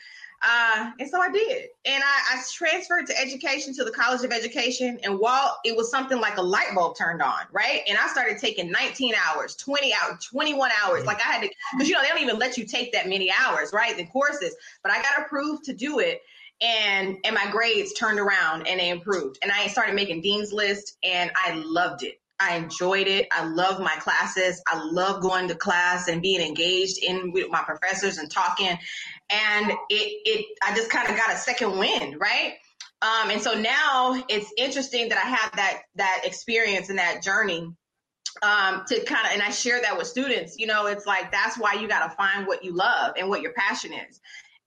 Uh, 0.44 0.92
and 1.00 1.08
so 1.08 1.22
I 1.22 1.30
did. 1.30 1.68
And 1.86 2.04
I, 2.04 2.38
I, 2.38 2.42
transferred 2.52 3.06
to 3.08 3.22
education 3.22 3.76
to 3.76 3.84
the 3.84 3.92
College 3.92 4.24
of 4.24 4.32
Education. 4.32 5.00
And 5.04 5.20
while 5.20 5.60
it 5.64 5.78
was 5.78 5.92
something 5.92 6.20
like 6.20 6.38
a 6.38 6.42
light 6.42 6.74
bulb 6.74 6.98
turned 6.98 7.22
on, 7.22 7.42
right? 7.52 7.82
And 7.88 7.96
I 7.96 8.08
started 8.08 8.40
taking 8.40 8.72
19 8.72 9.14
hours, 9.24 9.56
20 9.56 9.94
hours, 9.94 10.26
21 10.26 10.72
hours. 10.84 11.06
Like 11.06 11.20
I 11.20 11.32
had 11.32 11.44
to, 11.44 11.50
because 11.74 11.88
you 11.88 11.94
know, 11.94 12.02
they 12.02 12.08
don't 12.08 12.22
even 12.22 12.40
let 12.40 12.58
you 12.58 12.66
take 12.66 12.92
that 12.94 13.08
many 13.08 13.32
hours, 13.32 13.72
right? 13.72 13.96
The 13.96 14.08
courses. 14.08 14.56
But 14.82 14.92
I 14.92 15.02
got 15.04 15.26
approved 15.26 15.66
to 15.66 15.74
do 15.74 16.00
it. 16.00 16.22
And 16.60 17.18
and 17.24 17.34
my 17.34 17.50
grades 17.52 17.94
turned 17.94 18.20
around 18.20 18.68
and 18.68 18.80
they 18.80 18.90
improved. 18.90 19.40
And 19.42 19.52
I 19.52 19.68
started 19.68 19.96
making 19.96 20.22
Dean's 20.22 20.54
List 20.54 20.98
and 21.04 21.32
I 21.36 21.54
loved 21.54 22.04
it. 22.04 22.21
I 22.42 22.56
enjoyed 22.56 23.08
it. 23.08 23.28
I 23.32 23.46
love 23.46 23.80
my 23.80 23.96
classes. 23.98 24.62
I 24.68 24.82
love 24.84 25.22
going 25.22 25.48
to 25.50 25.56
class 25.56 26.08
and 26.08 26.22
being 26.22 26.42
engaged 26.42 26.98
in 27.04 27.32
with 27.32 27.50
my 27.50 27.62
professors 27.62 28.18
and 28.18 28.32
talking. 28.32 28.78
And 29.30 29.72
it, 29.90 30.22
it, 30.26 30.46
I 30.64 30.76
just 30.76 30.90
kind 30.90 31.08
of 31.10 31.16
got 31.16 31.32
a 31.32 31.38
second 31.38 31.78
wind, 31.78 32.18
right? 32.20 32.56
Um, 33.04 33.30
and 33.30 33.42
so 33.42 33.54
now 33.54 34.24
it's 34.28 34.52
interesting 34.58 35.10
that 35.10 35.18
I 35.18 35.28
have 35.28 35.52
that, 35.56 35.82
that 35.96 36.22
experience 36.24 36.90
and 36.90 37.00
that 37.00 37.24
journey 37.24 37.72
um, 38.42 38.84
to 38.88 39.04
kind 39.06 39.26
of, 39.26 39.34
and 39.34 39.42
I 39.42 39.52
share 39.52 39.82
that 39.82 39.98
with 39.98 40.08
students, 40.08 40.58
you 40.58 40.68
know, 40.68 40.88
it's 40.88 41.06
like, 41.06 41.32
that's 41.32 41.58
why 41.58 41.74
you 41.74 41.88
got 41.88 42.10
to 42.10 42.16
find 42.16 42.48
what 42.48 42.64
you 42.64 42.76
love 42.76 43.14
and 43.18 43.30
what 43.30 43.42
your 43.42 43.54
passion 43.54 43.92
is. 43.94 44.20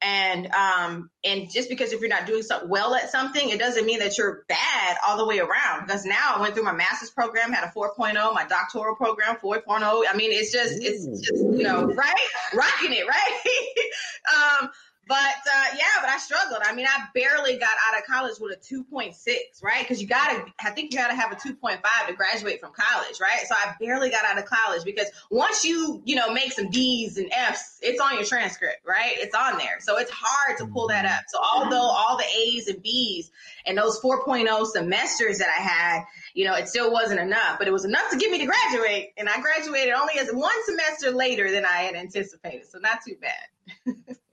And, 0.02 0.48
um, 0.48 1.11
and 1.24 1.50
just 1.50 1.68
because 1.68 1.92
if 1.92 2.00
you're 2.00 2.11
not 2.11 2.26
doing 2.26 2.42
so 2.42 2.66
well 2.66 2.94
at 2.94 3.11
something, 3.11 3.48
it 3.48 3.59
doesn't 3.59 3.87
mean 3.87 4.00
that 4.00 4.18
you're 4.18 4.44
bad 4.48 4.96
all 5.07 5.16
the 5.16 5.26
way 5.26 5.38
around. 5.38 5.87
Because 5.87 6.04
now 6.04 6.35
I 6.37 6.40
went 6.40 6.54
through 6.54 6.64
my 6.64 6.72
master's 6.72 7.11
program, 7.11 7.52
had 7.52 7.64
a 7.64 7.72
4.0, 7.72 8.14
my 8.35 8.44
doctoral 8.44 8.96
program 8.96 9.37
4.0. 9.37 9.62
I 9.83 10.14
mean, 10.14 10.30
it's 10.33 10.52
just, 10.52 10.74
it's 10.83 11.07
just, 11.20 11.42
you 11.42 11.62
know, 11.62 11.87
right? 11.87 12.14
Rocking 12.52 12.92
it, 12.92 13.07
right? 13.07 14.61
um, 14.62 14.70
but 15.07 15.17
uh, 15.17 15.67
yeah, 15.77 16.01
but 16.01 16.11
I 16.11 16.19
struggled. 16.19 16.61
I 16.64 16.75
mean, 16.75 16.87
I 16.87 17.07
barely 17.14 17.59
got 17.59 17.71
out 17.88 17.99
of 17.99 18.07
college 18.07 18.38
with 18.40 18.57
a 18.57 18.61
2.6, 18.61 19.14
right? 19.62 19.81
Because 19.81 20.01
you 20.01 20.07
got 20.07 20.31
to, 20.31 20.53
I 20.64 20.71
think 20.71 20.93
you 20.93 20.99
got 20.99 21.09
to 21.09 21.14
have 21.14 21.33
a 21.33 21.37
2.5 21.37 21.81
to 22.07 22.12
graduate 22.14 22.61
from 22.61 22.73
college, 22.73 23.21
right? 23.21 23.40
So 23.47 23.55
I 23.55 23.75
barely 23.81 24.11
got 24.11 24.25
out 24.25 24.38
of 24.38 24.47
college 24.47 24.85
because 24.85 25.09
once 25.31 25.64
you, 25.64 26.01
you 26.05 26.17
know, 26.17 26.33
make 26.33 26.53
some 26.53 26.71
D's 26.71 27.19
and 27.19 27.31
F's, 27.33 27.79
it's 27.83 28.01
on 28.01 28.14
your 28.14 28.25
transcript, 28.25 28.87
right? 28.87 29.12
It's 29.17 29.35
on 29.35 29.59
there. 29.59 29.79
So 29.81 29.99
it's 29.99 30.11
hard 30.12 30.59
to 30.59 30.67
pull 30.67 30.88
that 30.88 31.05
up. 31.05 31.25
So 31.29 31.38
although 31.43 31.77
all 31.77 32.17
the 32.17 32.25
A's 32.38 32.69
and 32.69 32.83
B's 32.83 33.31
and 33.67 33.77
those 33.77 34.01
4.0 34.01 34.67
semesters 34.67 35.38
that 35.38 35.49
I 35.49 35.62
had, 35.62 36.05
you 36.35 36.47
know, 36.47 36.55
it 36.55 36.69
still 36.69 36.93
wasn't 36.93 37.21
enough, 37.21 37.59
but 37.59 37.69
it 37.69 37.73
was 37.73 37.85
enough 37.85 38.11
to 38.11 38.17
get 38.17 38.31
me 38.31 38.38
to 38.38 38.47
graduate. 38.47 39.12
And 39.17 39.29
I 39.29 39.40
graduated 39.40 39.93
only 39.93 40.14
as 40.19 40.31
one 40.31 40.64
semester 40.64 41.11
later 41.11 41.51
than 41.51 41.64
I 41.64 41.83
had 41.83 41.95
anticipated. 41.95 42.67
So 42.69 42.79
not 42.79 43.01
too 43.07 43.17
bad. 43.21 44.17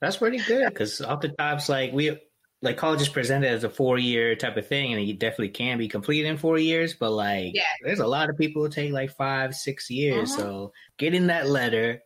That's 0.00 0.16
pretty 0.16 0.38
good 0.38 0.68
because 0.68 1.00
oftentimes, 1.00 1.68
like 1.68 1.92
we, 1.92 2.18
like 2.60 2.76
college 2.76 3.00
is 3.00 3.08
presented 3.08 3.48
as 3.48 3.64
a 3.64 3.70
four 3.70 3.98
year 3.98 4.34
type 4.34 4.56
of 4.56 4.66
thing, 4.66 4.92
and 4.92 5.00
it 5.00 5.18
definitely 5.18 5.50
can 5.50 5.78
be 5.78 5.88
completed 5.88 6.28
in 6.28 6.36
four 6.36 6.58
years. 6.58 6.94
But 6.94 7.12
like, 7.12 7.54
yeah. 7.54 7.62
there's 7.84 8.00
a 8.00 8.06
lot 8.06 8.30
of 8.30 8.36
people 8.36 8.62
who 8.62 8.68
take 8.68 8.92
like 8.92 9.14
five, 9.16 9.54
six 9.54 9.90
years. 9.90 10.32
Uh-huh. 10.32 10.42
So 10.42 10.72
getting 10.98 11.28
that 11.28 11.48
letter 11.48 12.02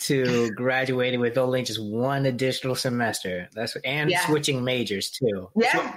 to 0.00 0.50
graduating 0.56 1.20
with 1.20 1.38
only 1.38 1.62
just 1.62 1.82
one 1.82 2.26
additional 2.26 2.74
semester. 2.74 3.48
That's 3.54 3.76
and 3.84 4.10
yeah. 4.10 4.26
switching 4.26 4.62
majors 4.62 5.10
too. 5.10 5.50
Yeah. 5.56 5.96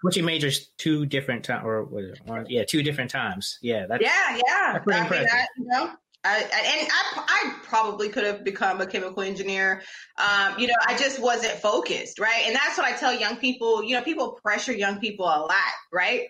switching 0.00 0.24
majors 0.24 0.68
two 0.76 1.06
different 1.06 1.44
times, 1.44 1.64
or, 1.64 1.88
or, 2.26 2.44
yeah, 2.48 2.64
two 2.64 2.82
different 2.82 3.10
times. 3.10 3.58
Yeah, 3.62 3.86
that's 3.86 4.02
yeah, 4.02 4.36
yeah. 4.46 4.72
That's 4.72 4.84
pretty 4.84 5.00
I 5.00 5.02
impressive. 5.02 5.30
You 5.58 5.64
know, 5.66 5.90
I, 6.24 6.38
and 6.38 6.88
I, 6.90 7.24
I 7.28 7.54
probably 7.64 8.08
could 8.08 8.24
have 8.24 8.44
become 8.44 8.80
a 8.80 8.86
chemical 8.86 9.22
engineer. 9.22 9.82
Um, 10.18 10.58
you 10.58 10.66
know, 10.66 10.74
I 10.86 10.96
just 10.96 11.20
wasn't 11.20 11.54
focused, 11.54 12.18
right? 12.18 12.44
And 12.46 12.54
that's 12.54 12.78
what 12.78 12.86
I 12.86 12.96
tell 12.96 13.12
young 13.12 13.36
people. 13.36 13.84
You 13.84 13.96
know, 13.96 14.02
people 14.02 14.38
pressure 14.42 14.72
young 14.72 15.00
people 15.00 15.26
a 15.26 15.40
lot, 15.40 15.72
right? 15.92 16.28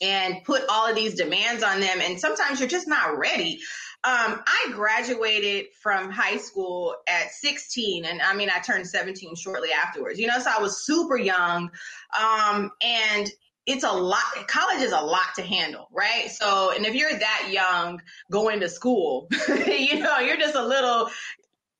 And 0.00 0.44
put 0.44 0.62
all 0.68 0.88
of 0.88 0.94
these 0.94 1.14
demands 1.14 1.62
on 1.62 1.80
them, 1.80 1.98
and 2.00 2.20
sometimes 2.20 2.60
you're 2.60 2.68
just 2.68 2.86
not 2.86 3.18
ready. 3.18 3.58
Um, 4.04 4.40
I 4.46 4.70
graduated 4.72 5.66
from 5.82 6.10
high 6.10 6.36
school 6.36 6.94
at 7.08 7.32
16, 7.32 8.04
and 8.04 8.22
I 8.22 8.36
mean, 8.36 8.48
I 8.54 8.60
turned 8.60 8.86
17 8.86 9.34
shortly 9.34 9.70
afterwards. 9.72 10.20
You 10.20 10.28
know, 10.28 10.38
so 10.38 10.50
I 10.56 10.60
was 10.60 10.84
super 10.84 11.16
young, 11.16 11.70
um, 12.16 12.70
and 12.80 13.28
it's 13.66 13.84
a 13.84 13.92
lot 13.92 14.22
college 14.46 14.80
is 14.80 14.92
a 14.92 15.00
lot 15.00 15.34
to 15.34 15.42
handle 15.42 15.88
right? 15.92 16.30
So 16.30 16.72
and 16.74 16.86
if 16.86 16.94
you're 16.94 17.10
that 17.10 17.48
young 17.50 18.00
going 18.30 18.60
to 18.60 18.68
school 18.68 19.28
you 19.48 19.98
know 19.98 20.18
you're 20.18 20.36
just 20.36 20.54
a 20.54 20.64
little 20.64 21.10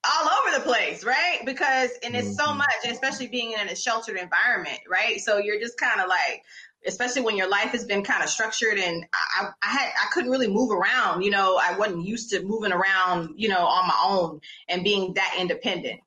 all 0.05 0.29
over 0.29 0.59
the 0.59 0.65
place 0.65 1.05
right? 1.05 1.41
Because 1.45 1.91
and 2.03 2.15
it's 2.15 2.29
mm-hmm. 2.29 2.47
so 2.47 2.55
much 2.55 2.75
especially 2.89 3.29
being 3.29 3.53
in 3.53 3.69
a 3.69 3.77
sheltered 3.77 4.17
environment 4.17 4.81
right? 4.91 5.21
So 5.21 5.39
you're 5.39 5.61
just 5.61 5.79
kind 5.79 6.01
of 6.01 6.09
like 6.09 6.43
especially 6.87 7.23
when 7.23 7.37
your 7.37 7.49
life 7.49 7.71
has 7.71 7.85
been 7.85 8.05
kind 8.05 8.23
of 8.23 8.29
structured 8.29 8.79
and 8.79 9.07
I, 9.13 9.49
I 9.63 9.69
had 9.69 9.89
I 9.89 10.07
couldn't 10.13 10.31
really 10.31 10.49
move 10.49 10.71
around 10.71 11.23
you 11.23 11.31
know? 11.31 11.57
I 11.57 11.79
wasn't 11.79 12.05
used 12.05 12.31
to 12.31 12.43
moving 12.43 12.73
around 12.73 13.35
you 13.37 13.49
know 13.49 13.65
on 13.65 13.87
my 13.87 13.99
own 14.05 14.41
and 14.69 14.83
being 14.83 15.15
that 15.15 15.37
independent 15.39 16.01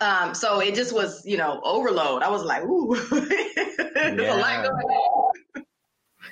um, 0.00 0.34
so 0.34 0.60
it 0.60 0.74
just 0.74 0.92
was, 0.92 1.24
you 1.24 1.36
know, 1.36 1.60
overload. 1.62 2.22
I 2.22 2.30
was 2.30 2.42
like, 2.42 2.64
ooh, 2.64 2.94
yeah. 3.94 4.34
a 4.34 4.36
lot 4.36 4.64
going 4.64 4.86
on. 4.86 5.32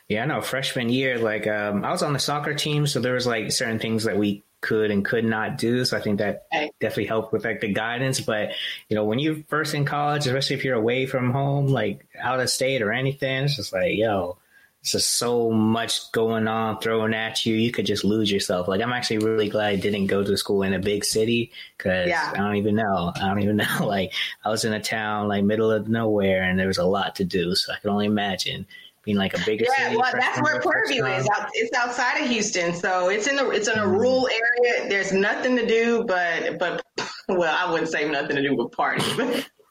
Yeah, 0.08 0.24
I 0.24 0.26
know. 0.26 0.40
Freshman 0.40 0.88
year, 0.88 1.18
like 1.18 1.46
um, 1.46 1.84
I 1.84 1.90
was 1.90 2.02
on 2.02 2.12
the 2.12 2.18
soccer 2.18 2.54
team, 2.54 2.86
so 2.86 3.00
there 3.00 3.14
was 3.14 3.26
like 3.26 3.52
certain 3.52 3.78
things 3.78 4.04
that 4.04 4.16
we 4.16 4.42
could 4.60 4.90
and 4.90 5.04
could 5.04 5.24
not 5.24 5.58
do. 5.58 5.84
So 5.84 5.96
I 5.96 6.00
think 6.00 6.18
that 6.18 6.46
okay. 6.54 6.70
definitely 6.80 7.06
helped 7.06 7.32
with 7.32 7.44
like 7.44 7.60
the 7.60 7.72
guidance. 7.72 8.20
But 8.20 8.50
you 8.88 8.96
know, 8.96 9.04
when 9.04 9.18
you're 9.18 9.42
first 9.48 9.74
in 9.74 9.84
college, 9.84 10.26
especially 10.26 10.56
if 10.56 10.64
you're 10.64 10.76
away 10.76 11.06
from 11.06 11.30
home, 11.30 11.66
like 11.68 12.06
out 12.20 12.40
of 12.40 12.50
state 12.50 12.82
or 12.82 12.92
anything, 12.92 13.44
it's 13.44 13.56
just 13.56 13.72
like, 13.72 13.96
yo, 13.96 14.38
it's 14.82 14.90
just 14.90 15.12
so 15.12 15.52
much 15.52 16.10
going 16.10 16.48
on 16.48 16.80
thrown 16.80 17.14
at 17.14 17.46
you. 17.46 17.54
You 17.54 17.70
could 17.70 17.86
just 17.86 18.02
lose 18.02 18.32
yourself. 18.32 18.66
Like 18.66 18.80
I'm 18.82 18.92
actually 18.92 19.18
really 19.18 19.48
glad 19.48 19.66
I 19.66 19.76
didn't 19.76 20.08
go 20.08 20.24
to 20.24 20.36
school 20.36 20.64
in 20.64 20.74
a 20.74 20.80
big 20.80 21.04
city 21.04 21.52
because 21.78 22.08
yeah. 22.08 22.32
I 22.34 22.38
don't 22.38 22.56
even 22.56 22.74
know. 22.74 23.12
I 23.14 23.28
don't 23.28 23.40
even 23.40 23.56
know. 23.78 23.86
Like 23.86 24.12
I 24.44 24.48
was 24.48 24.64
in 24.64 24.72
a 24.72 24.82
town 24.82 25.28
like 25.28 25.44
middle 25.44 25.70
of 25.70 25.88
nowhere 25.88 26.42
and 26.42 26.58
there 26.58 26.66
was 26.66 26.78
a 26.78 26.84
lot 26.84 27.14
to 27.16 27.24
do. 27.24 27.54
So 27.54 27.72
I 27.72 27.76
can 27.78 27.90
only 27.90 28.06
imagine 28.06 28.66
being 29.04 29.16
like 29.16 29.38
a 29.38 29.44
bigger 29.44 29.66
yeah, 29.68 29.84
city. 29.84 29.96
well, 29.98 30.12
that's 30.12 30.42
where 30.42 30.60
Prairie 30.60 30.96
is. 30.96 31.28
Out, 31.32 31.48
it's 31.54 31.76
outside 31.76 32.20
of 32.20 32.28
Houston, 32.28 32.74
so 32.74 33.08
it's 33.08 33.28
in 33.28 33.36
the 33.36 33.50
it's 33.50 33.68
in 33.68 33.78
a 33.78 33.82
mm-hmm. 33.82 33.92
rural 33.92 34.28
area. 34.28 34.88
There's 34.88 35.12
nothing 35.12 35.56
to 35.58 35.66
do, 35.66 36.02
but 36.04 36.58
but 36.58 36.84
well, 37.28 37.56
I 37.56 37.70
wouldn't 37.70 37.90
say 37.90 38.08
nothing 38.08 38.34
to 38.34 38.42
do 38.42 38.56
with 38.56 38.72
party, 38.72 39.04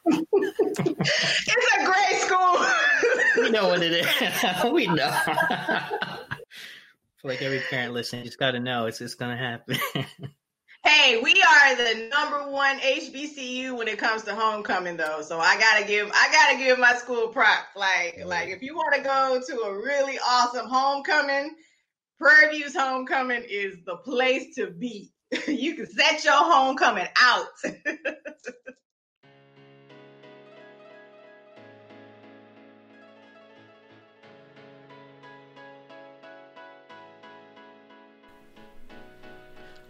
it's 0.06 0.26
a 1.78 1.84
great 1.84 2.20
school. 2.20 2.66
We 3.42 3.50
know 3.50 3.68
what 3.68 3.82
it 3.82 3.92
is. 3.92 4.06
we 4.72 4.86
know. 4.86 5.04
like 7.24 7.42
every 7.42 7.60
parent 7.70 7.92
listening 7.92 8.24
just 8.24 8.38
got 8.38 8.52
to 8.52 8.60
know 8.60 8.86
it's 8.86 8.98
just 8.98 9.18
going 9.18 9.36
to 9.36 9.42
happen. 9.42 9.76
hey, 10.84 11.20
we 11.22 11.32
are 11.32 11.76
the 11.76 12.08
number 12.08 12.50
one 12.50 12.78
HBCU 12.78 13.76
when 13.76 13.88
it 13.88 13.98
comes 13.98 14.22
to 14.24 14.34
homecoming, 14.34 14.96
though. 14.96 15.22
So 15.22 15.38
I 15.38 15.58
gotta 15.58 15.86
give 15.86 16.10
I 16.12 16.28
gotta 16.32 16.58
give 16.58 16.78
my 16.78 16.94
school 16.94 17.28
props. 17.28 17.76
Like 17.76 18.16
yeah. 18.18 18.26
like 18.26 18.48
if 18.48 18.62
you 18.62 18.74
want 18.74 18.94
to 18.94 19.02
go 19.02 19.40
to 19.46 19.60
a 19.62 19.74
really 19.74 20.18
awesome 20.18 20.66
homecoming, 20.66 21.54
Prairie 22.18 22.56
View's 22.56 22.76
homecoming 22.76 23.44
is 23.48 23.76
the 23.84 23.96
place 23.96 24.54
to 24.56 24.70
be. 24.70 25.12
you 25.46 25.74
can 25.74 25.86
set 25.86 26.24
your 26.24 26.34
homecoming 26.34 27.08
out. 27.20 27.46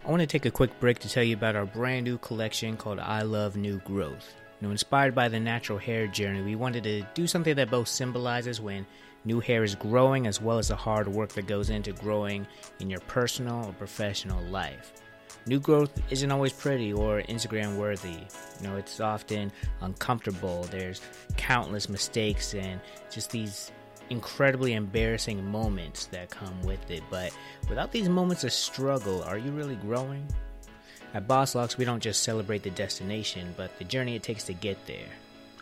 I 0.05 0.09
want 0.09 0.19
to 0.19 0.27
take 0.27 0.45
a 0.45 0.51
quick 0.51 0.77
break 0.81 0.99
to 0.99 1.09
tell 1.09 1.23
you 1.23 1.33
about 1.33 1.55
our 1.55 1.65
brand 1.65 2.03
new 2.03 2.17
collection 2.17 2.75
called 2.75 2.99
I 2.99 3.21
Love 3.21 3.55
New 3.55 3.79
Growth. 3.85 4.35
You 4.59 4.67
know, 4.67 4.71
inspired 4.71 5.15
by 5.15 5.29
the 5.29 5.39
natural 5.39 5.77
hair 5.77 6.07
journey, 6.07 6.41
we 6.41 6.57
wanted 6.57 6.83
to 6.83 7.03
do 7.13 7.25
something 7.25 7.55
that 7.55 7.71
both 7.71 7.87
symbolizes 7.87 8.59
when 8.59 8.85
new 9.23 9.39
hair 9.39 9.63
is 9.63 9.75
growing 9.75 10.27
as 10.27 10.41
well 10.41 10.57
as 10.57 10.67
the 10.67 10.75
hard 10.75 11.07
work 11.07 11.29
that 11.29 11.47
goes 11.47 11.69
into 11.69 11.93
growing 11.93 12.45
in 12.81 12.89
your 12.89 12.99
personal 13.01 13.63
or 13.63 13.71
professional 13.71 14.43
life. 14.47 14.91
New 15.45 15.61
growth 15.61 15.97
isn't 16.09 16.31
always 16.33 16.51
pretty 16.51 16.91
or 16.91 17.21
Instagram 17.21 17.77
worthy. 17.77 18.19
You 18.59 18.67
know, 18.67 18.75
it's 18.75 18.99
often 18.99 19.53
uncomfortable. 19.79 20.63
There's 20.63 20.99
countless 21.37 21.87
mistakes 21.87 22.53
and 22.55 22.81
just 23.09 23.31
these 23.31 23.71
incredibly 24.09 24.73
embarrassing 24.73 25.45
moments 25.45 26.05
that 26.07 26.29
come 26.29 26.61
with 26.63 26.89
it. 26.91 27.03
But 27.09 27.31
without 27.69 27.91
these 27.91 28.09
moments 28.09 28.43
of 28.43 28.53
struggle, 28.53 29.23
are 29.23 29.37
you 29.37 29.51
really 29.51 29.75
growing? 29.75 30.27
At 31.13 31.27
Boss 31.27 31.55
Locks, 31.55 31.77
we 31.77 31.85
don't 31.85 32.01
just 32.01 32.23
celebrate 32.23 32.63
the 32.63 32.71
destination, 32.71 33.53
but 33.55 33.77
the 33.77 33.85
journey 33.85 34.15
it 34.15 34.23
takes 34.23 34.43
to 34.45 34.53
get 34.53 34.85
there. 34.87 35.09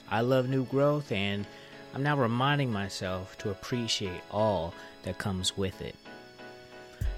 I 0.09 0.21
love 0.21 0.49
new 0.49 0.65
growth, 0.65 1.11
and 1.11 1.45
I'm 1.93 2.03
now 2.03 2.17
reminding 2.17 2.71
myself 2.71 3.37
to 3.39 3.49
appreciate 3.49 4.21
all 4.31 4.73
that 5.03 5.17
comes 5.17 5.57
with 5.57 5.81
it. 5.81 5.95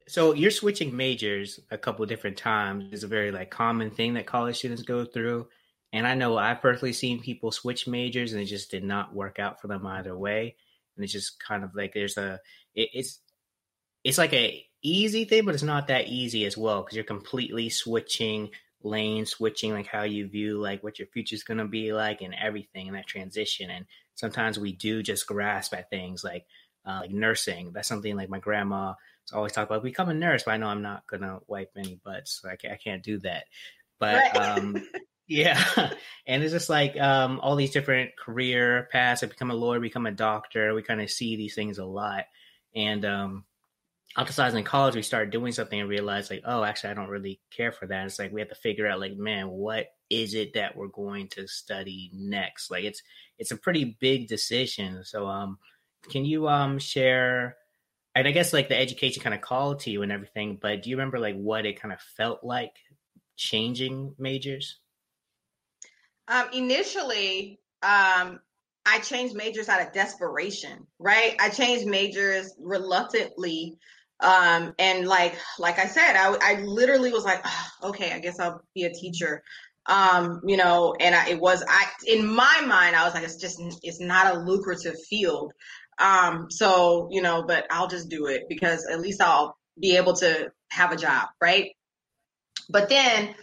So 0.07 0.33
you're 0.33 0.51
switching 0.51 0.95
majors 0.95 1.59
a 1.69 1.77
couple 1.77 2.05
different 2.05 2.37
times. 2.37 2.91
is 2.93 3.03
a 3.03 3.07
very 3.07 3.31
like 3.31 3.51
common 3.51 3.91
thing 3.91 4.15
that 4.15 4.25
college 4.25 4.57
students 4.57 4.81
go 4.81 5.05
through. 5.05 5.47
And 5.93 6.07
I 6.07 6.15
know 6.15 6.37
I've 6.37 6.61
personally 6.61 6.93
seen 6.93 7.21
people 7.21 7.51
switch 7.51 7.87
majors 7.87 8.33
and 8.33 8.41
it 8.41 8.45
just 8.45 8.71
did 8.71 8.83
not 8.83 9.13
work 9.13 9.37
out 9.37 9.61
for 9.61 9.67
them 9.67 9.85
either 9.85 10.17
way. 10.17 10.55
And 10.95 11.03
it's 11.03 11.13
just 11.13 11.39
kind 11.43 11.63
of 11.63 11.75
like 11.75 11.93
there's 11.93 12.17
a 12.17 12.39
it, 12.73 12.89
it's 12.93 13.19
it's 14.03 14.17
like 14.17 14.33
a 14.33 14.65
easy 14.81 15.25
thing, 15.25 15.45
but 15.45 15.53
it's 15.53 15.63
not 15.63 15.87
that 15.87 16.07
easy 16.07 16.45
as 16.45 16.57
well 16.57 16.81
because 16.81 16.95
you're 16.95 17.03
completely 17.03 17.69
switching 17.69 18.49
lane, 18.83 19.25
switching 19.25 19.73
like 19.73 19.87
how 19.87 20.03
you 20.03 20.27
view 20.27 20.59
like 20.59 20.83
what 20.83 20.99
your 20.99 21.07
future 21.07 21.35
is 21.35 21.43
gonna 21.43 21.67
be 21.67 21.93
like 21.93 22.21
and 22.21 22.35
everything 22.35 22.87
and 22.87 22.97
that 22.97 23.07
transition. 23.07 23.69
And 23.69 23.85
sometimes 24.15 24.57
we 24.59 24.71
do 24.73 25.03
just 25.03 25.27
grasp 25.27 25.73
at 25.73 25.89
things 25.89 26.23
like 26.23 26.45
uh, 26.85 26.99
like 27.01 27.11
nursing. 27.11 27.71
That's 27.73 27.87
something 27.87 28.15
like 28.15 28.29
my 28.29 28.39
grandma 28.39 28.93
always 29.33 29.51
talk 29.51 29.69
about 29.69 29.83
become 29.83 30.09
a 30.09 30.13
nurse, 30.13 30.43
but 30.43 30.51
I 30.51 30.57
know 30.57 30.67
I'm 30.67 30.81
not 30.81 31.05
gonna 31.07 31.39
wipe 31.47 31.71
any 31.77 31.99
butts. 32.03 32.39
So 32.41 32.49
I, 32.49 32.55
can't, 32.55 32.73
I 32.73 32.77
can't 32.77 33.03
do 33.03 33.19
that. 33.19 33.45
But 33.99 34.15
right. 34.15 34.37
um, 34.37 34.83
yeah, 35.27 35.63
and 36.25 36.43
it's 36.43 36.53
just 36.53 36.69
like 36.69 36.99
um, 36.99 37.39
all 37.41 37.55
these 37.55 37.71
different 37.71 38.17
career 38.17 38.87
paths. 38.91 39.23
I 39.23 39.27
become 39.27 39.51
a 39.51 39.55
lawyer, 39.55 39.79
become 39.79 40.05
a 40.05 40.11
doctor. 40.11 40.73
We 40.73 40.81
kind 40.81 41.01
of 41.01 41.11
see 41.11 41.35
these 41.35 41.55
things 41.55 41.77
a 41.77 41.85
lot, 41.85 42.25
and 42.75 43.05
um, 43.05 43.45
emphasizing 44.17 44.59
in 44.59 44.65
college, 44.65 44.95
we 44.95 45.01
started 45.01 45.31
doing 45.31 45.51
something 45.51 45.79
and 45.79 45.89
realized 45.89 46.31
like, 46.31 46.43
oh, 46.45 46.63
actually, 46.63 46.91
I 46.91 46.93
don't 46.93 47.09
really 47.09 47.39
care 47.51 47.71
for 47.71 47.85
that. 47.87 48.05
It's 48.05 48.19
like 48.19 48.31
we 48.31 48.41
have 48.41 48.49
to 48.49 48.55
figure 48.55 48.87
out 48.87 48.99
like, 48.99 49.15
man, 49.17 49.49
what 49.49 49.87
is 50.09 50.33
it 50.33 50.53
that 50.53 50.75
we're 50.75 50.87
going 50.87 51.27
to 51.29 51.47
study 51.47 52.11
next? 52.13 52.71
Like, 52.71 52.83
it's 52.83 53.01
it's 53.37 53.51
a 53.51 53.57
pretty 53.57 53.97
big 53.99 54.27
decision. 54.27 55.03
So, 55.03 55.27
um, 55.27 55.57
can 56.09 56.25
you 56.25 56.47
um 56.47 56.79
share? 56.79 57.57
And 58.15 58.27
I 58.27 58.31
guess 58.31 58.53
like 58.53 58.69
the 58.69 58.77
education 58.77 59.21
kind 59.21 59.35
of 59.35 59.41
called 59.41 59.81
to 59.81 59.91
you 59.91 60.01
and 60.01 60.11
everything, 60.11 60.57
but 60.61 60.81
do 60.81 60.89
you 60.89 60.97
remember 60.97 61.19
like 61.19 61.35
what 61.35 61.65
it 61.65 61.79
kind 61.79 61.93
of 61.93 62.01
felt 62.17 62.43
like 62.43 62.73
changing 63.37 64.15
majors? 64.17 64.79
Um, 66.27 66.47
initially, 66.53 67.59
um, 67.81 68.39
I 68.85 68.99
changed 68.99 69.35
majors 69.35 69.69
out 69.69 69.81
of 69.81 69.93
desperation, 69.93 70.85
right? 70.97 71.35
I 71.39 71.49
changed 71.49 71.85
majors 71.85 72.53
reluctantly. 72.59 73.77
Um, 74.19 74.73
and 74.77 75.07
like, 75.07 75.37
like 75.57 75.79
I 75.79 75.85
said, 75.85 76.15
I, 76.15 76.35
I 76.41 76.61
literally 76.61 77.11
was 77.11 77.23
like, 77.23 77.41
oh, 77.45 77.89
okay, 77.89 78.11
I 78.11 78.19
guess 78.19 78.39
I'll 78.39 78.61
be 78.75 78.83
a 78.83 78.93
teacher. 78.93 79.43
Um, 79.85 80.41
you 80.45 80.57
know, 80.57 80.93
and 80.99 81.15
I, 81.15 81.29
it 81.29 81.39
was, 81.39 81.63
I, 81.67 81.87
in 82.05 82.27
my 82.27 82.61
mind, 82.67 82.95
I 82.95 83.05
was 83.05 83.13
like, 83.13 83.23
it's 83.23 83.37
just, 83.37 83.59
it's 83.81 83.99
not 83.99 84.35
a 84.35 84.39
lucrative 84.39 84.95
field. 85.09 85.53
Um, 85.97 86.47
so, 86.49 87.07
you 87.11 87.21
know, 87.21 87.43
but 87.47 87.65
I'll 87.71 87.87
just 87.87 88.09
do 88.09 88.27
it 88.27 88.43
because 88.49 88.85
at 88.91 88.99
least 88.99 89.21
I'll 89.21 89.57
be 89.79 89.97
able 89.97 90.13
to 90.17 90.51
have 90.69 90.91
a 90.91 90.97
job. 90.97 91.29
Right. 91.41 91.71
But 92.69 92.89
then 92.89 93.33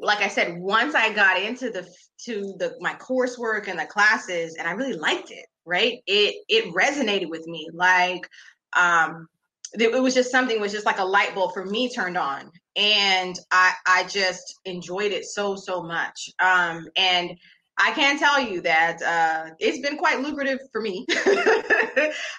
like 0.00 0.20
I 0.20 0.28
said, 0.28 0.58
once 0.58 0.94
I 0.94 1.12
got 1.12 1.40
into 1.40 1.70
the 1.70 1.86
to 2.24 2.54
the 2.58 2.74
my 2.80 2.94
coursework 2.94 3.68
and 3.68 3.78
the 3.78 3.86
classes, 3.86 4.56
and 4.56 4.66
I 4.66 4.72
really 4.72 4.94
liked 4.94 5.30
it. 5.30 5.46
Right, 5.64 6.00
it 6.06 6.36
it 6.48 6.74
resonated 6.74 7.30
with 7.30 7.46
me. 7.46 7.68
Like, 7.72 8.28
um, 8.76 9.28
it, 9.74 10.02
was 10.02 10.14
just 10.14 10.30
something 10.30 10.60
was 10.60 10.72
just 10.72 10.86
like 10.86 10.98
a 10.98 11.04
light 11.04 11.34
bulb 11.34 11.54
for 11.54 11.64
me 11.64 11.88
turned 11.88 12.16
on, 12.16 12.50
and 12.76 13.36
I 13.50 13.74
I 13.86 14.04
just 14.04 14.60
enjoyed 14.64 15.12
it 15.12 15.24
so 15.24 15.56
so 15.56 15.82
much. 15.82 16.30
Um, 16.38 16.86
and 16.96 17.36
I 17.78 17.92
can 17.92 18.18
tell 18.18 18.40
you 18.40 18.60
that 18.62 19.02
uh, 19.02 19.54
it's 19.58 19.78
been 19.78 19.96
quite 19.96 20.20
lucrative 20.20 20.58
for 20.70 20.80
me. 20.80 21.06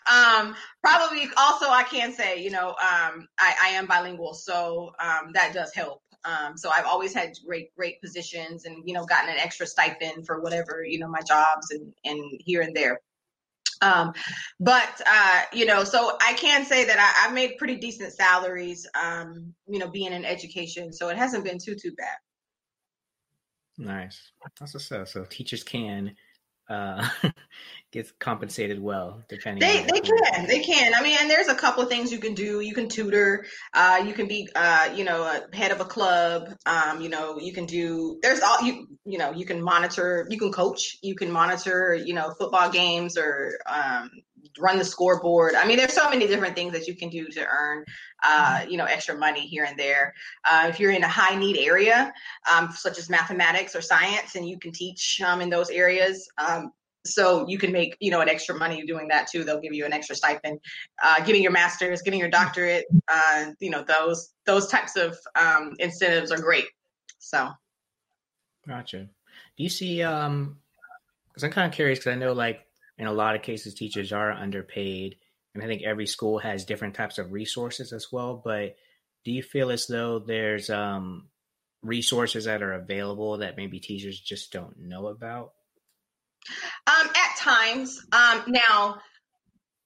um, 0.08 0.56
probably 0.82 1.28
also 1.38 1.70
I 1.70 1.86
can 1.90 2.14
say, 2.14 2.42
you 2.42 2.52
know, 2.52 2.70
um, 2.70 3.28
I, 3.40 3.56
I, 3.64 3.70
am 3.70 3.88
bilingual, 3.88 4.36
so 4.36 4.92
um, 5.00 5.32
that 5.34 5.54
does 5.54 5.74
help. 5.74 6.02
Um, 6.24 6.56
so 6.56 6.70
I've 6.70 6.86
always 6.86 7.14
had 7.14 7.34
great, 7.46 7.76
great 7.76 8.00
positions 8.02 8.66
and, 8.66 8.84
you 8.86 8.94
know, 8.94 9.06
gotten 9.06 9.30
an 9.30 9.40
extra 9.40 9.68
stipend 9.68 10.26
for 10.26 10.40
whatever, 10.40 10.84
you 10.86 11.00
know, 11.00 11.10
my 11.10 11.22
jobs 11.28 11.72
and, 11.72 11.94
and 12.06 12.42
here 12.46 12.62
and 12.62 12.76
there. 12.76 13.00
Um, 13.82 14.14
but, 14.60 15.02
uh, 15.06 15.42
you 15.52 15.66
know, 15.66 15.84
so 15.84 16.18
I 16.22 16.34
can 16.34 16.66
say 16.66 16.86
that 16.86 17.00
I, 17.00 17.26
have 17.26 17.34
made 17.34 17.58
pretty 17.58 17.78
decent 17.78 18.14
salaries, 18.14 18.88
um, 19.02 19.54
you 19.68 19.80
know, 19.80 19.88
being 19.88 20.12
in 20.12 20.26
education. 20.26 20.94
So 20.94 21.10
it 21.10 21.18
hasn't 21.18 21.44
been 21.44 21.58
too, 21.58 21.76
too 21.76 21.92
bad. 21.94 22.18
Nice. 23.78 24.32
That's 24.60 24.74
what's 24.74 24.92
up. 24.92 25.08
So 25.08 25.26
teachers 25.26 25.64
can 25.64 26.16
uh, 26.70 27.08
gets 27.94 28.12
compensated 28.20 28.82
well 28.82 29.24
depending 29.30 29.60
they 29.60 29.84
they 29.84 30.02
can 30.02 30.48
they 30.48 30.60
can. 30.60 30.94
I 30.96 31.04
mean 31.04 31.16
and 31.22 31.30
there's 31.30 31.48
a 31.48 31.54
couple 31.54 31.84
of 31.84 31.90
things 31.90 32.12
you 32.12 32.18
can 32.18 32.34
do. 32.34 32.60
You 32.60 32.74
can 32.74 32.90
tutor. 32.90 33.46
Uh, 33.72 34.04
you 34.06 34.14
can 34.14 34.28
be 34.28 34.50
uh, 34.56 34.90
you 34.96 35.04
know 35.04 35.22
a 35.22 35.56
head 35.56 35.72
of 35.72 35.80
a 35.80 35.86
club. 35.86 36.50
Um, 36.66 37.02
you 37.02 37.10
know 37.10 37.38
you 37.40 37.54
can 37.54 37.68
do 37.68 38.18
there's 38.24 38.42
all 38.42 38.64
you 38.64 38.88
you 39.06 39.20
know 39.20 39.32
you 39.32 39.46
can 39.46 39.62
monitor 39.62 40.28
you 40.30 40.40
can 40.40 40.52
coach. 40.52 40.98
You 41.04 41.16
can 41.16 41.32
monitor 41.32 41.94
you 41.94 42.16
know 42.16 42.34
football 42.40 42.72
games 42.72 43.16
or 43.16 43.60
um, 43.68 44.10
run 44.58 44.80
the 44.80 44.86
scoreboard. 44.86 45.54
I 45.54 45.68
mean 45.68 45.78
there's 45.78 45.94
so 45.94 46.10
many 46.10 46.26
different 46.26 46.56
things 46.56 46.74
that 46.74 46.88
you 46.88 46.96
can 46.96 47.10
do 47.10 47.28
to 47.28 47.46
earn 47.46 47.86
uh, 48.24 48.66
you 48.68 48.78
know 48.78 48.86
extra 48.86 49.16
money 49.16 49.46
here 49.46 49.66
and 49.66 49.78
there. 49.78 50.16
Uh, 50.44 50.66
if 50.68 50.80
you're 50.80 50.92
in 50.92 51.04
a 51.04 51.08
high 51.08 51.36
need 51.36 51.58
area 51.58 52.12
um, 52.52 52.72
such 52.72 52.98
as 52.98 53.08
mathematics 53.08 53.76
or 53.76 53.82
science 53.82 54.36
and 54.36 54.50
you 54.50 54.58
can 54.58 54.72
teach 54.72 55.22
um, 55.24 55.42
in 55.42 55.52
those 55.52 55.70
areas. 55.70 56.28
Um, 56.40 56.72
so 57.06 57.48
you 57.48 57.58
can 57.58 57.72
make 57.72 57.98
you 58.00 58.12
know 58.12 58.22
an 58.22 58.30
extra 58.30 58.56
money 58.56 58.86
doing 58.86 59.08
that 59.10 59.28
too. 59.28 59.44
They'll 59.44 59.62
give 59.62 59.74
you 59.74 59.86
an 59.86 59.94
extra 59.94 60.16
stipend. 60.16 60.60
Uh, 61.04 61.24
getting 61.24 61.44
your 61.44 61.52
master's 61.52 62.02
getting 62.02 62.20
your 62.20 62.30
doctorate 62.30 62.86
uh, 63.08 63.52
you 63.60 63.70
know 63.70 63.84
those 63.84 64.34
those 64.46 64.68
types 64.68 64.96
of 64.96 65.18
um, 65.36 65.74
incentives 65.80 66.32
are 66.32 66.40
great. 66.40 66.66
So. 67.20 67.50
Gotcha. 68.68 69.10
Do 69.58 69.64
you 69.64 69.70
see 69.70 70.02
um 70.04 70.58
because 71.34 71.44
i'm 71.44 71.52
kind 71.52 71.68
of 71.68 71.76
curious 71.76 72.00
because 72.00 72.14
i 72.14 72.16
know 72.16 72.34
like 72.34 72.66
in 72.98 73.08
a 73.08 73.14
lot 73.14 73.36
of 73.36 73.42
cases 73.42 73.74
teachers 73.74 74.14
are 74.14 74.32
underpaid 74.32 75.16
and 75.54 75.64
i 75.64 75.68
think 75.68 75.82
every 75.84 76.06
school 76.06 76.40
has 76.40 76.66
different 76.66 76.94
types 76.94 77.18
of 77.18 77.32
resources 77.32 77.92
as 77.92 78.12
well 78.12 78.42
but 78.44 78.76
do 79.26 79.32
you 79.32 79.42
feel 79.42 79.72
as 79.72 79.88
though 79.88 80.20
there's 80.20 80.70
um 80.70 81.28
resources 81.82 82.46
that 82.46 82.62
are 82.62 82.74
available 82.74 83.38
that 83.38 83.58
maybe 83.58 83.80
teachers 83.80 84.20
just 84.20 84.52
don't 84.52 84.80
know 84.80 85.08
about 85.08 85.54
um, 86.88 87.08
at 87.08 87.38
times. 87.38 88.06
Um, 88.12 88.44
now, 88.48 88.98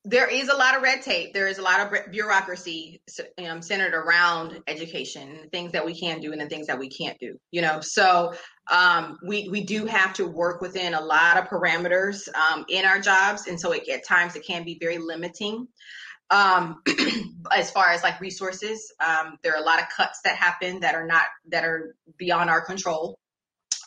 there 0.07 0.29
is 0.29 0.47
a 0.47 0.55
lot 0.55 0.75
of 0.75 0.81
red 0.81 1.01
tape. 1.01 1.33
There 1.33 1.47
is 1.47 1.57
a 1.57 1.61
lot 1.61 1.81
of 1.81 2.11
bureaucracy 2.11 3.01
um, 3.45 3.61
centered 3.61 3.93
around 3.93 4.61
education, 4.65 5.49
things 5.51 5.73
that 5.73 5.85
we 5.85 5.99
can 5.99 6.21
do 6.21 6.31
and 6.31 6.39
the 6.39 6.47
things 6.47 6.67
that 6.67 6.79
we 6.79 6.87
can't 6.87 7.19
do. 7.19 7.37
You 7.51 7.61
know, 7.61 7.81
so 7.81 8.33
um, 8.71 9.17
we 9.21 9.49
we 9.49 9.65
do 9.65 9.85
have 9.85 10.13
to 10.13 10.25
work 10.25 10.61
within 10.61 10.93
a 10.93 11.01
lot 11.01 11.37
of 11.37 11.49
parameters 11.49 12.29
um, 12.33 12.65
in 12.69 12.85
our 12.85 13.01
jobs, 13.01 13.47
and 13.47 13.59
so 13.59 13.73
it, 13.73 13.87
at 13.89 14.05
times 14.05 14.37
it 14.37 14.45
can 14.45 14.63
be 14.63 14.77
very 14.79 14.97
limiting. 14.97 15.67
Um, 16.29 16.81
as 17.55 17.71
far 17.71 17.89
as 17.89 18.01
like 18.01 18.21
resources, 18.21 18.93
um, 19.05 19.37
there 19.43 19.53
are 19.53 19.61
a 19.61 19.65
lot 19.65 19.81
of 19.81 19.87
cuts 19.95 20.21
that 20.23 20.37
happen 20.37 20.81
that 20.81 20.95
are 20.95 21.05
not 21.05 21.25
that 21.49 21.65
are 21.65 21.95
beyond 22.17 22.49
our 22.49 22.61
control. 22.61 23.19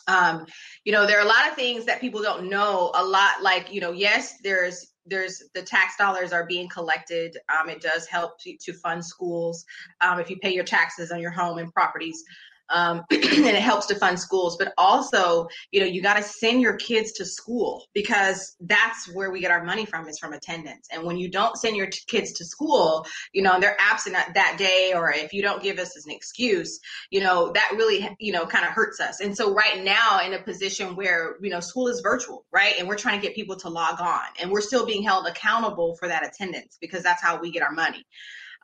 Um, 0.07 0.45
you 0.83 0.91
know, 0.91 1.05
there 1.05 1.17
are 1.19 1.25
a 1.25 1.27
lot 1.27 1.47
of 1.47 1.55
things 1.55 1.85
that 1.85 2.01
people 2.01 2.21
don't 2.21 2.49
know. 2.49 2.91
A 2.95 3.03
lot 3.03 3.41
like, 3.41 3.73
you 3.73 3.81
know, 3.81 3.91
yes, 3.91 4.35
there's 4.43 4.87
there's 5.05 5.41
the 5.55 5.61
tax 5.61 5.97
dollars 5.97 6.31
are 6.31 6.45
being 6.45 6.69
collected. 6.69 7.37
Um, 7.49 7.69
it 7.69 7.81
does 7.81 8.05
help 8.05 8.39
to, 8.41 8.55
to 8.57 8.73
fund 8.73 9.03
schools. 9.03 9.65
Um, 9.99 10.19
if 10.19 10.29
you 10.29 10.37
pay 10.37 10.53
your 10.53 10.63
taxes 10.63 11.11
on 11.11 11.19
your 11.19 11.31
home 11.31 11.57
and 11.57 11.73
properties, 11.73 12.23
um, 12.71 13.03
and 13.11 13.21
it 13.21 13.55
helps 13.61 13.85
to 13.87 13.95
fund 13.95 14.19
schools 14.19 14.57
but 14.57 14.73
also 14.77 15.47
you 15.71 15.79
know 15.79 15.85
you 15.85 16.01
got 16.01 16.15
to 16.15 16.23
send 16.23 16.61
your 16.61 16.75
kids 16.75 17.11
to 17.13 17.25
school 17.25 17.85
because 17.93 18.55
that's 18.61 19.13
where 19.13 19.31
we 19.31 19.39
get 19.39 19.51
our 19.51 19.63
money 19.63 19.85
from 19.85 20.07
is 20.07 20.17
from 20.17 20.33
attendance. 20.33 20.87
And 20.91 21.03
when 21.03 21.17
you 21.17 21.29
don't 21.29 21.57
send 21.57 21.75
your 21.75 21.87
t- 21.87 21.99
kids 22.07 22.31
to 22.33 22.45
school 22.45 23.05
you 23.33 23.41
know 23.41 23.59
they're 23.59 23.77
absent 23.79 24.15
that 24.15 24.55
day 24.57 24.93
or 24.95 25.11
if 25.11 25.33
you 25.33 25.41
don't 25.41 25.61
give 25.61 25.79
us 25.79 25.95
as 25.97 26.05
an 26.05 26.11
excuse 26.11 26.79
you 27.09 27.19
know 27.19 27.51
that 27.53 27.71
really 27.75 28.15
you 28.19 28.31
know 28.31 28.45
kind 28.45 28.65
of 28.65 28.71
hurts 28.71 28.99
us. 28.99 29.19
And 29.19 29.35
so 29.35 29.53
right 29.53 29.83
now 29.83 30.19
in 30.25 30.33
a 30.33 30.41
position 30.41 30.95
where 30.95 31.35
you 31.41 31.49
know 31.49 31.59
school 31.59 31.87
is 31.87 32.01
virtual 32.01 32.45
right? 32.51 32.75
And 32.79 32.87
we're 32.87 32.97
trying 32.97 33.19
to 33.19 33.25
get 33.25 33.35
people 33.35 33.55
to 33.57 33.69
log 33.69 33.99
on 33.99 34.25
and 34.41 34.51
we're 34.51 34.61
still 34.61 34.85
being 34.85 35.03
held 35.03 35.27
accountable 35.27 35.95
for 35.95 36.07
that 36.07 36.25
attendance 36.25 36.77
because 36.79 37.03
that's 37.03 37.21
how 37.21 37.39
we 37.39 37.51
get 37.51 37.63
our 37.63 37.71
money 37.71 38.05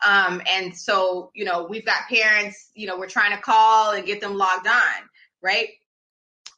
um, 0.06 0.42
and 0.50 0.76
so, 0.76 1.32
you 1.34 1.46
know, 1.46 1.66
we've 1.70 1.86
got 1.86 2.08
parents, 2.10 2.72
you 2.76 2.88
know, 2.88 2.98
we're 2.98 3.08
trying 3.08 3.36
to 3.36 3.42
call 3.42 3.92
and 3.92 4.06
get 4.06 4.22
them 4.22 4.36
logged 4.36 4.68
on, 4.68 5.10
right? 5.42 5.70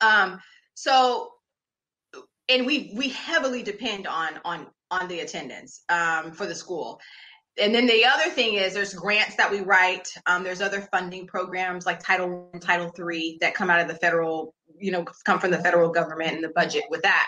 Um, 0.01 0.41
so, 0.73 1.31
and 2.49 2.65
we 2.65 2.91
we 2.95 3.09
heavily 3.09 3.63
depend 3.63 4.07
on 4.07 4.39
on 4.43 4.67
on 4.91 5.07
the 5.07 5.19
attendance 5.19 5.83
um, 5.89 6.31
for 6.31 6.45
the 6.45 6.55
school. 6.55 6.99
And 7.61 7.75
then 7.75 7.85
the 7.87 8.05
other 8.05 8.29
thing 8.29 8.55
is 8.55 8.73
there's 8.73 8.93
grants 8.93 9.35
that 9.35 9.51
we 9.51 9.61
write. 9.61 10.07
Um, 10.25 10.43
there's 10.43 10.61
other 10.61 10.81
funding 10.91 11.27
programs 11.27 11.85
like 11.85 11.99
Title 11.99 12.49
One, 12.51 12.59
Title 12.59 12.89
Three 12.89 13.37
that 13.41 13.53
come 13.53 13.69
out 13.69 13.81
of 13.81 13.87
the 13.87 13.95
federal, 13.95 14.53
you 14.77 14.91
know, 14.91 15.05
come 15.25 15.39
from 15.39 15.51
the 15.51 15.59
federal 15.59 15.89
government 15.91 16.33
and 16.33 16.43
the 16.43 16.49
budget 16.49 16.83
with 16.89 17.01
that. 17.03 17.27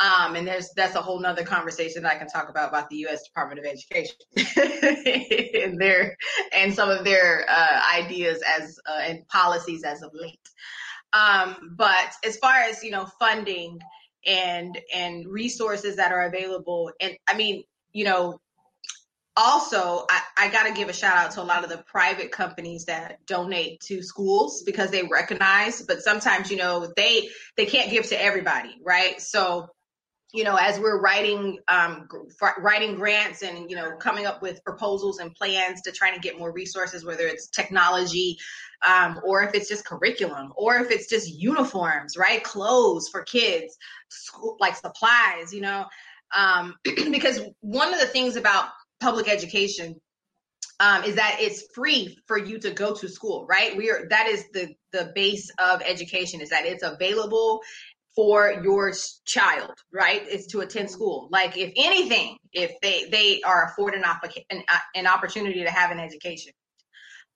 Um, 0.00 0.34
and 0.34 0.48
there's 0.48 0.70
that's 0.74 0.94
a 0.94 1.02
whole 1.02 1.20
nother 1.20 1.44
conversation 1.44 2.04
that 2.04 2.14
I 2.14 2.18
can 2.18 2.26
talk 2.26 2.48
about 2.48 2.70
about 2.70 2.88
the 2.88 2.96
U.S. 2.98 3.22
Department 3.22 3.60
of 3.60 3.66
Education 3.66 4.16
and 5.62 5.78
their 5.78 6.16
and 6.56 6.74
some 6.74 6.88
of 6.88 7.04
their 7.04 7.44
uh, 7.46 7.82
ideas 7.96 8.42
as 8.42 8.78
uh, 8.88 9.00
and 9.02 9.28
policies 9.28 9.84
as 9.84 10.02
of 10.02 10.10
late. 10.14 10.40
Um, 11.12 11.74
but 11.76 12.12
as 12.24 12.38
far 12.38 12.54
as 12.54 12.82
you 12.82 12.92
know, 12.92 13.06
funding 13.18 13.78
and 14.26 14.80
and 14.94 15.26
resources 15.26 15.96
that 15.96 16.12
are 16.12 16.22
available, 16.22 16.92
and 16.98 17.14
I 17.28 17.36
mean, 17.36 17.64
you 17.92 18.06
know, 18.06 18.40
also 19.36 20.06
I, 20.08 20.22
I 20.38 20.48
got 20.48 20.66
to 20.66 20.72
give 20.72 20.88
a 20.88 20.94
shout 20.94 21.18
out 21.18 21.32
to 21.32 21.42
a 21.42 21.44
lot 21.44 21.62
of 21.62 21.68
the 21.68 21.84
private 21.86 22.32
companies 22.32 22.86
that 22.86 23.18
donate 23.26 23.80
to 23.80 24.02
schools 24.02 24.62
because 24.64 24.90
they 24.90 25.04
recognize 25.04 25.82
but 25.82 26.02
sometimes 26.02 26.50
you 26.50 26.56
know 26.56 26.92
they 26.96 27.28
they 27.56 27.64
can't 27.64 27.90
give 27.90 28.06
to 28.08 28.20
everybody 28.20 28.76
right 28.84 29.20
so 29.20 29.68
you 30.32 30.44
know 30.44 30.56
as 30.56 30.78
we're 30.78 31.00
writing 31.00 31.58
um, 31.68 32.08
writing 32.58 32.94
grants 32.94 33.42
and 33.42 33.70
you 33.70 33.76
know 33.76 33.96
coming 33.96 34.26
up 34.26 34.42
with 34.42 34.62
proposals 34.64 35.18
and 35.18 35.34
plans 35.34 35.82
to 35.82 35.92
try 35.92 36.14
to 36.14 36.20
get 36.20 36.38
more 36.38 36.52
resources 36.52 37.04
whether 37.04 37.26
it's 37.26 37.48
technology 37.48 38.36
um, 38.86 39.20
or 39.24 39.42
if 39.42 39.54
it's 39.54 39.68
just 39.68 39.84
curriculum 39.84 40.52
or 40.56 40.76
if 40.76 40.90
it's 40.90 41.08
just 41.08 41.28
uniforms 41.28 42.16
right 42.16 42.42
clothes 42.44 43.08
for 43.08 43.22
kids 43.22 43.76
school, 44.08 44.56
like 44.60 44.76
supplies 44.76 45.52
you 45.52 45.60
know 45.60 45.84
um, 46.36 46.74
because 46.84 47.40
one 47.60 47.92
of 47.92 48.00
the 48.00 48.06
things 48.06 48.36
about 48.36 48.68
public 49.00 49.28
education 49.28 50.00
um, 50.80 51.04
is 51.04 51.14
that 51.16 51.36
it's 51.38 51.70
free 51.74 52.18
for 52.26 52.38
you 52.38 52.58
to 52.58 52.70
go 52.70 52.94
to 52.94 53.06
school, 53.06 53.46
right? 53.46 53.76
We 53.76 53.90
are 53.90 54.08
that 54.08 54.26
is 54.26 54.46
the 54.52 54.74
the 54.92 55.12
base 55.14 55.50
of 55.58 55.82
education 55.82 56.40
is 56.40 56.48
that 56.48 56.64
it's 56.64 56.82
available 56.82 57.60
for 58.16 58.60
your 58.64 58.92
child, 59.24 59.72
right? 59.92 60.26
Is 60.26 60.46
to 60.48 60.60
attend 60.60 60.90
school. 60.90 61.28
Like 61.30 61.56
if 61.56 61.72
anything, 61.76 62.36
if 62.52 62.72
they 62.82 63.08
they 63.10 63.40
are 63.42 63.66
afforded 63.66 64.02
an, 64.02 64.30
an, 64.50 64.62
an 64.94 65.06
opportunity 65.06 65.62
to 65.62 65.70
have 65.70 65.90
an 65.90 65.98
education. 65.98 66.52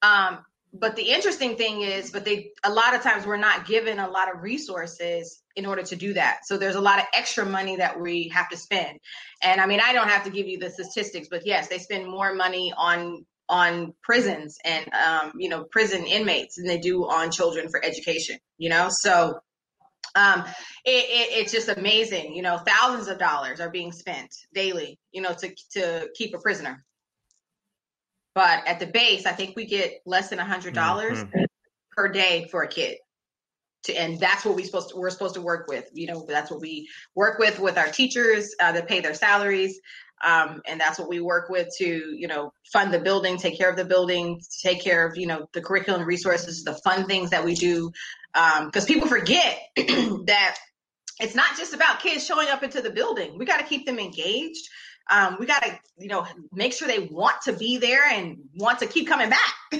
Um, 0.02 0.38
but 0.76 0.96
the 0.96 1.02
interesting 1.02 1.56
thing 1.56 1.82
is, 1.82 2.10
but 2.10 2.24
they 2.24 2.50
a 2.64 2.70
lot 2.70 2.94
of 2.94 3.02
times 3.02 3.26
we're 3.26 3.36
not 3.36 3.66
given 3.66 4.00
a 4.00 4.10
lot 4.10 4.32
of 4.32 4.42
resources 4.42 5.40
in 5.54 5.66
order 5.66 5.82
to 5.84 5.94
do 5.94 6.14
that. 6.14 6.40
So 6.46 6.58
there's 6.58 6.74
a 6.74 6.80
lot 6.80 6.98
of 6.98 7.04
extra 7.14 7.46
money 7.46 7.76
that 7.76 8.00
we 8.00 8.28
have 8.34 8.48
to 8.48 8.56
spend. 8.56 8.98
And 9.40 9.60
I 9.60 9.66
mean, 9.66 9.80
I 9.80 9.92
don't 9.92 10.08
have 10.08 10.24
to 10.24 10.30
give 10.30 10.48
you 10.48 10.58
the 10.58 10.70
statistics, 10.70 11.28
but 11.30 11.46
yes, 11.46 11.68
they 11.68 11.78
spend 11.78 12.08
more 12.08 12.34
money 12.34 12.72
on 12.76 13.24
on 13.48 13.94
prisons 14.02 14.56
and 14.64 14.88
um, 14.94 15.32
you 15.36 15.48
know 15.48 15.64
prison 15.70 16.04
inmates 16.04 16.56
than 16.56 16.66
they 16.66 16.78
do 16.78 17.04
on 17.04 17.30
children 17.30 17.68
for 17.68 17.82
education. 17.84 18.38
You 18.58 18.70
know, 18.70 18.88
so 18.90 19.38
um, 20.14 20.44
it, 20.84 20.90
it, 20.90 21.40
it's 21.40 21.52
just 21.52 21.68
amazing. 21.68 22.34
You 22.34 22.42
know, 22.42 22.58
thousands 22.58 23.08
of 23.08 23.18
dollars 23.18 23.60
are 23.60 23.70
being 23.70 23.92
spent 23.92 24.34
daily. 24.52 24.98
You 25.12 25.22
know, 25.22 25.34
to 25.34 25.54
to 25.72 26.08
keep 26.14 26.34
a 26.34 26.38
prisoner. 26.38 26.84
But 28.34 28.66
at 28.66 28.80
the 28.80 28.86
base, 28.86 29.26
I 29.26 29.32
think 29.32 29.54
we 29.56 29.64
get 29.64 30.00
less 30.04 30.30
than 30.30 30.40
a 30.40 30.44
hundred 30.44 30.74
dollars 30.74 31.22
mm-hmm. 31.22 31.44
per 31.92 32.08
day 32.08 32.48
for 32.50 32.62
a 32.62 32.68
kid. 32.68 32.98
To, 33.84 33.94
and 33.94 34.18
that's 34.18 34.44
what 34.44 34.56
we 34.56 34.64
supposed 34.64 34.90
to, 34.90 34.96
we're 34.96 35.10
supposed 35.10 35.34
to 35.34 35.42
work 35.42 35.68
with. 35.68 35.88
You 35.92 36.06
know, 36.06 36.24
that's 36.26 36.50
what 36.50 36.60
we 36.60 36.88
work 37.14 37.38
with 37.38 37.60
with 37.60 37.78
our 37.78 37.88
teachers 37.88 38.54
uh, 38.60 38.72
that 38.72 38.88
pay 38.88 39.00
their 39.00 39.14
salaries, 39.14 39.78
um, 40.24 40.62
and 40.66 40.80
that's 40.80 40.98
what 40.98 41.08
we 41.08 41.20
work 41.20 41.48
with 41.48 41.68
to 41.78 41.84
you 41.84 42.26
know 42.26 42.52
fund 42.72 42.92
the 42.92 42.98
building, 42.98 43.36
take 43.36 43.58
care 43.58 43.70
of 43.70 43.76
the 43.76 43.84
building, 43.84 44.40
take 44.62 44.82
care 44.82 45.06
of 45.06 45.16
you 45.16 45.26
know 45.26 45.48
the 45.52 45.60
curriculum 45.60 46.04
resources, 46.04 46.64
the 46.64 46.74
fun 46.82 47.06
things 47.06 47.30
that 47.30 47.44
we 47.44 47.54
do, 47.54 47.92
because 48.34 48.82
um, 48.82 48.86
people 48.86 49.08
forget 49.08 49.58
that 49.76 50.56
it's 51.20 51.34
not 51.34 51.56
just 51.56 51.72
about 51.72 52.00
kids 52.00 52.26
showing 52.26 52.48
up 52.48 52.62
into 52.62 52.82
the 52.82 52.90
building. 52.90 53.38
We 53.38 53.44
got 53.44 53.58
to 53.58 53.64
keep 53.64 53.86
them 53.86 53.98
engaged 53.98 54.68
um, 55.10 55.36
we 55.38 55.46
got 55.46 55.62
to, 55.62 55.78
you 55.98 56.08
know, 56.08 56.26
make 56.52 56.72
sure 56.72 56.88
they 56.88 57.00
want 57.10 57.42
to 57.42 57.52
be 57.52 57.76
there 57.76 58.04
and 58.10 58.38
want 58.56 58.78
to 58.78 58.86
keep 58.86 59.06
coming 59.06 59.28
back, 59.28 59.54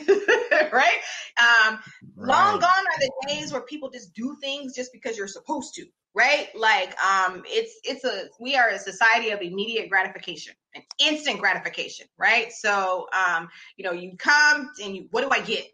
right? 0.72 0.98
Um, 1.38 1.78
right? 2.16 2.28
Long 2.28 2.60
gone 2.60 2.62
are 2.62 2.98
the 2.98 3.10
days 3.28 3.52
where 3.52 3.62
people 3.62 3.90
just 3.90 4.12
do 4.14 4.36
things 4.40 4.74
just 4.74 4.92
because 4.92 5.16
you're 5.16 5.26
supposed 5.26 5.74
to, 5.74 5.86
right? 6.14 6.48
Like, 6.54 6.94
um, 7.02 7.42
it's 7.46 7.80
it's 7.84 8.04
a 8.04 8.28
we 8.38 8.56
are 8.56 8.68
a 8.68 8.78
society 8.78 9.30
of 9.30 9.40
immediate 9.40 9.88
gratification 9.88 10.54
and 10.74 10.84
instant 10.98 11.40
gratification, 11.40 12.06
right? 12.18 12.52
So, 12.52 13.06
um, 13.12 13.48
you 13.76 13.84
know, 13.84 13.92
you 13.92 14.16
come 14.18 14.70
and 14.82 14.94
you, 14.94 15.08
what 15.10 15.22
do 15.22 15.30
I 15.30 15.40
get? 15.40 15.64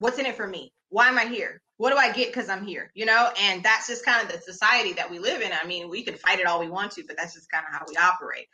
What's 0.00 0.18
in 0.18 0.26
it 0.26 0.36
for 0.36 0.46
me? 0.46 0.72
Why 0.88 1.08
am 1.08 1.18
I 1.18 1.26
here? 1.26 1.62
What 1.78 1.90
do 1.90 1.96
I 1.96 2.12
get 2.12 2.28
because 2.28 2.48
I'm 2.48 2.64
here? 2.64 2.90
You 2.94 3.04
know, 3.04 3.30
and 3.40 3.62
that's 3.62 3.86
just 3.86 4.04
kind 4.04 4.24
of 4.24 4.32
the 4.32 4.40
society 4.40 4.94
that 4.94 5.10
we 5.10 5.18
live 5.18 5.42
in. 5.42 5.50
I 5.52 5.66
mean, 5.66 5.90
we 5.90 6.02
can 6.02 6.14
fight 6.14 6.40
it 6.40 6.46
all 6.46 6.60
we 6.60 6.70
want 6.70 6.92
to, 6.92 7.04
but 7.06 7.16
that's 7.16 7.34
just 7.34 7.50
kind 7.50 7.64
of 7.68 7.78
how 7.78 7.84
we 7.88 7.96
operate. 7.96 8.46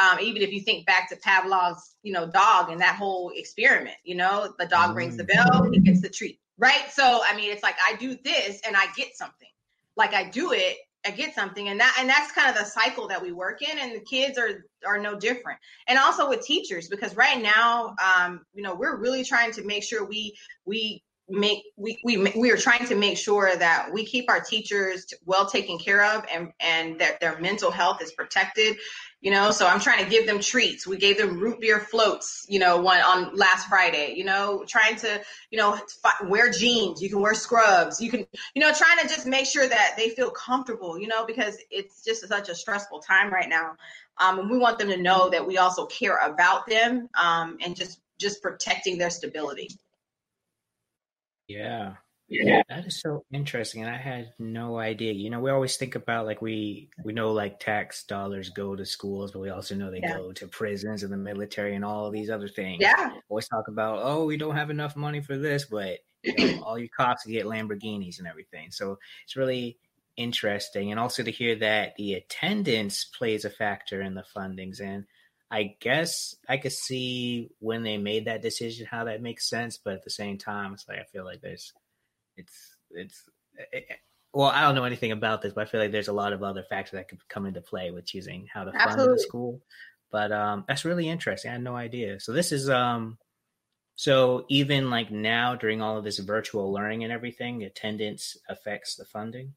Um, 0.00 0.20
even 0.20 0.40
if 0.40 0.52
you 0.52 0.60
think 0.60 0.86
back 0.86 1.10
to 1.10 1.16
Pavlov's, 1.16 1.96
you 2.02 2.14
know, 2.14 2.26
dog 2.26 2.70
and 2.70 2.80
that 2.80 2.96
whole 2.96 3.30
experiment, 3.34 3.96
you 4.04 4.14
know, 4.14 4.54
the 4.58 4.66
dog 4.66 4.96
rings 4.96 5.18
the 5.18 5.24
bell, 5.24 5.70
he 5.70 5.80
gets 5.80 6.00
the 6.00 6.08
treat, 6.08 6.40
right? 6.56 6.90
So, 6.90 7.20
I 7.26 7.36
mean, 7.36 7.52
it's 7.52 7.62
like 7.62 7.76
I 7.86 7.96
do 7.96 8.16
this 8.24 8.62
and 8.66 8.74
I 8.74 8.86
get 8.96 9.14
something. 9.16 9.48
Like 9.94 10.14
I 10.14 10.30
do 10.30 10.52
it, 10.52 10.78
I 11.04 11.10
get 11.10 11.34
something, 11.34 11.68
and 11.68 11.80
that 11.80 11.96
and 11.98 12.08
that's 12.08 12.32
kind 12.32 12.48
of 12.48 12.56
the 12.56 12.64
cycle 12.64 13.08
that 13.08 13.20
we 13.20 13.32
work 13.32 13.60
in, 13.60 13.78
and 13.78 13.94
the 13.94 14.00
kids 14.00 14.38
are 14.38 14.64
are 14.86 14.98
no 14.98 15.18
different. 15.18 15.58
And 15.86 15.98
also 15.98 16.28
with 16.28 16.42
teachers, 16.42 16.88
because 16.88 17.14
right 17.14 17.42
now, 17.42 17.94
um, 18.02 18.46
you 18.54 18.62
know, 18.62 18.74
we're 18.74 18.96
really 18.96 19.24
trying 19.24 19.52
to 19.52 19.64
make 19.64 19.82
sure 19.82 20.04
we 20.04 20.34
we 20.64 21.02
make 21.32 21.64
we, 21.76 21.98
we 22.04 22.18
we 22.36 22.50
are 22.50 22.56
trying 22.56 22.86
to 22.86 22.94
make 22.94 23.16
sure 23.16 23.56
that 23.56 23.88
we 23.92 24.04
keep 24.04 24.28
our 24.28 24.40
teachers 24.40 25.06
well 25.24 25.46
taken 25.46 25.78
care 25.78 26.04
of 26.04 26.24
and 26.32 26.52
and 26.60 27.00
that 27.00 27.20
their 27.20 27.40
mental 27.40 27.70
health 27.70 28.02
is 28.02 28.12
protected 28.12 28.76
you 29.22 29.30
know? 29.30 29.52
So 29.52 29.66
i'm 29.66 29.80
trying 29.80 30.04
to 30.04 30.10
give 30.10 30.26
them 30.26 30.40
treats. 30.40 30.86
We 30.86 30.98
gave 30.98 31.16
them 31.16 31.38
root 31.38 31.60
beer 31.60 31.80
floats 31.80 32.44
you 32.48 32.58
know 32.58 32.82
one 32.82 33.00
on 33.00 33.34
last 33.34 33.66
friday 33.66 34.14
you 34.14 34.24
know? 34.24 34.64
Trying 34.68 34.96
to 34.96 35.22
you 35.50 35.58
know 35.58 35.78
wear 36.24 36.50
jeans. 36.50 37.00
You 37.00 37.08
can 37.08 37.20
wear 37.20 37.34
scrubs. 37.34 38.00
You 38.00 38.10
can 38.10 38.26
you 38.54 38.60
know 38.60 38.72
trying 38.72 38.98
to 38.98 39.08
just 39.08 39.26
make 39.26 39.46
sure 39.46 39.66
that 39.66 39.94
they 39.96 40.10
feel 40.10 40.30
comfortable 40.30 40.98
you 40.98 41.08
know? 41.08 41.24
Because 41.24 41.56
it's 41.70 42.04
just 42.04 42.28
such 42.28 42.50
a 42.50 42.54
stressful 42.54 43.00
time 43.00 43.32
right 43.32 43.48
now. 43.48 43.76
Um, 44.18 44.38
and 44.38 44.50
we 44.50 44.58
want 44.58 44.78
them 44.78 44.88
to 44.88 44.98
know 44.98 45.30
that 45.30 45.46
we 45.46 45.56
also 45.56 45.86
care 45.86 46.16
about 46.18 46.66
them 46.66 47.08
um, 47.14 47.56
and 47.64 47.74
just 47.74 48.00
just 48.18 48.42
protecting 48.42 48.98
their 48.98 49.10
stability 49.10 49.68
yeah. 51.58 51.94
Yeah. 52.28 52.62
That 52.68 52.86
is 52.86 53.00
so 53.00 53.24
interesting. 53.32 53.82
And 53.82 53.90
I 53.90 53.98
had 53.98 54.32
no 54.38 54.78
idea. 54.78 55.12
You 55.12 55.28
know, 55.28 55.40
we 55.40 55.50
always 55.50 55.76
think 55.76 55.94
about 55.94 56.24
like 56.24 56.40
we 56.40 56.88
we 57.04 57.12
know 57.12 57.32
like 57.32 57.60
tax 57.60 58.04
dollars 58.04 58.48
go 58.48 58.74
to 58.74 58.86
schools, 58.86 59.32
but 59.32 59.40
we 59.40 59.50
also 59.50 59.74
know 59.74 59.90
they 59.90 60.00
yeah. 60.00 60.16
go 60.16 60.32
to 60.32 60.48
prisons 60.48 61.02
and 61.02 61.12
the 61.12 61.16
military 61.16 61.74
and 61.74 61.84
all 61.84 62.10
these 62.10 62.30
other 62.30 62.48
things. 62.48 62.78
Yeah. 62.80 63.10
Always 63.28 63.48
talk 63.48 63.68
about, 63.68 64.00
oh, 64.02 64.24
we 64.24 64.36
don't 64.36 64.56
have 64.56 64.70
enough 64.70 64.96
money 64.96 65.20
for 65.20 65.36
this, 65.36 65.66
but 65.66 65.98
you 66.22 66.56
know, 66.56 66.62
all 66.64 66.78
your 66.78 66.88
cops 66.88 67.26
get 67.26 67.46
Lamborghinis 67.46 68.18
and 68.18 68.26
everything. 68.26 68.70
So 68.70 68.98
it's 69.24 69.36
really 69.36 69.78
interesting. 70.16 70.90
And 70.90 71.00
also 71.00 71.22
to 71.22 71.30
hear 71.30 71.56
that 71.56 71.96
the 71.96 72.14
attendance 72.14 73.04
plays 73.04 73.44
a 73.44 73.50
factor 73.50 74.00
in 74.02 74.14
the 74.14 74.24
fundings. 74.34 74.80
And 74.80 75.04
I 75.52 75.76
guess 75.80 76.34
I 76.48 76.56
could 76.56 76.72
see 76.72 77.50
when 77.58 77.82
they 77.82 77.98
made 77.98 78.24
that 78.24 78.40
decision 78.40 78.86
how 78.86 79.04
that 79.04 79.20
makes 79.20 79.48
sense, 79.48 79.76
but 79.76 79.92
at 79.92 80.02
the 80.02 80.10
same 80.10 80.38
time, 80.38 80.72
it's 80.72 80.88
like 80.88 80.98
I 80.98 81.04
feel 81.04 81.26
like 81.26 81.42
there's, 81.42 81.74
it's 82.38 82.76
it's, 82.90 83.22
it, 83.58 83.68
eh, 83.74 83.80
eh, 83.90 83.96
well, 84.32 84.48
I 84.48 84.62
don't 84.62 84.74
know 84.74 84.84
anything 84.84 85.12
about 85.12 85.42
this, 85.42 85.52
but 85.52 85.68
I 85.68 85.70
feel 85.70 85.80
like 85.80 85.92
there's 85.92 86.08
a 86.08 86.14
lot 86.14 86.32
of 86.32 86.42
other 86.42 86.62
factors 86.62 86.92
that 86.92 87.08
could 87.08 87.28
come 87.28 87.44
into 87.44 87.60
play 87.60 87.90
with 87.90 88.06
choosing 88.06 88.48
how 88.50 88.64
to 88.64 88.72
fund 88.72 88.98
the 88.98 89.18
school. 89.18 89.60
But 90.10 90.32
um, 90.32 90.64
that's 90.66 90.86
really 90.86 91.06
interesting. 91.06 91.50
I 91.50 91.54
had 91.54 91.62
no 91.62 91.76
idea. 91.76 92.18
So 92.18 92.32
this 92.32 92.50
is 92.50 92.70
um, 92.70 93.18
so 93.94 94.46
even 94.48 94.88
like 94.88 95.10
now 95.10 95.54
during 95.54 95.82
all 95.82 95.98
of 95.98 96.04
this 96.04 96.18
virtual 96.18 96.72
learning 96.72 97.04
and 97.04 97.12
everything, 97.12 97.62
attendance 97.62 98.38
affects 98.48 98.94
the 98.94 99.04
funding. 99.04 99.52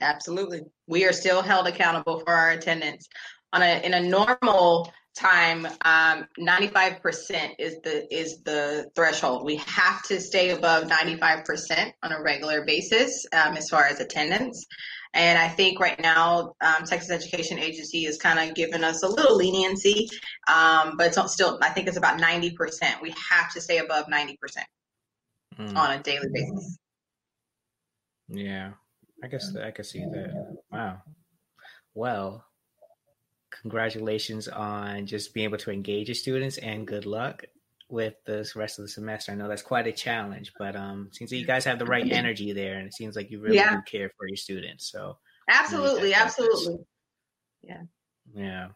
Absolutely, 0.00 0.62
we 0.86 1.06
are 1.06 1.12
still 1.12 1.40
held 1.40 1.66
accountable 1.66 2.20
for 2.20 2.34
our 2.34 2.50
attendance 2.50 3.08
on 3.54 3.62
a 3.62 3.80
in 3.86 3.94
a 3.94 4.00
normal 4.00 4.92
time 5.14 5.66
um, 5.84 6.26
95% 6.38 7.50
is 7.58 7.78
the 7.82 8.14
is 8.14 8.42
the 8.42 8.90
threshold. 8.94 9.44
We 9.44 9.56
have 9.56 10.02
to 10.04 10.20
stay 10.20 10.50
above 10.50 10.84
95% 10.84 11.92
on 12.02 12.12
a 12.12 12.22
regular 12.22 12.64
basis 12.64 13.24
um, 13.32 13.56
as 13.56 13.68
far 13.68 13.84
as 13.84 14.00
attendance. 14.00 14.66
And 15.12 15.38
i 15.38 15.48
think 15.48 15.78
right 15.78 16.00
now 16.00 16.54
um, 16.60 16.84
texas 16.84 17.08
education 17.12 17.56
agency 17.60 18.04
is 18.04 18.18
kind 18.18 18.36
of 18.40 18.56
giving 18.56 18.82
us 18.82 19.04
a 19.04 19.08
little 19.08 19.36
leniency 19.36 20.08
um, 20.48 20.96
but 20.96 21.16
it's 21.16 21.32
still 21.32 21.56
i 21.62 21.68
think 21.68 21.86
it's 21.86 21.96
about 21.96 22.20
90% 22.20 23.00
we 23.00 23.14
have 23.30 23.52
to 23.52 23.60
stay 23.60 23.78
above 23.78 24.06
90% 24.06 24.36
mm. 25.56 25.76
on 25.76 25.92
a 25.92 26.02
daily 26.02 26.26
basis. 26.32 26.78
Yeah 28.28 28.72
i 29.22 29.28
guess 29.28 29.54
i 29.54 29.70
could 29.70 29.86
see 29.86 30.00
that 30.00 30.56
wow. 30.72 31.00
Well 31.94 32.44
congratulations 33.64 34.46
on 34.46 35.06
just 35.06 35.32
being 35.32 35.44
able 35.44 35.56
to 35.56 35.70
engage 35.70 36.06
your 36.08 36.14
students 36.14 36.58
and 36.58 36.86
good 36.86 37.06
luck 37.06 37.44
with 37.88 38.12
the 38.26 38.46
rest 38.54 38.78
of 38.78 38.84
the 38.84 38.90
semester. 38.90 39.32
I 39.32 39.36
know 39.36 39.48
that's 39.48 39.62
quite 39.62 39.86
a 39.86 39.92
challenge, 39.92 40.52
but 40.58 40.76
um, 40.76 41.08
seems 41.12 41.32
like 41.32 41.40
you 41.40 41.46
guys 41.46 41.64
have 41.64 41.78
the 41.78 41.86
right 41.86 42.06
energy 42.12 42.52
there, 42.52 42.76
and 42.76 42.86
it 42.86 42.92
seems 42.92 43.16
like 43.16 43.30
you 43.30 43.40
really 43.40 43.56
yeah. 43.56 43.76
do 43.76 43.82
care 43.90 44.10
for 44.18 44.28
your 44.28 44.36
students. 44.36 44.92
So 44.92 45.16
absolutely, 45.48 46.12
absolutely, 46.12 46.76
yeah, 47.62 47.82
yeah, 48.34 48.68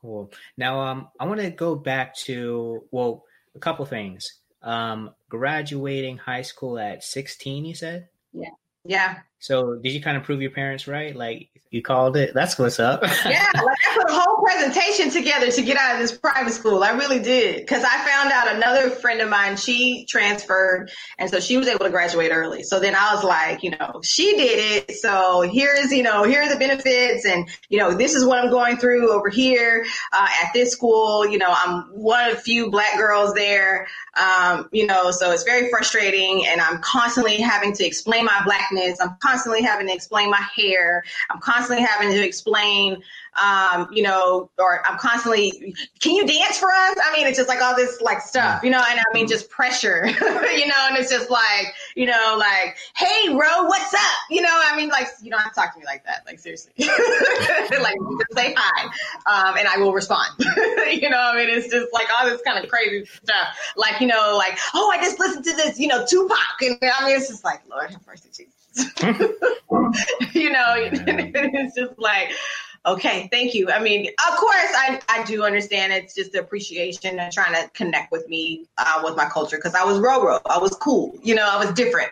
cool. 0.00 0.30
Now, 0.56 0.80
um, 0.80 1.08
I 1.18 1.26
want 1.26 1.40
to 1.40 1.50
go 1.50 1.74
back 1.74 2.14
to 2.26 2.84
well, 2.92 3.24
a 3.56 3.58
couple 3.58 3.84
things. 3.84 4.32
Um, 4.62 5.10
graduating 5.28 6.18
high 6.18 6.42
school 6.42 6.78
at 6.78 7.02
sixteen, 7.02 7.64
you 7.64 7.74
said. 7.74 8.08
Yeah. 8.32 8.50
Yeah. 8.86 9.18
So 9.38 9.76
did 9.76 9.92
you 9.92 10.00
kind 10.00 10.16
of 10.16 10.22
prove 10.22 10.40
your 10.40 10.50
parents 10.50 10.88
right? 10.88 11.14
Like 11.14 11.50
you 11.70 11.82
called 11.82 12.16
it. 12.16 12.32
That's 12.32 12.58
what's 12.58 12.80
up. 12.80 13.02
yeah, 13.02 13.50
like 13.54 13.76
I 13.88 13.96
put 13.96 14.10
a 14.10 14.14
whole 14.14 14.42
presentation 14.42 15.10
together 15.10 15.50
to 15.50 15.62
get 15.62 15.76
out 15.76 15.94
of 15.94 16.00
this 16.00 16.16
private 16.16 16.52
school. 16.52 16.82
I 16.82 16.90
really 16.90 17.18
did 17.18 17.60
because 17.60 17.84
I 17.84 17.98
found 18.04 18.32
out 18.32 18.54
another 18.54 18.90
friend 18.90 19.20
of 19.20 19.28
mine 19.28 19.56
she 19.56 20.06
transferred, 20.08 20.90
and 21.18 21.28
so 21.28 21.40
she 21.40 21.56
was 21.56 21.68
able 21.68 21.84
to 21.84 21.90
graduate 21.90 22.30
early. 22.32 22.62
So 22.62 22.80
then 22.80 22.94
I 22.94 23.14
was 23.14 23.24
like, 23.24 23.62
you 23.62 23.70
know, 23.70 24.00
she 24.02 24.36
did 24.36 24.88
it. 24.88 24.96
So 24.96 25.42
here's 25.42 25.92
you 25.92 26.02
know 26.02 26.22
here 26.22 26.42
are 26.42 26.48
the 26.48 26.58
benefits, 26.58 27.26
and 27.26 27.48
you 27.68 27.78
know 27.78 27.94
this 27.94 28.14
is 28.14 28.24
what 28.24 28.38
I'm 28.38 28.50
going 28.50 28.78
through 28.78 29.12
over 29.12 29.28
here 29.28 29.84
uh, 30.12 30.28
at 30.42 30.52
this 30.54 30.72
school. 30.72 31.26
You 31.26 31.38
know, 31.38 31.52
I'm 31.52 31.82
one 31.92 32.30
of 32.30 32.36
the 32.36 32.42
few 32.42 32.70
black 32.70 32.96
girls 32.96 33.34
there. 33.34 33.86
Um, 34.14 34.68
you 34.72 34.86
know, 34.86 35.10
so 35.10 35.30
it's 35.32 35.44
very 35.44 35.68
frustrating, 35.68 36.46
and 36.46 36.60
I'm 36.60 36.80
constantly 36.80 37.36
having 37.36 37.72
to 37.74 37.84
explain 37.84 38.24
my 38.24 38.40
blackness. 38.44 38.75
I'm 38.78 39.16
constantly 39.20 39.62
having 39.62 39.86
to 39.86 39.92
explain 39.92 40.30
my 40.30 40.44
hair. 40.54 41.04
I'm 41.30 41.40
constantly 41.40 41.84
having 41.84 42.10
to 42.10 42.24
explain 42.24 43.02
um, 43.40 43.88
you 43.92 44.02
know, 44.02 44.50
or 44.58 44.82
I'm 44.88 44.98
constantly, 44.98 45.74
can 46.00 46.14
you 46.14 46.26
dance 46.26 46.58
for 46.58 46.70
us? 46.70 46.96
I 47.02 47.12
mean, 47.12 47.26
it's 47.26 47.36
just 47.36 47.48
like 47.48 47.62
all 47.62 47.76
this 47.76 48.00
like 48.00 48.20
stuff, 48.20 48.62
you 48.62 48.70
know, 48.70 48.82
and 48.88 48.98
I 48.98 49.04
mean, 49.14 49.28
just 49.28 49.50
pressure, 49.50 50.06
you 50.06 50.66
know, 50.66 50.86
and 50.88 50.96
it's 50.96 51.10
just 51.10 51.30
like, 51.30 51.74
you 51.94 52.06
know, 52.06 52.36
like, 52.38 52.76
hey, 52.96 53.28
Ro, 53.30 53.64
what's 53.64 53.94
up? 53.94 54.00
You 54.30 54.42
know, 54.42 54.50
I 54.52 54.76
mean, 54.76 54.88
like, 54.88 55.08
you 55.22 55.30
don't 55.30 55.40
have 55.40 55.52
to 55.52 55.60
talk 55.60 55.74
to 55.74 55.78
me 55.78 55.84
like 55.84 56.04
that. 56.04 56.22
Like, 56.26 56.38
seriously. 56.38 56.72
like, 56.78 57.96
just 58.18 58.34
say 58.34 58.54
hi, 58.56 58.84
um, 59.26 59.56
and 59.56 59.68
I 59.68 59.78
will 59.78 59.92
respond. 59.92 60.30
you 60.38 61.10
know, 61.10 61.18
I 61.20 61.36
mean, 61.36 61.48
it's 61.54 61.70
just 61.70 61.92
like 61.92 62.06
all 62.18 62.26
this 62.28 62.40
kind 62.42 62.62
of 62.62 62.70
crazy 62.70 63.06
stuff. 63.22 63.48
Like, 63.76 64.00
you 64.00 64.06
know, 64.06 64.36
like, 64.36 64.58
oh, 64.74 64.90
I 64.90 64.98
just 64.98 65.18
listened 65.18 65.44
to 65.44 65.52
this, 65.52 65.78
you 65.78 65.88
know, 65.88 66.04
Tupac. 66.06 66.62
And 66.62 66.78
I 66.82 67.06
mean, 67.06 67.16
it's 67.16 67.28
just 67.28 67.44
like, 67.44 67.62
Lord 67.68 67.90
have 67.90 68.06
mercy, 68.06 68.28
Jesus. 68.28 68.65
you 70.32 70.50
know, 70.50 70.74
it's 70.76 71.74
just 71.74 71.98
like, 71.98 72.30
Okay, 72.86 73.28
thank 73.32 73.52
you. 73.52 73.68
I 73.68 73.80
mean, 73.80 74.06
of 74.30 74.36
course, 74.36 74.54
I, 74.54 75.00
I 75.08 75.24
do 75.24 75.42
understand 75.42 75.92
it's 75.92 76.14
just 76.14 76.30
the 76.30 76.38
appreciation 76.38 77.18
and 77.18 77.32
trying 77.32 77.52
to 77.54 77.68
connect 77.70 78.12
with 78.12 78.28
me 78.28 78.66
uh, 78.78 79.00
with 79.02 79.16
my 79.16 79.26
culture 79.26 79.56
because 79.56 79.74
I 79.74 79.84
was 79.84 79.98
Roro. 79.98 80.40
I 80.46 80.58
was 80.58 80.70
cool. 80.76 81.18
You 81.20 81.34
know, 81.34 81.48
I 81.50 81.58
was 81.58 81.72
different. 81.72 82.10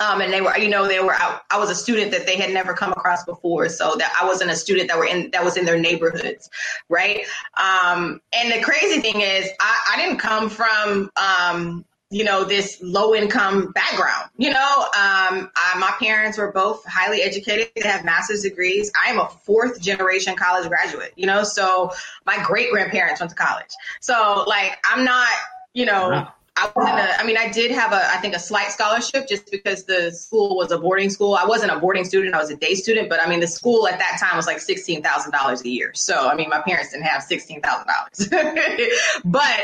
Um, 0.00 0.20
and 0.20 0.30
they 0.30 0.42
were, 0.42 0.56
you 0.58 0.68
know, 0.68 0.86
they 0.86 1.00
were 1.00 1.14
out. 1.14 1.42
I 1.50 1.58
was 1.58 1.70
a 1.70 1.74
student 1.74 2.10
that 2.10 2.26
they 2.26 2.36
had 2.36 2.52
never 2.52 2.74
come 2.74 2.92
across 2.92 3.24
before, 3.24 3.68
so 3.68 3.94
that 3.96 4.12
I 4.20 4.26
wasn't 4.26 4.50
a 4.50 4.56
student 4.56 4.88
that 4.88 4.98
were 4.98 5.06
in 5.06 5.30
that 5.30 5.44
was 5.44 5.56
in 5.56 5.64
their 5.64 5.78
neighborhoods, 5.78 6.50
right? 6.88 7.24
Um, 7.56 8.20
and 8.32 8.52
the 8.52 8.60
crazy 8.62 9.00
thing 9.00 9.20
is, 9.20 9.48
I, 9.60 9.92
I 9.92 9.96
didn't 9.96 10.18
come 10.18 10.50
from 10.50 11.10
um, 11.16 11.84
you 12.14 12.22
know, 12.22 12.44
this 12.44 12.78
low 12.80 13.12
income 13.12 13.72
background. 13.72 14.30
You 14.36 14.50
know, 14.50 14.58
um, 14.96 15.50
I, 15.56 15.76
my 15.78 15.92
parents 15.98 16.38
were 16.38 16.52
both 16.52 16.84
highly 16.86 17.22
educated. 17.22 17.72
They 17.74 17.88
have 17.88 18.04
master's 18.04 18.42
degrees. 18.42 18.92
I 19.04 19.10
am 19.10 19.18
a 19.18 19.28
fourth 19.28 19.80
generation 19.80 20.36
college 20.36 20.68
graduate, 20.68 21.12
you 21.16 21.26
know, 21.26 21.42
so 21.42 21.90
my 22.24 22.40
great 22.44 22.70
grandparents 22.70 23.20
went 23.20 23.30
to 23.30 23.36
college. 23.36 23.70
So, 24.00 24.44
like, 24.46 24.78
I'm 24.88 25.04
not, 25.04 25.28
you 25.72 25.86
know. 25.86 26.28
I 26.56 26.70
wasn't 26.76 27.00
a, 27.00 27.20
I 27.20 27.24
mean, 27.24 27.36
I 27.36 27.48
did 27.50 27.72
have 27.72 27.92
a, 27.92 28.12
I 28.12 28.18
think 28.18 28.34
a 28.34 28.38
slight 28.38 28.70
scholarship 28.70 29.26
just 29.28 29.50
because 29.50 29.84
the 29.84 30.12
school 30.12 30.56
was 30.56 30.70
a 30.70 30.78
boarding 30.78 31.10
school. 31.10 31.34
I 31.34 31.46
wasn't 31.46 31.72
a 31.72 31.80
boarding 31.80 32.04
student. 32.04 32.32
I 32.32 32.38
was 32.38 32.50
a 32.50 32.56
day 32.56 32.74
student, 32.74 33.08
but 33.08 33.20
I 33.20 33.28
mean, 33.28 33.40
the 33.40 33.48
school 33.48 33.88
at 33.88 33.98
that 33.98 34.18
time 34.20 34.36
was 34.36 34.46
like 34.46 34.58
$16,000 34.58 35.64
a 35.64 35.68
year. 35.68 35.90
So, 35.94 36.28
I 36.28 36.36
mean, 36.36 36.48
my 36.48 36.60
parents 36.60 36.92
didn't 36.92 37.06
have 37.06 37.24
$16,000, 37.24 38.90
but, 39.24 39.60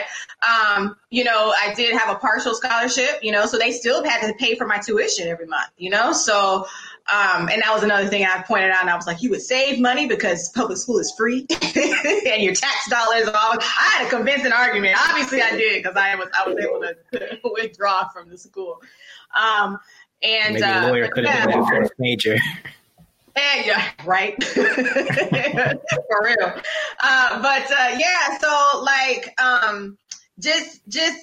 um, 0.48 0.96
you 1.10 1.22
know, 1.22 1.54
I 1.56 1.74
did 1.74 1.96
have 1.96 2.10
a 2.10 2.18
partial 2.18 2.54
scholarship, 2.54 3.20
you 3.22 3.30
know, 3.30 3.46
so 3.46 3.56
they 3.56 3.70
still 3.70 4.02
had 4.02 4.26
to 4.26 4.34
pay 4.34 4.56
for 4.56 4.66
my 4.66 4.78
tuition 4.78 5.28
every 5.28 5.46
month, 5.46 5.70
you 5.78 5.90
know, 5.90 6.12
so, 6.12 6.66
um, 7.12 7.48
and 7.48 7.62
that 7.62 7.72
was 7.72 7.82
another 7.82 8.06
thing 8.06 8.24
I 8.24 8.42
pointed 8.46 8.70
out. 8.70 8.82
And 8.82 8.90
I 8.90 8.96
was 8.96 9.06
like, 9.06 9.22
you 9.22 9.30
would 9.30 9.42
save 9.42 9.80
money 9.80 10.06
because 10.06 10.50
public 10.50 10.78
school 10.78 10.98
is 10.98 11.12
free 11.16 11.46
and 11.76 12.42
your 12.42 12.54
tax 12.54 12.88
dollars 12.88 13.28
are 13.28 13.34
all. 13.34 13.58
I 13.58 13.90
had 13.96 14.06
a 14.06 14.10
convincing 14.10 14.52
argument. 14.52 14.96
Obviously, 15.08 15.42
I 15.42 15.50
did 15.56 15.82
because 15.82 15.96
I 15.96 16.14
was 16.14 16.28
I 16.38 16.48
was 16.48 16.56
able 16.58 16.80
to 16.80 17.40
withdraw 17.52 18.08
from 18.08 18.28
the 18.28 18.38
school. 18.38 18.80
Um, 19.38 19.78
and 20.22 20.54
maybe 20.54 20.64
a 20.64 20.88
lawyer 20.88 21.04
uh, 21.06 21.10
could 21.10 21.26
have 21.26 21.48
been 21.48 21.66
first 21.66 21.92
major. 21.98 22.36
And, 23.36 23.66
yeah, 23.66 23.90
right. 24.04 24.42
For 24.44 24.64
real. 26.24 26.52
Uh, 27.00 27.42
but 27.42 27.70
uh, 27.70 27.96
yeah, 27.98 28.38
so 28.38 28.82
like 28.82 29.34
um, 29.40 29.96
just 30.38 30.86
just 30.88 31.18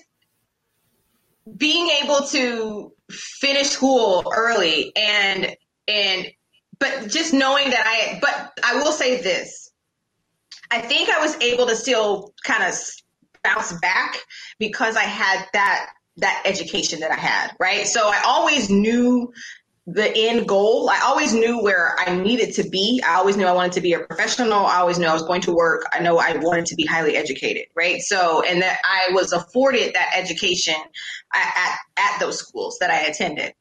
being 1.55 1.89
able 2.03 2.25
to 2.27 2.91
finish 3.09 3.67
school 3.67 4.31
early 4.35 4.91
and 4.95 5.55
and 5.87 6.27
but 6.79 7.07
just 7.09 7.33
knowing 7.33 7.69
that 7.69 7.83
I 7.85 8.19
but 8.19 8.59
I 8.63 8.75
will 8.77 8.91
say 8.91 9.21
this. 9.21 9.71
I 10.69 10.81
think 10.81 11.09
I 11.09 11.19
was 11.21 11.35
able 11.41 11.67
to 11.67 11.75
still 11.75 12.33
kind 12.43 12.63
of 12.63 12.77
bounce 13.43 13.71
back 13.79 14.17
because 14.59 14.95
I 14.97 15.03
had 15.03 15.45
that 15.53 15.89
that 16.17 16.43
education 16.45 17.01
that 17.01 17.11
I 17.11 17.15
had, 17.15 17.51
right? 17.59 17.85
So 17.85 18.01
I 18.07 18.21
always 18.25 18.69
knew 18.69 19.31
the 19.85 20.11
end 20.13 20.47
goal. 20.47 20.89
I 20.89 20.99
always 21.05 21.33
knew 21.33 21.63
where 21.63 21.95
I 21.97 22.17
needed 22.17 22.55
to 22.55 22.69
be. 22.69 23.01
I 23.07 23.15
always 23.15 23.37
knew 23.37 23.45
I 23.45 23.53
wanted 23.53 23.71
to 23.73 23.81
be 23.81 23.93
a 23.93 23.99
professional. 23.99 24.65
I 24.65 24.77
always 24.79 24.99
knew 24.99 25.07
I 25.07 25.13
was 25.13 25.23
going 25.23 25.41
to 25.41 25.53
work. 25.53 25.85
I 25.93 25.99
know 25.99 26.17
I 26.17 26.35
wanted 26.35 26.65
to 26.67 26.75
be 26.75 26.85
highly 26.85 27.15
educated, 27.15 27.67
right? 27.73 28.01
So, 28.01 28.43
and 28.43 28.61
that 28.61 28.79
I 28.83 29.13
was 29.13 29.31
afforded 29.31 29.93
that 29.93 30.11
education 30.13 30.75
at, 31.33 31.53
at, 31.55 31.77
at 31.97 32.19
those 32.19 32.39
schools 32.39 32.79
that 32.79 32.89
I 32.89 33.03
attended 33.03 33.53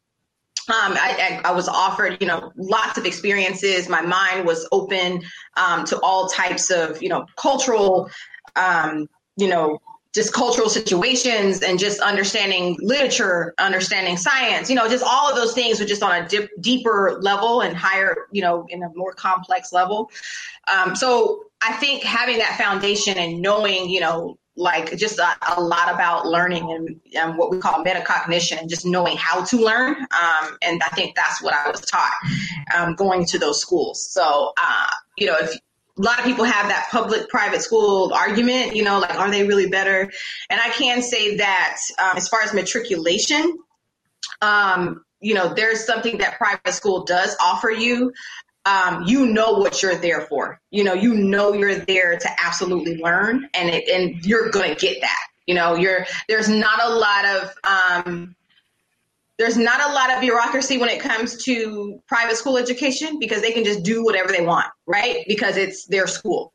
um, 0.69 0.95
I, 0.97 1.41
I, 1.45 1.53
was 1.53 1.69
offered, 1.69 2.19
you 2.21 2.27
know, 2.27 2.53
lots 2.57 2.99
of 2.99 3.07
experiences. 3.07 3.89
My 3.89 4.01
mind 4.01 4.47
was 4.47 4.67
open 4.73 5.23
um, 5.57 5.85
to 5.87 6.01
all 6.01 6.29
types 6.29 6.71
of, 6.71 7.01
you 7.03 7.09
know, 7.09 7.27
cultural, 7.37 8.11
um, 8.57 9.09
you 9.37 9.49
know, 9.49 9.81
just 10.13 10.33
cultural 10.33 10.69
situations 10.69 11.63
and 11.63 11.79
just 11.79 12.01
understanding 12.01 12.77
literature, 12.81 13.55
understanding 13.59 14.17
science, 14.17 14.71
you 14.71 14.75
know, 14.75 14.89
just 14.89 15.05
all 15.05 15.29
of 15.29 15.37
those 15.37 15.53
things 15.53 15.79
were 15.79 15.87
just 15.87 16.03
on 16.03 16.23
a 16.23 16.27
dip, 16.27 16.51
deeper 16.61 17.19
level 17.21 17.61
and 17.61 17.77
higher, 17.77 18.17
you 18.33 18.41
know, 18.41 18.67
in 18.71 18.83
a 18.83 18.89
more 18.95 19.13
complex 19.13 19.73
level. 19.73 20.11
Um, 20.73 20.97
so 20.97 21.45
I 21.63 21.75
think 21.75 22.03
having 22.03 22.39
that 22.39 22.57
foundation 22.57 23.19
and 23.19 23.43
knowing, 23.43 23.91
you 23.91 24.01
know, 24.01 24.39
like 24.57 24.97
just 24.97 25.19
a, 25.19 25.37
a, 25.57 25.61
lot 25.61 25.93
about 25.93 26.27
learning 26.27 26.73
and, 26.73 27.01
and, 27.15 27.37
what 27.37 27.51
we 27.51 27.59
call 27.59 27.85
metacognition 27.85 28.59
and 28.59 28.71
just 28.71 28.87
knowing 28.87 29.17
how 29.17 29.45
to 29.45 29.59
learn. 29.59 29.95
Um, 29.97 30.57
and 30.63 30.83
I 30.83 30.89
think 30.89 31.15
that's 31.15 31.43
what 31.43 31.53
I 31.53 31.71
was 31.71 31.83
taught 31.83 32.15
um, 32.75 32.95
going 32.95 33.27
to 33.27 33.39
those 33.39 33.61
schools. 33.61 34.09
So, 34.11 34.53
uh, 34.57 34.89
you 35.17 35.27
know, 35.27 35.37
if 35.39 35.55
a 35.99 36.03
lot 36.03 36.19
of 36.19 36.25
people 36.25 36.45
have 36.45 36.69
that 36.69 36.89
public 36.91 37.29
private 37.29 37.63
school 37.63 38.13
argument, 38.15 38.75
you 38.75 38.83
know, 38.83 38.99
like, 38.99 39.15
are 39.15 39.31
they 39.31 39.47
really 39.47 39.69
better? 39.69 40.11
And 40.51 40.61
I 40.61 40.71
can 40.71 41.03
say 41.03 41.37
that 41.37 41.79
um, 41.99 42.17
as 42.17 42.29
far 42.29 42.43
as 42.43 42.55
matriculation, 42.55 43.59
um, 44.41 45.05
you 45.21 45.35
know, 45.35 45.53
there's 45.53 45.85
something 45.85 46.19
that 46.19 46.39
private 46.39 46.73
school 46.73 47.05
does 47.05 47.37
offer 47.43 47.71
you 47.71 48.13
um, 48.67 49.05
you 49.07 49.27
know 49.27 49.53
what 49.53 49.83
you're 49.83 49.97
there 49.97 50.23
for. 50.23 50.61
You 50.71 50.85
know, 50.85 50.93
you 50.93 51.15
know 51.15 51.55
you're 51.55 51.77
there 51.77 52.19
to 52.19 52.29
absolutely 52.45 52.99
learn, 52.99 53.49
and 53.55 53.71
it, 53.71 53.89
and 53.89 54.23
you're 54.27 54.51
gonna 54.51 54.75
get 54.75 55.01
that. 55.01 55.27
You 55.47 55.55
know, 55.55 55.75
you're 55.77 56.05
there's 56.29 56.49
not 56.49 56.83
a 56.83 56.95
lot 56.95 57.25
of 57.25 57.55
um, 57.65 58.37
there's 59.39 59.57
not 59.57 59.89
a 59.89 59.93
lot 59.93 60.13
of 60.13 60.21
bureaucracy 60.21 60.79
when 60.79 60.89
it 60.89 61.01
comes 61.01 61.43
to 61.45 62.03
private 62.09 62.37
school 62.37 62.59
education 62.59 63.19
because 63.21 63.41
they 63.41 63.53
can 63.53 63.65
just 63.65 63.83
do 63.83 64.05
whatever 64.05 64.33
they 64.33 64.45
want, 64.45 64.67
right? 64.87 65.25
Because 65.29 65.57
it's 65.57 65.87
their 65.87 66.07
school. 66.07 66.53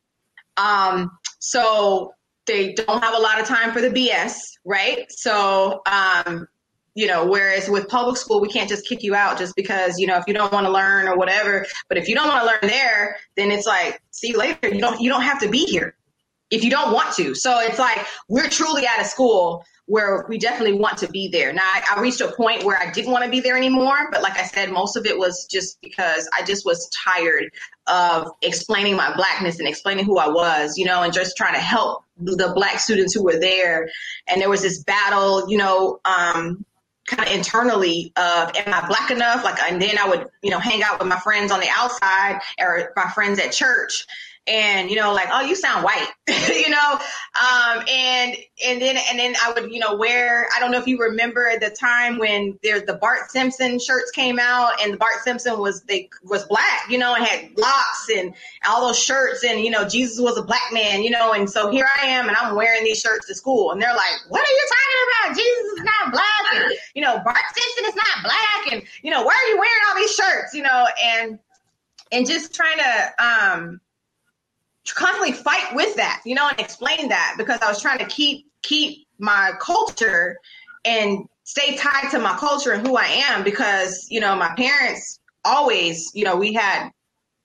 Um, 0.57 1.11
so 1.39 2.13
they 2.45 2.73
don't 2.73 3.01
have 3.03 3.13
a 3.13 3.21
lot 3.21 3.39
of 3.39 3.47
time 3.47 3.71
for 3.71 3.81
the 3.81 3.89
BS, 3.89 4.33
right? 4.65 5.09
So 5.11 5.81
um, 5.85 6.47
you 6.93 7.07
know 7.07 7.25
whereas 7.25 7.69
with 7.69 7.87
public 7.87 8.17
school 8.17 8.41
we 8.41 8.49
can't 8.49 8.69
just 8.69 8.87
kick 8.87 9.03
you 9.03 9.15
out 9.15 9.37
just 9.37 9.55
because 9.55 9.97
you 9.97 10.07
know 10.07 10.17
if 10.17 10.25
you 10.27 10.33
don't 10.33 10.51
want 10.51 10.65
to 10.65 10.71
learn 10.71 11.07
or 11.07 11.17
whatever. 11.17 11.65
But 11.87 11.97
if 11.97 12.07
you 12.07 12.15
don't 12.15 12.27
want 12.27 12.41
to 12.41 12.47
learn 12.47 12.71
there 12.71 13.17
then 13.35 13.51
it's 13.51 13.65
like 13.65 14.01
see 14.11 14.29
you 14.29 14.37
later. 14.37 14.69
You 14.69 14.79
don't 14.79 14.99
you 15.01 15.09
don't 15.09 15.23
have 15.23 15.39
to 15.41 15.49
be 15.49 15.65
here 15.65 15.95
if 16.49 16.63
you 16.63 16.69
don't 16.69 16.93
want 16.93 17.15
to. 17.15 17.33
So 17.33 17.59
it's 17.59 17.79
like 17.79 18.05
we're 18.27 18.49
truly 18.49 18.85
at 18.85 19.01
a 19.01 19.05
school 19.05 19.63
where 19.85 20.25
we 20.29 20.37
definitely 20.37 20.77
want 20.77 20.99
to 20.99 21.07
be 21.07 21.27
there. 21.29 21.51
Now 21.51 21.63
I, 21.63 21.95
I 21.95 22.01
reached 22.01 22.21
a 22.21 22.31
point 22.31 22.63
where 22.63 22.77
i 22.77 22.91
didn't 22.91 23.11
want 23.11 23.25
to 23.25 23.31
be 23.31 23.39
there 23.39 23.57
anymore 23.57 24.09
but 24.11 24.21
like 24.21 24.37
i 24.37 24.43
said 24.43 24.71
most 24.71 24.95
of 24.95 25.05
it 25.05 25.17
was 25.17 25.47
just 25.49 25.81
because 25.81 26.29
i 26.37 26.43
just 26.43 26.65
was 26.65 26.89
tired 26.89 27.51
of 27.87 28.31
explaining 28.41 28.95
my 28.95 29.13
blackness 29.15 29.59
and 29.59 29.67
explaining 29.67 30.05
who 30.05 30.17
i 30.17 30.27
was 30.27 30.77
you 30.77 30.85
know 30.85 31.01
and 31.01 31.13
just 31.13 31.35
trying 31.35 31.53
to 31.53 31.59
help 31.59 32.03
the 32.21 32.51
black 32.53 32.79
students 32.79 33.13
who 33.13 33.23
were 33.23 33.39
there. 33.39 33.89
And 34.27 34.41
there 34.41 34.49
was 34.49 34.61
this 34.61 34.83
battle 34.83 35.49
you 35.49 35.57
know 35.57 35.99
um, 36.05 36.65
kind 37.11 37.27
of 37.27 37.35
internally 37.35 38.13
of 38.15 38.51
am 38.55 38.73
I 38.73 38.87
black 38.87 39.11
enough? 39.11 39.43
Like, 39.43 39.59
and 39.59 39.81
then 39.81 39.97
I 39.97 40.07
would, 40.07 40.27
you 40.41 40.49
know, 40.49 40.59
hang 40.59 40.81
out 40.83 40.99
with 40.99 41.07
my 41.07 41.19
friends 41.19 41.51
on 41.51 41.59
the 41.59 41.69
outside 41.69 42.39
or 42.59 42.91
my 42.95 43.09
friends 43.09 43.39
at 43.39 43.51
church. 43.51 44.05
And, 44.47 44.89
you 44.89 44.95
know, 44.95 45.13
like, 45.13 45.27
oh, 45.31 45.41
you 45.41 45.55
sound 45.55 45.83
white, 45.83 46.07
you 46.49 46.69
know? 46.69 46.99
Um, 47.39 47.81
and 47.87 48.35
and 48.67 48.81
then 48.81 48.97
and 49.09 49.17
then 49.17 49.35
I 49.41 49.53
would 49.53 49.71
you 49.71 49.79
know 49.79 49.95
wear 49.95 50.49
I 50.53 50.59
don't 50.59 50.69
know 50.69 50.79
if 50.79 50.85
you 50.85 50.99
remember 50.99 51.57
the 51.57 51.69
time 51.69 52.17
when 52.17 52.59
there's 52.61 52.83
the 52.83 52.95
Bart 52.95 53.31
Simpson 53.31 53.79
shirts 53.79 54.11
came 54.11 54.37
out 54.37 54.73
and 54.81 54.93
the 54.93 54.97
Bart 54.97 55.23
Simpson 55.23 55.57
was 55.57 55.81
they 55.83 56.09
was 56.25 56.43
black 56.43 56.89
you 56.89 56.97
know 56.97 57.15
and 57.15 57.23
had 57.23 57.57
locks 57.57 58.09
and 58.13 58.33
all 58.67 58.85
those 58.85 58.99
shirts 58.99 59.45
and 59.45 59.61
you 59.61 59.71
know 59.71 59.87
Jesus 59.87 60.19
was 60.19 60.37
a 60.37 60.43
black 60.43 60.73
man 60.73 61.03
you 61.03 61.09
know? 61.09 61.31
And 61.31 61.49
so 61.49 61.71
here 61.71 61.87
I 62.01 62.07
am 62.07 62.27
and 62.27 62.35
I'm 62.35 62.53
wearing 62.53 62.83
these 62.83 62.99
shirts 62.99 63.27
to 63.27 63.35
school 63.35 63.71
and 63.71 63.81
they're 63.81 63.95
like 63.95 64.19
what 64.27 64.41
are 64.41 64.51
you 64.51 64.67
talking 64.67 65.31
about? 65.31 65.37
Jesus 65.37 65.71
is 65.71 65.83
not 65.83 66.11
black 66.11 66.55
and 66.55 66.73
you 66.95 67.01
know 67.01 67.17
Bart 67.23 67.37
Simpson 67.55 67.85
is 67.85 67.95
not 67.95 68.23
black 68.23 68.73
and 68.73 68.83
you 69.03 69.09
know 69.09 69.23
why 69.23 69.33
are 69.33 69.49
you 69.49 69.57
wearing 69.57 69.81
all 69.89 69.95
these 69.95 70.13
shirts? 70.13 70.53
You 70.53 70.63
know? 70.63 70.87
And 71.01 71.39
and 72.11 72.27
just 72.27 72.53
trying 72.53 72.77
to 72.77 73.23
um 73.23 73.81
constantly 74.93 75.33
fight 75.33 75.73
with 75.73 75.95
that, 75.95 76.21
you 76.25 76.35
know, 76.35 76.47
and 76.47 76.59
explain 76.59 77.09
that 77.09 77.35
because 77.37 77.59
I 77.61 77.67
was 77.67 77.81
trying 77.81 77.99
to 77.99 78.05
keep 78.05 78.45
keep 78.63 79.07
my 79.19 79.51
culture 79.59 80.37
and 80.85 81.25
stay 81.43 81.75
tied 81.75 82.09
to 82.11 82.19
my 82.19 82.35
culture 82.37 82.71
and 82.71 82.85
who 82.85 82.95
I 82.95 83.05
am 83.05 83.43
because, 83.43 84.07
you 84.09 84.19
know, 84.19 84.35
my 84.35 84.53
parents 84.55 85.19
always, 85.43 86.11
you 86.13 86.23
know, 86.23 86.35
we 86.35 86.53
had, 86.53 86.89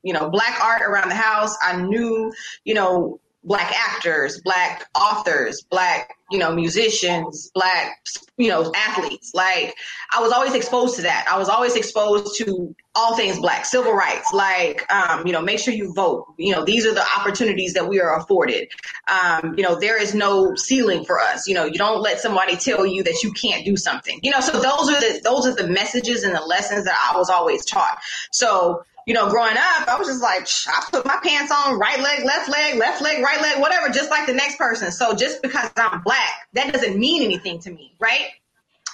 you 0.02 0.12
know, 0.12 0.28
black 0.30 0.60
art 0.62 0.82
around 0.82 1.08
the 1.08 1.14
house. 1.14 1.56
I 1.62 1.80
knew, 1.82 2.32
you 2.64 2.74
know, 2.74 3.20
black 3.46 3.72
actors, 3.72 4.40
black 4.40 4.84
authors, 4.94 5.62
black, 5.70 6.16
you 6.30 6.38
know, 6.38 6.52
musicians, 6.52 7.50
black, 7.54 8.04
you 8.36 8.48
know, 8.48 8.72
athletes. 8.76 9.30
Like 9.34 9.74
I 10.12 10.20
was 10.20 10.32
always 10.32 10.52
exposed 10.52 10.96
to 10.96 11.02
that. 11.02 11.26
I 11.30 11.38
was 11.38 11.48
always 11.48 11.76
exposed 11.76 12.36
to 12.38 12.74
all 12.96 13.14
things 13.16 13.38
black, 13.38 13.64
civil 13.64 13.92
rights, 13.92 14.32
like, 14.32 14.90
um, 14.92 15.26
you 15.26 15.32
know, 15.32 15.40
make 15.40 15.60
sure 15.60 15.72
you 15.72 15.92
vote. 15.94 16.26
You 16.38 16.52
know, 16.52 16.64
these 16.64 16.84
are 16.86 16.94
the 16.94 17.06
opportunities 17.18 17.74
that 17.74 17.88
we 17.88 18.00
are 18.00 18.18
afforded. 18.18 18.68
Um, 19.08 19.54
you 19.56 19.62
know, 19.62 19.78
there 19.78 20.00
is 20.00 20.14
no 20.14 20.56
ceiling 20.56 21.04
for 21.04 21.20
us. 21.20 21.46
You 21.46 21.54
know, 21.54 21.66
you 21.66 21.78
don't 21.78 22.00
let 22.00 22.18
somebody 22.18 22.56
tell 22.56 22.84
you 22.84 23.04
that 23.04 23.22
you 23.22 23.32
can't 23.32 23.64
do 23.64 23.76
something. 23.76 24.18
You 24.22 24.32
know, 24.32 24.40
so 24.40 24.52
those 24.52 24.90
are 24.90 25.00
the 25.00 25.20
those 25.22 25.46
are 25.46 25.54
the 25.54 25.68
messages 25.68 26.24
and 26.24 26.34
the 26.34 26.40
lessons 26.40 26.84
that 26.84 26.98
I 27.12 27.16
was 27.16 27.30
always 27.30 27.64
taught. 27.64 27.98
So 28.32 28.82
you 29.06 29.14
know, 29.14 29.30
growing 29.30 29.56
up, 29.56 29.88
I 29.88 29.96
was 29.98 30.08
just 30.08 30.20
like, 30.20 30.48
I 30.66 30.84
put 30.90 31.06
my 31.06 31.18
pants 31.22 31.52
on, 31.52 31.78
right 31.78 32.00
leg, 32.00 32.24
left 32.24 32.50
leg, 32.50 32.76
left 32.76 33.00
leg, 33.00 33.22
right 33.22 33.40
leg, 33.40 33.60
whatever, 33.60 33.88
just 33.88 34.10
like 34.10 34.26
the 34.26 34.34
next 34.34 34.58
person. 34.58 34.90
So 34.90 35.14
just 35.14 35.42
because 35.42 35.70
I'm 35.76 36.02
black, 36.02 36.48
that 36.54 36.72
doesn't 36.72 36.98
mean 36.98 37.22
anything 37.22 37.60
to 37.60 37.70
me, 37.70 37.94
right? 38.00 38.30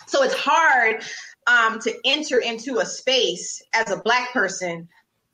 So 0.07 0.23
it's 0.23 0.35
hard 0.35 1.03
um, 1.47 1.81
to 1.81 1.95
enter 2.05 2.39
into 2.39 2.79
a 2.79 2.87
space 2.87 3.63
as 3.73 3.91
a 3.91 3.97
black 3.97 4.35
person 4.35 4.89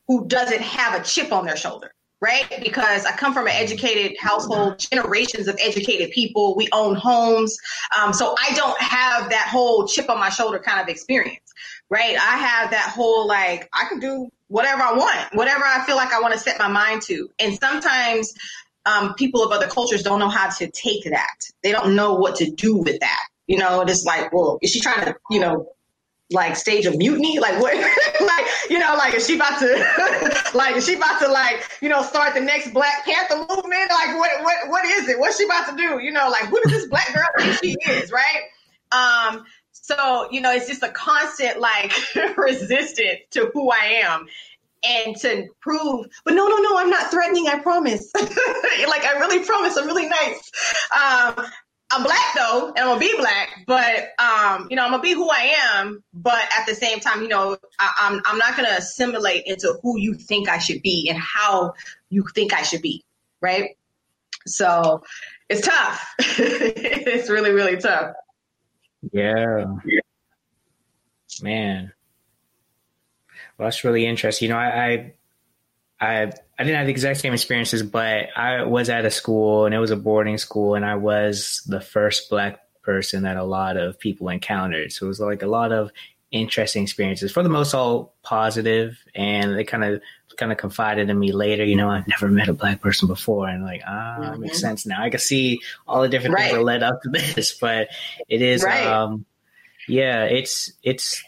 who 0.06 0.26
doesn't 0.26 0.62
have 0.62 0.98
a 0.98 1.04
chip 1.04 1.32
on 1.32 1.44
their 1.44 1.56
shoulder 1.56 1.92
right? 2.20 2.60
Because 2.64 3.04
I 3.04 3.12
come 3.12 3.32
from 3.32 3.46
an 3.46 3.52
educated 3.52 4.16
household, 4.18 4.80
generations 4.80 5.46
of 5.46 5.56
educated 5.62 6.10
people. 6.10 6.56
We 6.56 6.68
own 6.72 6.96
homes. 6.96 7.56
Um, 7.96 8.12
so 8.12 8.34
I 8.36 8.54
don't 8.54 8.80
have 8.80 9.30
that 9.30 9.46
whole 9.48 9.86
chip 9.86 10.10
on 10.10 10.18
my 10.18 10.28
shoulder 10.28 10.58
kind 10.58 10.80
of 10.80 10.88
experience, 10.88 11.52
right? 11.90 12.16
I 12.16 12.36
have 12.38 12.72
that 12.72 12.90
whole 12.92 13.28
like, 13.28 13.68
I 13.72 13.84
can 13.88 14.00
do 14.00 14.32
whatever 14.48 14.82
I 14.82 14.92
want, 14.94 15.34
whatever 15.34 15.64
I 15.64 15.84
feel 15.84 15.96
like 15.96 16.12
I 16.12 16.20
want 16.20 16.34
to 16.34 16.40
set 16.40 16.58
my 16.58 16.68
mind 16.68 17.02
to. 17.02 17.30
And 17.38 17.58
sometimes 17.58 18.34
um, 18.84 19.14
people 19.14 19.42
of 19.42 19.52
other 19.52 19.68
cultures 19.68 20.02
don't 20.02 20.18
know 20.18 20.28
how 20.28 20.48
to 20.48 20.70
take 20.70 21.04
that. 21.04 21.36
They 21.62 21.72
don't 21.72 21.94
know 21.94 22.14
what 22.14 22.36
to 22.36 22.50
do 22.50 22.76
with 22.76 23.00
that. 23.00 23.24
You 23.46 23.58
know, 23.58 23.82
it's 23.82 24.04
like, 24.04 24.32
well, 24.32 24.58
is 24.60 24.70
she 24.70 24.80
trying 24.80 25.04
to, 25.06 25.16
you 25.30 25.40
know, 25.40 25.72
like 26.30 26.56
stage 26.56 26.86
of 26.86 26.96
mutiny? 26.96 27.38
Like 27.38 27.60
what? 27.60 27.74
like 28.20 28.46
you 28.68 28.78
know, 28.78 28.94
like 28.96 29.14
is 29.14 29.26
she 29.26 29.36
about 29.36 29.58
to, 29.60 30.50
like 30.54 30.76
is 30.76 30.86
she 30.86 30.94
about 30.94 31.20
to 31.20 31.28
like 31.28 31.66
you 31.80 31.88
know 31.88 32.02
start 32.02 32.34
the 32.34 32.40
next 32.40 32.72
Black 32.72 33.04
Panther 33.04 33.36
movement? 33.36 33.90
Like 33.90 34.18
what 34.18 34.42
what 34.42 34.68
what 34.68 34.84
is 34.84 35.08
it? 35.08 35.18
What's 35.18 35.38
she 35.38 35.44
about 35.44 35.68
to 35.70 35.76
do? 35.76 35.98
You 36.00 36.12
know, 36.12 36.28
like 36.28 36.44
who 36.44 36.60
does 36.62 36.72
this 36.72 36.86
black 36.86 37.12
girl 37.14 37.24
think 37.38 37.58
she 37.62 37.76
is? 37.90 38.12
Right? 38.12 38.42
Um, 38.90 39.44
so, 39.82 40.28
you 40.30 40.40
know, 40.40 40.52
it's 40.52 40.66
just 40.66 40.82
a 40.82 40.90
constant 40.90 41.60
like 41.60 41.92
resistance 42.36 43.20
to 43.32 43.50
who 43.52 43.70
I 43.70 44.02
am 44.04 44.26
and 44.86 45.16
to 45.16 45.48
prove, 45.60 46.06
but 46.24 46.34
no, 46.34 46.46
no, 46.46 46.56
no, 46.56 46.78
I'm 46.78 46.90
not 46.90 47.10
threatening. 47.10 47.48
I 47.48 47.58
promise. 47.58 48.10
like, 48.14 49.04
I 49.04 49.16
really 49.18 49.44
promise. 49.44 49.76
I'm 49.76 49.86
really 49.86 50.08
nice. 50.08 50.52
Um, 50.92 51.46
I'm 51.90 52.02
black 52.02 52.34
though, 52.36 52.68
and 52.68 52.78
I'm 52.78 52.86
gonna 52.86 53.00
be 53.00 53.14
black, 53.16 53.64
but 53.66 54.10
um, 54.18 54.68
you 54.68 54.76
know, 54.76 54.84
I'm 54.84 54.90
gonna 54.90 55.02
be 55.02 55.14
who 55.14 55.28
I 55.30 55.56
am. 55.74 56.04
But 56.12 56.42
at 56.58 56.66
the 56.66 56.74
same 56.74 57.00
time, 57.00 57.22
you 57.22 57.28
know, 57.28 57.56
I, 57.78 57.92
I'm 58.00 58.20
I'm 58.26 58.38
not 58.38 58.56
gonna 58.56 58.74
assimilate 58.76 59.44
into 59.46 59.78
who 59.82 59.98
you 59.98 60.14
think 60.14 60.48
I 60.48 60.58
should 60.58 60.82
be 60.82 61.08
and 61.08 61.18
how 61.18 61.74
you 62.10 62.26
think 62.34 62.52
I 62.52 62.62
should 62.62 62.82
be, 62.82 63.04
right? 63.40 63.70
So 64.46 65.02
it's 65.48 65.62
tough. 65.62 66.14
it's 66.18 67.30
really 67.30 67.52
really 67.52 67.78
tough. 67.78 68.12
Yeah. 69.12 69.64
Man. 71.42 71.92
Well, 73.56 73.66
that's 73.66 73.84
really 73.84 74.06
interesting. 74.06 74.48
You 74.48 74.54
know, 74.54 74.60
I, 74.60 74.86
I, 74.86 75.12
I, 76.00 76.22
I 76.58 76.64
didn't 76.64 76.76
have 76.76 76.86
the 76.86 76.92
exact 76.92 77.20
same 77.20 77.32
experiences, 77.32 77.82
but 77.82 78.28
I 78.36 78.64
was 78.64 78.88
at 78.88 79.04
a 79.04 79.10
school 79.10 79.66
and 79.66 79.74
it 79.74 79.78
was 79.78 79.90
a 79.90 79.96
boarding 79.96 80.38
school, 80.38 80.74
and 80.74 80.84
I 80.84 80.94
was 80.96 81.62
the 81.66 81.80
first 81.80 82.30
black 82.30 82.60
person 82.82 83.24
that 83.24 83.36
a 83.36 83.44
lot 83.44 83.76
of 83.76 83.98
people 83.98 84.28
encountered. 84.28 84.92
So 84.92 85.06
it 85.06 85.08
was 85.08 85.20
like 85.20 85.42
a 85.42 85.46
lot 85.46 85.72
of 85.72 85.90
interesting 86.30 86.82
experiences. 86.82 87.32
For 87.32 87.42
the 87.42 87.48
most, 87.48 87.74
all 87.74 88.14
positive, 88.22 88.98
and 89.14 89.56
they 89.56 89.64
kind 89.64 89.84
of 89.84 90.00
kind 90.38 90.52
of 90.52 90.56
confided 90.56 91.10
in 91.10 91.18
me 91.18 91.32
later. 91.32 91.64
You 91.64 91.76
know, 91.76 91.90
I've 91.90 92.08
never 92.08 92.28
met 92.28 92.48
a 92.48 92.54
black 92.54 92.80
person 92.80 93.08
before, 93.08 93.48
and 93.48 93.62
like 93.62 93.82
ah, 93.86 94.18
mm-hmm. 94.20 94.40
makes 94.40 94.60
sense 94.60 94.86
now. 94.86 95.02
I 95.02 95.10
can 95.10 95.20
see 95.20 95.60
all 95.86 96.02
the 96.02 96.08
different 96.08 96.36
right. 96.36 96.44
things 96.44 96.54
that 96.54 96.64
led 96.64 96.82
up 96.82 97.02
to 97.02 97.10
this, 97.34 97.52
but 97.52 97.88
it 98.28 98.40
is, 98.40 98.62
right. 98.64 98.86
um, 98.86 99.26
yeah, 99.86 100.24
it's 100.24 100.72
it's 100.82 101.22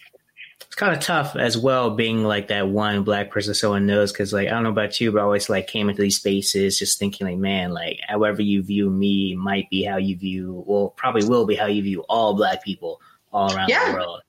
it's 0.70 0.76
kind 0.76 0.94
of 0.94 1.00
tough 1.00 1.34
as 1.34 1.58
well 1.58 1.90
being 1.96 2.22
like 2.22 2.48
that 2.48 2.68
one 2.68 3.02
black 3.02 3.30
person 3.30 3.54
someone 3.54 3.86
knows 3.86 4.12
because 4.12 4.32
like 4.32 4.46
i 4.46 4.50
don't 4.52 4.62
know 4.62 4.70
about 4.70 5.00
you 5.00 5.10
but 5.10 5.18
i 5.18 5.22
always 5.24 5.50
like 5.50 5.66
came 5.66 5.88
into 5.88 6.00
these 6.00 6.14
spaces 6.14 6.78
just 6.78 6.96
thinking 6.96 7.26
like 7.26 7.38
man 7.38 7.72
like 7.72 7.98
however 8.06 8.40
you 8.40 8.62
view 8.62 8.88
me 8.88 9.34
might 9.34 9.68
be 9.68 9.82
how 9.82 9.96
you 9.96 10.16
view 10.16 10.62
well 10.68 10.90
probably 10.96 11.24
will 11.24 11.44
be 11.44 11.56
how 11.56 11.66
you 11.66 11.82
view 11.82 12.04
all 12.08 12.34
black 12.34 12.62
people 12.62 13.00
all 13.32 13.52
around 13.52 13.68
yeah. 13.68 13.90
the 13.90 13.94
world 13.94 14.22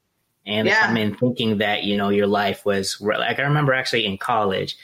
and 0.45 0.67
yeah. 0.67 0.81
I 0.83 0.93
mean, 0.93 1.15
thinking 1.15 1.57
that, 1.59 1.83
you 1.83 1.97
know, 1.97 2.09
your 2.09 2.27
life 2.27 2.65
was 2.65 2.99
like, 2.99 3.39
I 3.39 3.43
remember 3.43 3.73
actually 3.73 4.05
in 4.05 4.17
college, 4.17 4.77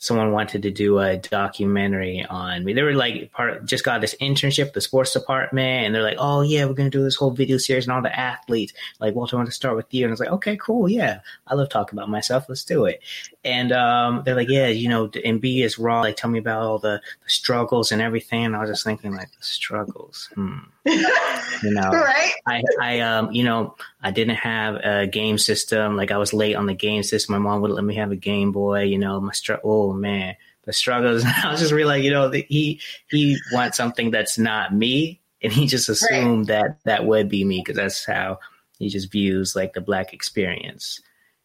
someone 0.00 0.32
wanted 0.32 0.62
to 0.62 0.70
do 0.70 0.98
a 0.98 1.18
documentary 1.18 2.24
on 2.24 2.64
me. 2.64 2.72
They 2.72 2.82
were 2.82 2.94
like 2.94 3.30
part 3.32 3.66
just 3.66 3.84
got 3.84 4.00
this 4.00 4.14
internship, 4.20 4.72
the 4.72 4.80
sports 4.80 5.12
department, 5.12 5.86
and 5.86 5.94
they're 5.94 6.02
like, 6.02 6.16
"Oh 6.18 6.40
yeah, 6.40 6.64
we're 6.64 6.72
gonna 6.72 6.88
do 6.90 7.04
this 7.04 7.16
whole 7.16 7.30
video 7.30 7.58
series 7.58 7.84
and 7.84 7.92
all 7.92 8.02
the 8.02 8.18
athletes." 8.18 8.72
Like, 8.98 9.14
Walter, 9.14 9.36
I 9.36 9.38
want 9.38 9.48
to 9.48 9.54
start 9.54 9.76
with 9.76 9.92
you, 9.92 10.04
and 10.04 10.10
I 10.10 10.14
was 10.14 10.20
like, 10.20 10.30
"Okay, 10.30 10.56
cool, 10.56 10.88
yeah, 10.88 11.20
I 11.46 11.54
love 11.54 11.68
talking 11.68 11.98
about 11.98 12.08
myself. 12.08 12.46
Let's 12.48 12.64
do 12.64 12.86
it." 12.86 13.00
And 13.44 13.72
um, 13.72 14.22
they're 14.24 14.34
like, 14.34 14.48
"Yeah, 14.48 14.68
you 14.68 14.88
know, 14.88 15.10
and 15.22 15.40
B 15.40 15.62
is 15.62 15.78
raw. 15.78 16.00
Like, 16.00 16.16
tell 16.16 16.30
me 16.30 16.38
about 16.38 16.62
all 16.62 16.78
the, 16.78 17.02
the 17.22 17.30
struggles 17.30 17.92
and 17.92 18.00
everything." 18.00 18.46
And 18.46 18.56
I 18.56 18.60
was 18.60 18.70
just 18.70 18.84
thinking, 18.84 19.12
like, 19.12 19.30
the 19.30 19.44
struggles. 19.44 20.30
Hmm. 20.34 20.58
you 20.86 21.70
know, 21.74 21.90
right? 21.90 22.32
I, 22.46 22.62
I, 22.80 23.00
um, 23.00 23.32
you 23.32 23.44
know, 23.44 23.76
I 24.02 24.10
didn't 24.10 24.36
have 24.36 24.76
a 24.76 25.06
game 25.06 25.36
system. 25.36 25.94
Like, 25.94 26.10
I 26.10 26.16
was 26.16 26.32
late 26.32 26.56
on 26.56 26.64
the 26.64 26.74
game 26.74 27.02
system. 27.02 27.34
My 27.34 27.38
mom 27.38 27.60
wouldn't 27.60 27.76
let 27.76 27.84
me 27.84 27.96
have 27.96 28.12
a 28.12 28.16
Game 28.16 28.50
Boy. 28.50 28.84
You 28.84 28.98
know, 28.98 29.20
my 29.20 29.32
struggle. 29.32 29.60
Oh 29.70 29.89
Oh, 29.90 29.94
man, 29.94 30.36
the 30.64 30.72
struggles. 30.72 31.24
I 31.44 31.50
was 31.50 31.60
just 31.60 31.72
really 31.72 31.84
like, 31.84 32.04
you 32.04 32.10
know, 32.10 32.28
the, 32.28 32.44
he 32.48 32.80
he 33.08 33.38
wants 33.52 33.76
something 33.76 34.10
that's 34.10 34.38
not 34.38 34.74
me, 34.74 35.20
and 35.42 35.52
he 35.52 35.66
just 35.66 35.88
assumed 35.88 36.48
right. 36.48 36.62
that 36.62 36.78
that 36.84 37.06
would 37.06 37.28
be 37.28 37.44
me 37.44 37.60
because 37.60 37.76
that's 37.76 38.04
how 38.04 38.38
he 38.78 38.88
just 38.88 39.10
views 39.12 39.56
like 39.56 39.74
the 39.74 39.80
black 39.80 40.12
experience. 40.12 41.00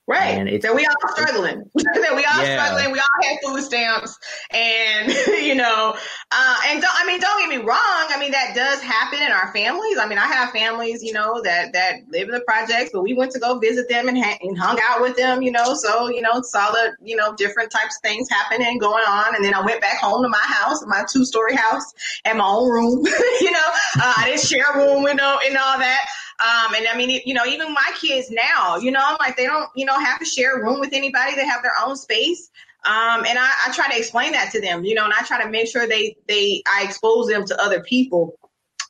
Right. 0.08 0.38
And 0.38 0.48
it's, 0.48 0.64
that 0.64 0.76
we 0.76 0.86
all 0.86 1.10
struggling. 1.16 1.64
that 1.74 2.16
we 2.16 2.24
all 2.26 2.46
yeah. 2.46 2.64
struggling. 2.64 2.94
We 2.94 3.00
all 3.00 3.24
have 3.24 3.38
food 3.44 3.64
stamps. 3.64 4.20
And, 4.52 5.12
you 5.44 5.56
know, 5.56 5.96
uh, 6.32 6.58
and 6.68 6.80
don't, 6.80 6.94
I 6.94 7.08
mean, 7.08 7.20
don't 7.20 7.40
get 7.40 7.50
me 7.50 7.66
wrong. 7.66 7.80
I 7.80 8.18
mean, 8.20 8.32
that 8.32 8.54
does 8.54 8.84
happen 8.84 9.20
in 9.20 9.32
our 9.32 9.52
families. 9.52 9.98
I 9.98 10.08
mean, 10.08 10.20
I 10.20 10.28
have 10.28 10.52
families, 10.52 11.02
you 11.02 11.12
know, 11.12 11.42
that, 11.42 11.74
that 11.74 12.02
live 12.10 12.28
in 12.30 12.36
the 12.36 12.42
projects, 12.42 12.92
but 12.94 13.02
we 13.02 13.16
went 13.16 13.32
to 13.32 13.40
go 13.40 13.58
visit 13.58 13.90
them 13.90 14.08
and, 14.08 14.18
ha- 14.24 14.38
and 14.42 14.56
hung 14.56 14.80
out 14.88 15.02
with 15.02 15.18
them, 15.18 15.42
you 15.42 15.52
know, 15.52 15.74
so, 15.74 16.08
you 16.10 16.22
know, 16.22 16.40
saw 16.44 16.70
the, 16.70 16.96
you 17.04 17.16
know, 17.16 17.36
different 17.36 17.72
types 17.72 17.98
of 17.98 18.08
things 18.08 18.30
happening 18.30 18.78
going 18.78 19.04
on. 19.08 19.36
And 19.36 19.44
then 19.44 19.56
I 19.56 19.62
went 19.62 19.82
back 19.82 19.98
home 19.98 20.22
to 20.22 20.30
my 20.30 20.38
house, 20.38 20.86
my 20.86 21.04
two 21.12 21.26
story 21.26 21.56
house 21.56 21.94
and 22.26 22.38
my 22.38 22.46
own 22.46 22.70
room, 22.70 23.04
you 23.42 23.52
know, 23.52 23.70
uh, 23.98 24.14
I 24.18 24.26
didn't 24.28 24.42
share 24.42 24.72
a 24.72 24.78
room, 24.78 25.08
you 25.08 25.16
know, 25.16 25.40
and 25.44 25.58
all 25.58 25.80
that. 25.80 26.06
Um, 26.40 26.76
and 26.76 26.88
I 26.88 26.98
mean, 26.98 27.22
you 27.26 27.34
know, 27.34 27.46
even 27.46 27.74
my 27.74 27.92
kids 28.00 28.30
now, 28.30 28.78
you 28.78 28.92
know, 28.92 29.16
like, 29.20 29.38
they 29.38 29.46
don't, 29.46 29.70
you 29.76 29.86
know, 29.86 29.98
have 29.98 30.20
to 30.20 30.26
share 30.26 30.58
a 30.58 30.64
room 30.64 30.80
with 30.80 30.94
anybody. 30.94 31.36
They 31.36 31.46
have 31.46 31.64
their 31.64 31.74
own 31.86 31.96
space. 31.96 32.50
Um, 32.86 33.26
and 33.26 33.40
I, 33.40 33.50
I 33.68 33.72
try 33.74 33.90
to 33.90 33.98
explain 33.98 34.34
that 34.34 34.52
to 34.52 34.62
them, 34.62 34.84
you 34.84 34.94
know, 34.94 35.06
and 35.06 35.14
I 35.14 35.24
try 35.24 35.42
to 35.44 35.50
make 35.50 35.68
sure 35.68 35.88
they, 35.88 36.18
they, 36.28 36.62
I 36.68 36.84
expose 36.84 37.28
them 37.28 37.46
to 37.46 37.62
other 37.62 37.82
people 37.82 38.38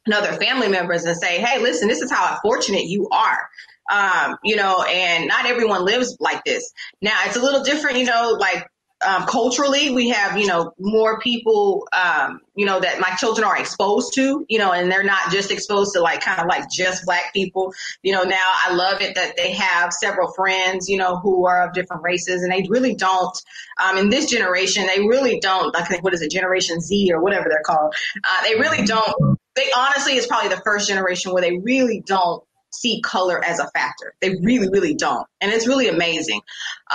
and 0.06 0.14
other 0.14 0.34
family 0.34 0.68
members 0.68 1.06
and 1.06 1.16
say, 1.16 1.40
Hey, 1.40 1.62
listen, 1.62 1.88
this 1.88 2.02
is 2.02 2.12
how 2.12 2.38
fortunate 2.42 2.86
you 2.86 3.08
are. 3.10 3.50
Um, 3.90 4.38
you 4.44 4.56
know, 4.56 4.84
and 4.84 5.28
not 5.28 5.46
everyone 5.46 5.86
lives 5.86 6.18
like 6.20 6.44
this. 6.44 6.74
Now 7.02 7.18
it's 7.26 7.38
a 7.38 7.42
little 7.42 7.64
different, 7.64 7.98
you 8.00 8.06
know, 8.06 8.36
like 8.40 8.68
um, 9.06 9.26
culturally, 9.26 9.92
we 9.92 10.10
have, 10.10 10.38
you 10.38 10.48
know, 10.48 10.74
more 10.80 11.20
people, 11.20 11.88
um, 11.92 12.42
you 12.56 12.66
know, 12.66 12.80
that 12.80 13.00
my 13.00 13.10
children 13.18 13.46
are 13.46 13.58
exposed 13.58 14.14
to, 14.16 14.46
you 14.48 14.58
know, 14.58 14.72
and 14.72 14.92
they're 14.92 15.04
not 15.04 15.32
just 15.32 15.52
exposed 15.52 15.94
to 15.94 16.02
like 16.02 16.22
kind 16.22 16.40
of 16.40 16.48
like 16.48 16.70
just 16.70 17.06
black 17.06 17.34
people. 17.34 17.74
You 18.04 18.14
know, 18.14 18.24
now 18.24 18.52
I 18.66 18.74
love 18.74 19.02
it 19.02 19.16
that 19.16 19.36
they 19.38 19.52
have 19.52 19.92
several 19.94 20.32
friends, 20.32 20.88
you 20.88 20.98
know, 20.98 21.18
who 21.18 21.46
are 21.46 21.68
of 21.68 21.74
different 21.74 22.04
races 22.04 22.42
and 22.42 22.52
they 22.52 22.66
really 22.70 22.96
don't, 22.96 23.38
um, 23.84 23.98
in 23.98 24.10
this 24.10 24.30
generation, 24.30 24.88
they 24.88 25.02
really 25.02 25.40
don't, 25.40 25.74
like, 25.74 26.04
what 26.04 26.14
is 26.14 26.22
it, 26.22 26.32
Generation 26.32 26.80
Z 26.80 27.12
or 27.12 27.22
whatever 27.22 27.48
they're 27.50 27.64
called. 27.66 27.94
Uh, 28.24 28.44
they 28.44 28.56
really 28.56 28.86
don't, 28.86 29.40
they 29.56 29.68
honestly 29.76 30.16
is 30.16 30.26
probably 30.26 30.50
the 30.50 30.62
first 30.62 30.88
generation 30.88 31.34
where 31.34 31.42
they 31.42 31.58
really 31.58 32.02
don't 32.06 32.44
see 32.72 33.02
color 33.02 33.44
as 33.44 33.60
a 33.60 33.70
factor. 33.72 34.14
They 34.22 34.36
really, 34.42 34.70
really 34.70 34.96
don't. 34.96 35.26
And 35.40 35.52
it's 35.52 35.68
really 35.68 35.88
amazing. 35.88 36.42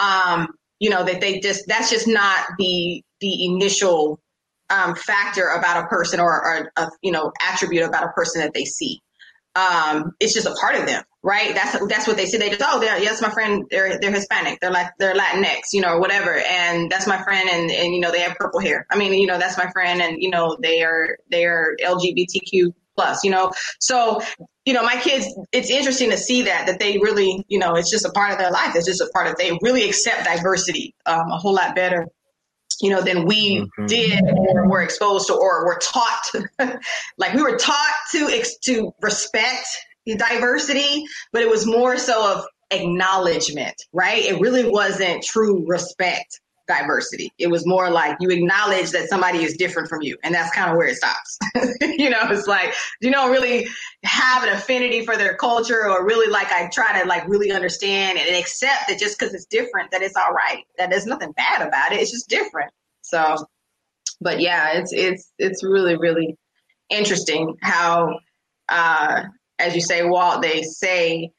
Um, 0.01 0.55
you 0.81 0.91
know, 0.91 1.05
that 1.05 1.21
they 1.21 1.39
just, 1.41 1.67
that's 1.69 1.91
just 1.91 2.09
not 2.09 2.39
the, 2.59 3.03
the 3.21 3.45
initial 3.45 4.21
um, 4.71 4.95
factor 4.95 5.49
about 5.49 5.85
a 5.85 5.87
person 5.89 6.21
or, 6.21 6.33
or 6.33 6.73
a, 6.77 6.91
you 7.03 7.13
know, 7.13 7.33
attribute 7.41 7.85
about 7.85 8.05
a 8.05 8.09
person 8.09 8.41
that 8.41 8.55
they 8.55 8.65
see. 8.65 9.01
Um, 9.57 10.13
it's 10.21 10.33
just 10.33 10.47
a 10.47 10.55
part 10.55 10.77
of 10.77 10.87
them, 10.87 11.03
right? 11.25 11.55
That's 11.55 11.77
that's 11.89 12.07
what 12.07 12.17
they 12.17 12.27
see. 12.27 12.39
They 12.39 12.51
just, 12.51 12.63
oh, 12.65 12.79
they're, 12.79 13.01
yes, 13.01 13.21
my 13.21 13.31
friend, 13.31 13.65
they're 13.69 13.99
they're 13.99 14.13
Hispanic, 14.13 14.61
they're 14.61 14.71
like 14.71 14.93
they're 15.01 15.15
Latinx, 15.15 15.73
you 15.73 15.81
know, 15.81 15.99
whatever, 15.99 16.37
and 16.39 16.89
that's 16.89 17.09
my 17.09 17.21
friend, 17.25 17.49
and 17.51 17.69
and 17.69 17.93
you 17.93 17.99
know 17.99 18.13
they 18.13 18.21
have 18.21 18.37
purple 18.37 18.61
hair. 18.61 18.87
I 18.91 18.97
mean, 18.97 19.13
you 19.15 19.27
know, 19.27 19.39
that's 19.39 19.59
my 19.59 19.69
friend, 19.73 20.01
and 20.01 20.23
you 20.23 20.31
know 20.31 20.57
they 20.63 20.83
are 20.83 21.19
they 21.33 21.47
are 21.47 21.77
LGBTQ 21.83 22.73
plus, 23.01 23.25
you 23.25 23.31
know. 23.31 23.53
So, 23.79 24.21
you 24.65 24.75
know, 24.75 24.83
my 24.83 24.97
kids, 25.01 25.27
it's 25.53 25.71
interesting 25.71 26.11
to 26.11 26.17
see 26.17 26.43
that, 26.43 26.67
that 26.67 26.79
they 26.79 26.99
really, 26.99 27.45
you 27.49 27.59
know, 27.59 27.75
it's 27.75 27.91
just 27.91 28.05
a 28.05 28.11
part 28.11 28.33
of 28.33 28.39
their 28.39 28.51
life. 28.51 28.75
It's 28.75 28.87
just 28.87 29.01
a 29.01 29.09
part 29.15 29.27
of, 29.27 29.37
they 29.37 29.59
really 29.63 29.89
accept 29.89 30.25
diversity 30.25 30.95
um, 31.07 31.31
a 31.31 31.39
whole 31.39 31.55
lot 31.55 31.75
better 31.75 32.07
you 32.83 32.89
know, 32.89 33.03
than 33.03 33.27
we 33.27 33.59
mm-hmm. 33.59 33.87
did 33.87 34.23
or 34.25 34.67
were 34.67 34.81
exposed 34.81 35.27
to 35.27 35.35
or 35.35 35.67
were 35.67 35.79
taught. 35.83 36.23
like 37.19 37.35
we 37.35 37.43
were 37.43 37.59
taught 37.59 37.95
to 38.13 38.43
to 38.63 38.91
respect 39.03 39.67
diversity, 40.07 41.05
but 41.31 41.43
it 41.43 41.51
was 41.51 41.67
more 41.67 41.99
so 41.99 42.37
of 42.37 42.45
acknowledgement, 42.71 43.75
right? 43.93 44.25
It 44.25 44.41
really 44.41 44.69
wasn't 44.69 45.23
true 45.23 45.65
respect 45.67 46.41
diversity. 46.71 47.33
It 47.39 47.49
was 47.49 47.67
more 47.67 47.91
like 47.91 48.17
you 48.21 48.31
acknowledge 48.31 48.91
that 48.93 49.09
somebody 49.09 49.43
is 49.43 49.57
different 49.57 49.89
from 49.89 50.03
you, 50.03 50.17
and 50.23 50.35
that's 50.35 50.55
kind 50.55 50.71
of 50.71 50.77
where 50.77 50.87
it 50.87 50.97
stops. 50.97 51.39
you 51.81 52.09
know, 52.09 52.23
it's 52.31 52.47
like 52.47 52.73
you 53.01 53.11
don't 53.11 53.31
really 53.31 53.67
have 54.05 54.45
an 54.45 54.51
affinity 54.51 55.05
for 55.05 55.17
their 55.17 55.35
culture, 55.35 55.89
or 55.89 56.05
really 56.07 56.31
like 56.31 56.53
I 56.53 56.69
try 56.73 57.01
to 57.01 57.09
like 57.09 57.27
really 57.29 57.51
understand 57.51 58.19
and 58.19 58.37
accept 58.37 58.89
that 58.89 58.99
just 58.99 59.19
because 59.19 59.35
it's 59.35 59.47
different, 59.47 59.91
that 59.91 60.03
it's 60.03 60.17
all 60.17 60.33
right. 60.33 60.65
That 60.79 60.91
there's 60.91 61.07
nothing 61.07 61.33
bad 61.33 61.67
about 61.67 61.93
it. 61.93 62.01
It's 62.01 62.13
just 62.13 62.29
different. 62.29 62.71
So, 63.03 63.37
but 64.21 64.41
yeah, 64.41 64.79
it's 64.79 64.93
it's 64.93 65.33
it's 65.39 65.65
really 65.65 65.97
really 65.97 66.37
interesting 66.89 67.57
how, 67.63 68.19
uh, 68.69 69.25
as 69.59 69.75
you 69.75 69.81
say, 69.81 70.05
Walt, 70.05 70.43
they 70.43 70.63
say 70.63 71.33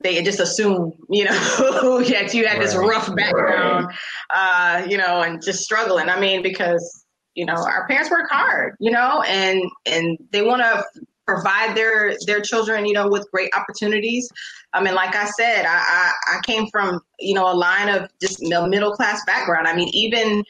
they 0.00 0.22
just 0.22 0.40
assume, 0.40 0.92
you 1.08 1.24
know, 1.24 1.32
that 2.08 2.32
you 2.32 2.46
had 2.46 2.60
this 2.62 2.74
rough 2.74 3.14
background, 3.14 3.92
uh, 4.34 4.86
you 4.88 4.96
know, 4.96 5.22
and 5.22 5.42
just 5.42 5.62
struggling. 5.62 6.08
I 6.08 6.20
mean, 6.20 6.42
because 6.42 7.04
you 7.34 7.44
know 7.44 7.54
our 7.54 7.86
parents 7.86 8.10
work 8.10 8.28
hard, 8.30 8.74
you 8.80 8.90
know, 8.90 9.22
and 9.26 9.62
and 9.86 10.18
they 10.32 10.42
want 10.42 10.62
to 10.62 10.84
provide 11.26 11.76
their 11.76 12.16
their 12.26 12.40
children, 12.40 12.86
you 12.86 12.92
know, 12.92 13.08
with 13.08 13.26
great 13.32 13.50
opportunities. 13.56 14.28
I 14.72 14.82
mean, 14.82 14.94
like 14.94 15.14
I 15.14 15.26
said, 15.26 15.66
I 15.66 15.78
I, 15.78 16.12
I 16.36 16.40
came 16.44 16.66
from 16.68 17.00
you 17.18 17.34
know 17.34 17.50
a 17.50 17.54
line 17.54 17.88
of 17.88 18.10
just 18.20 18.40
middle 18.42 18.92
class 18.92 19.24
background. 19.26 19.66
I 19.66 19.74
mean, 19.74 19.88
even 19.92 20.44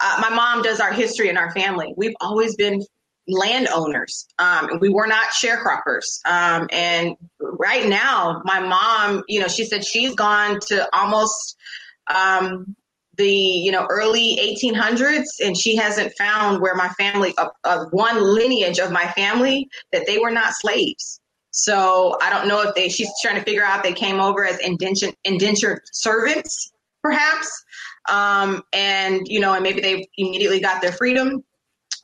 uh, 0.00 0.18
my 0.20 0.34
mom 0.34 0.62
does 0.62 0.80
our 0.80 0.92
history 0.92 1.28
in 1.28 1.36
our 1.36 1.50
family. 1.52 1.94
We've 1.96 2.14
always 2.20 2.56
been 2.56 2.82
landowners. 3.26 4.26
Um, 4.38 4.78
we 4.80 4.88
were 4.88 5.06
not 5.06 5.28
sharecroppers. 5.30 6.20
Um, 6.24 6.68
and 6.70 7.16
right 7.40 7.86
now, 7.86 8.42
my 8.44 8.60
mom, 8.60 9.24
you 9.28 9.40
know, 9.40 9.48
she 9.48 9.64
said 9.64 9.84
she's 9.84 10.14
gone 10.14 10.60
to 10.68 10.88
almost 10.94 11.56
um, 12.06 12.76
the 13.16 13.30
you 13.30 13.70
know 13.70 13.86
early 13.88 14.38
1800s, 14.62 15.24
and 15.44 15.56
she 15.56 15.76
hasn't 15.76 16.12
found 16.18 16.60
where 16.60 16.74
my 16.74 16.88
family, 16.90 17.34
uh, 17.38 17.48
uh, 17.64 17.84
one 17.90 18.20
lineage 18.20 18.78
of 18.78 18.90
my 18.90 19.06
family, 19.12 19.68
that 19.92 20.06
they 20.06 20.18
were 20.18 20.30
not 20.30 20.54
slaves. 20.54 21.20
So 21.50 22.18
I 22.20 22.30
don't 22.30 22.48
know 22.48 22.62
if 22.62 22.74
they. 22.74 22.88
She's 22.88 23.10
trying 23.22 23.36
to 23.36 23.42
figure 23.42 23.64
out 23.64 23.82
they 23.82 23.92
came 23.92 24.20
over 24.20 24.44
as 24.44 24.58
indentured, 24.58 25.14
indentured 25.24 25.82
servants, 25.92 26.72
perhaps, 27.02 27.64
um, 28.08 28.62
and 28.72 29.26
you 29.26 29.38
know, 29.40 29.54
and 29.54 29.62
maybe 29.62 29.80
they 29.80 30.08
immediately 30.16 30.60
got 30.60 30.82
their 30.82 30.92
freedom 30.92 31.44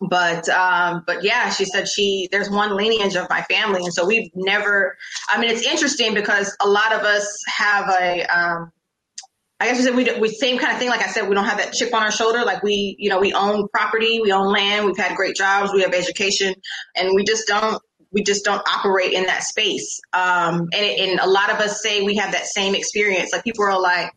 but 0.01 0.48
um, 0.48 1.03
but 1.07 1.22
yeah, 1.22 1.51
she 1.51 1.64
said 1.64 1.86
she 1.86 2.28
there's 2.32 2.48
one 2.48 2.74
lineage 2.76 3.16
of 3.16 3.28
my 3.28 3.42
family, 3.42 3.84
and 3.84 3.92
so 3.92 4.07
we've 4.07 4.30
never. 4.34 4.96
I 5.28 5.40
mean, 5.40 5.51
it's 5.51 5.62
interesting 5.62 6.14
because 6.14 6.57
a 6.61 6.68
lot 6.68 6.92
of 6.92 7.01
us 7.03 7.36
have 7.48 7.88
a. 7.88 8.24
Um, 8.24 8.72
I 9.62 9.66
guess 9.66 9.76
we 9.76 9.82
said 9.84 9.94
we, 9.94 10.20
we 10.20 10.28
same 10.30 10.59
kind 10.59 10.72
of 10.72 10.78
thing. 10.78 10.88
Like 10.88 11.03
I 11.03 11.11
said, 11.11 11.28
we 11.28 11.34
don't 11.34 11.44
have 11.44 11.59
that 11.59 11.74
chip 11.74 11.92
on 11.92 12.03
our 12.03 12.11
shoulder. 12.11 12.44
Like 12.46 12.62
we, 12.62 12.96
you 12.98 13.11
know, 13.11 13.20
we 13.20 13.34
own 13.34 13.68
property, 13.68 14.18
we 14.22 14.32
own 14.32 14.51
land, 14.51 14.86
we've 14.86 14.96
had 14.96 15.14
great 15.16 15.36
jobs, 15.36 15.70
we 15.74 15.82
have 15.82 15.92
education, 15.92 16.55
and 16.96 17.14
we 17.14 17.24
just 17.24 17.46
don't 17.46 17.82
we 18.11 18.22
just 18.22 18.44
don't 18.44 18.62
operate 18.66 19.12
in 19.12 19.24
that 19.26 19.42
space. 19.42 20.01
Um, 20.12 20.68
and, 20.72 20.74
and 20.74 21.20
a 21.20 21.28
lot 21.28 21.51
of 21.51 21.59
us 21.59 21.82
say 21.82 22.03
we 22.03 22.16
have 22.16 22.32
that 22.32 22.46
same 22.46 22.74
experience. 22.74 23.32
Like 23.32 23.44
people 23.44 23.64
are 23.64 23.80
like, 23.80 24.11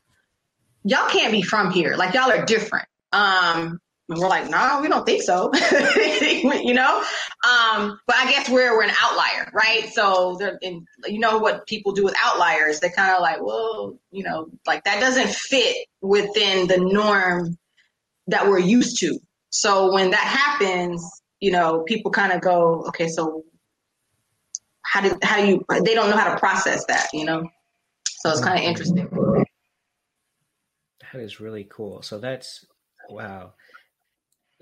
y'all 0.83 1.09
can't 1.09 1.31
be 1.31 1.41
from 1.41 1.71
here. 1.71 1.95
Like 1.95 2.13
y'all 2.13 2.31
are 2.31 2.45
different. 2.45 2.87
Um, 3.11 3.79
and 4.09 4.19
we're 4.19 4.27
like, 4.27 4.49
nah, 4.49 4.81
we 4.81 4.89
don't 4.89 5.05
think 5.05 5.23
so. 5.23 5.49
you 5.55 6.73
know? 6.73 6.97
Um, 6.97 7.99
but 8.05 8.15
I 8.17 8.29
guess 8.29 8.49
we're, 8.49 8.75
we're 8.75 8.83
an 8.83 8.93
outlier, 9.01 9.49
right? 9.53 9.89
So 9.93 10.37
you 10.61 11.19
know 11.19 11.39
what 11.39 11.65
people 11.67 11.93
do 11.93 12.03
with 12.03 12.15
outliers? 12.21 12.79
They're 12.79 12.91
kind 12.91 13.15
of 13.15 13.21
like, 13.21 13.41
well, 13.41 13.97
you 14.11 14.23
know, 14.23 14.49
like 14.67 14.83
that 14.83 14.99
doesn't 14.99 15.29
fit 15.29 15.87
within 16.01 16.67
the 16.67 16.77
norm 16.77 17.57
that 18.27 18.47
we're 18.47 18.59
used 18.59 18.99
to. 18.99 19.19
So 19.51 19.93
when 19.93 20.11
that 20.11 20.19
happens, 20.19 21.21
you 21.39 21.51
know, 21.51 21.83
people 21.83 22.11
kind 22.11 22.33
of 22.33 22.41
go, 22.41 22.83
okay, 22.89 23.07
so 23.07 23.43
how 24.81 25.01
do, 25.01 25.17
how 25.23 25.37
do 25.37 25.47
you, 25.47 25.65
they 25.81 25.93
don't 25.93 26.09
know 26.09 26.17
how 26.17 26.33
to 26.33 26.39
process 26.39 26.83
that, 26.87 27.07
you 27.13 27.23
know? 27.23 27.47
So 28.05 28.31
it's 28.31 28.41
kind 28.41 28.57
of 28.59 28.65
interesting. 28.65 29.07
That 30.99 31.21
is 31.21 31.39
really 31.39 31.65
cool. 31.69 32.01
So 32.01 32.17
that's, 32.17 32.65
wow 33.09 33.53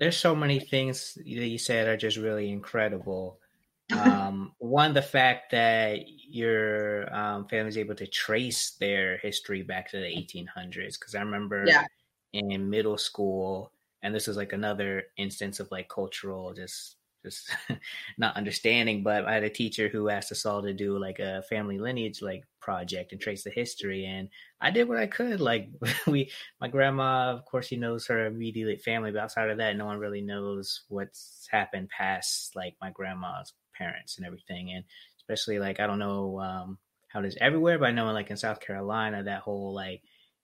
there's 0.02 0.16
so 0.16 0.34
many 0.34 0.58
things 0.58 1.14
that 1.14 1.24
you 1.24 1.58
said 1.58 1.86
are 1.86 1.96
just 1.96 2.16
really 2.16 2.50
incredible. 2.50 3.38
Um, 3.92 4.52
one, 4.56 4.94
the 4.94 5.02
fact 5.02 5.50
that 5.50 5.98
your 6.08 7.14
um, 7.14 7.46
family 7.46 7.68
is 7.68 7.76
able 7.76 7.94
to 7.96 8.06
trace 8.06 8.70
their 8.80 9.18
history 9.18 9.60
back 9.60 9.90
to 9.90 9.98
the 9.98 10.06
1800s. 10.06 10.98
Because 10.98 11.14
I 11.14 11.20
remember 11.20 11.64
yeah. 11.66 11.84
in 12.32 12.70
middle 12.70 12.96
school, 12.96 13.70
and 14.02 14.14
this 14.14 14.28
is 14.28 14.36
like 14.38 14.54
another 14.54 15.02
instance 15.18 15.60
of 15.60 15.70
like 15.70 15.90
cultural 15.90 16.54
just 16.54 16.96
just 17.22 17.50
not 18.18 18.36
understanding. 18.36 19.02
But 19.02 19.26
I 19.26 19.34
had 19.34 19.44
a 19.44 19.50
teacher 19.50 19.88
who 19.88 20.08
asked 20.08 20.32
us 20.32 20.46
all 20.46 20.62
to 20.62 20.72
do 20.72 20.98
like 20.98 21.18
a 21.18 21.42
family 21.48 21.78
lineage 21.78 22.22
like 22.22 22.44
project 22.60 23.12
and 23.12 23.20
trace 23.20 23.44
the 23.44 23.50
history, 23.50 24.04
and 24.06 24.28
I 24.60 24.70
did 24.70 24.88
what 24.88 24.98
I 24.98 25.06
could. 25.06 25.40
Like 25.40 25.68
we, 26.06 26.30
my 26.60 26.68
grandma, 26.68 27.32
of 27.32 27.44
course, 27.44 27.66
she 27.66 27.76
knows 27.76 28.06
her 28.06 28.26
immediate 28.26 28.82
family, 28.82 29.10
but 29.12 29.22
outside 29.22 29.50
of 29.50 29.58
that, 29.58 29.76
no 29.76 29.86
one 29.86 29.98
really 29.98 30.22
knows 30.22 30.82
what's 30.88 31.46
happened 31.50 31.88
past 31.88 32.54
like 32.56 32.74
my 32.80 32.90
grandma's 32.90 33.52
parents 33.76 34.18
and 34.18 34.26
everything, 34.26 34.72
and 34.72 34.84
especially 35.18 35.58
like 35.58 35.80
I 35.80 35.86
don't 35.86 35.98
know 35.98 36.40
um, 36.40 36.78
how 37.08 37.20
it 37.20 37.26
is 37.26 37.36
everywhere, 37.40 37.78
but 37.78 37.88
I 37.88 37.92
know 37.92 38.10
like 38.12 38.30
in 38.30 38.36
South 38.36 38.60
Carolina, 38.60 39.24
that 39.24 39.42
whole 39.42 39.74
like 39.74 40.02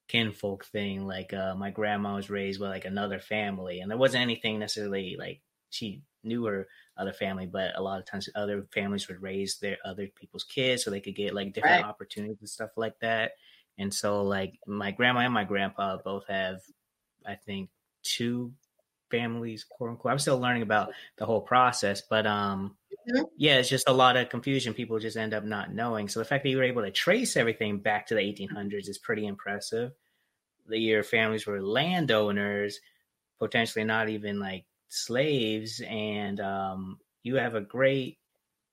kinfolk 0.09 0.65
thing 0.65 1.07
like 1.07 1.35
uh 1.35 1.55
my 1.55 1.71
grandma 1.71 2.17
was 2.17 2.31
raised 2.31 2.59
with 2.59 2.71
like 2.71 2.87
another 2.87 3.19
family 3.19 3.81
and 3.81 3.91
there 3.91 3.99
wasn't 3.99 4.23
anything 4.23 4.59
necessarily 4.59 5.17
like 5.19 5.43
she 5.71 6.03
knew 6.25 6.45
her 6.45 6.67
other 6.97 7.13
family, 7.13 7.47
but 7.47 7.73
a 7.77 7.83
lot 7.83 7.99
of 7.99 8.07
times 8.07 8.29
other 8.35 8.67
families 8.73 9.09
would 9.09 9.23
raise 9.23 9.59
their 9.59 9.79
other 9.85 10.09
people's 10.15 10.45
kids 10.45 10.85
so 10.85 10.91
they 10.91 11.01
could 11.01 11.15
get 11.15 11.35
like 11.35 11.53
different 11.53 11.83
right. 11.83 11.89
opportunities 11.89 12.41
and 12.41 12.49
stuff 12.49 12.71
like 12.77 12.99
that. 13.01 13.33
And 13.79 13.95
so 13.95 14.23
like 14.23 14.59
my 14.67 14.91
grandma 14.91 15.21
and 15.21 15.33
my 15.33 15.45
grandpa 15.45 15.99
both 16.05 16.27
have, 16.29 16.61
I 17.25 17.37
think, 17.37 17.71
two 18.03 18.53
families, 19.11 19.65
quote 19.65 19.91
unquote. 19.91 20.13
I'm 20.13 20.19
still 20.19 20.39
learning 20.39 20.63
about 20.63 20.91
the 21.17 21.27
whole 21.27 21.41
process, 21.41 22.03
but 22.03 22.27
um 22.27 22.77
mm-hmm. 23.09 23.23
yeah, 23.37 23.59
it's 23.59 23.69
just 23.69 23.89
a 23.89 23.93
lot 23.93 24.17
of 24.17 24.29
confusion. 24.29 24.75
People 24.75 24.99
just 24.99 25.17
end 25.17 25.35
up 25.35 25.45
not 25.45 25.73
knowing. 25.73 26.09
So 26.09 26.19
the 26.19 26.25
fact 26.25 26.43
that 26.43 26.51
you 26.51 26.57
were 26.57 26.65
able 26.65 26.83
to 26.83 26.91
trace 26.91 27.37
everything 27.37 27.79
back 27.79 28.07
to 28.09 28.15
the 28.15 28.21
1800s 28.21 28.89
is 28.89 28.99
pretty 28.99 29.27
impressive. 29.27 29.93
That 30.67 30.81
your 30.81 31.03
families 31.03 31.47
were 31.47 31.63
landowners, 31.63 32.81
potentially 33.39 33.85
not 33.85 34.09
even 34.09 34.39
like 34.39 34.65
slaves, 34.89 35.81
and 35.87 36.41
um, 36.41 36.99
you 37.23 37.37
have 37.37 37.55
a 37.55 37.61
great 37.61 38.19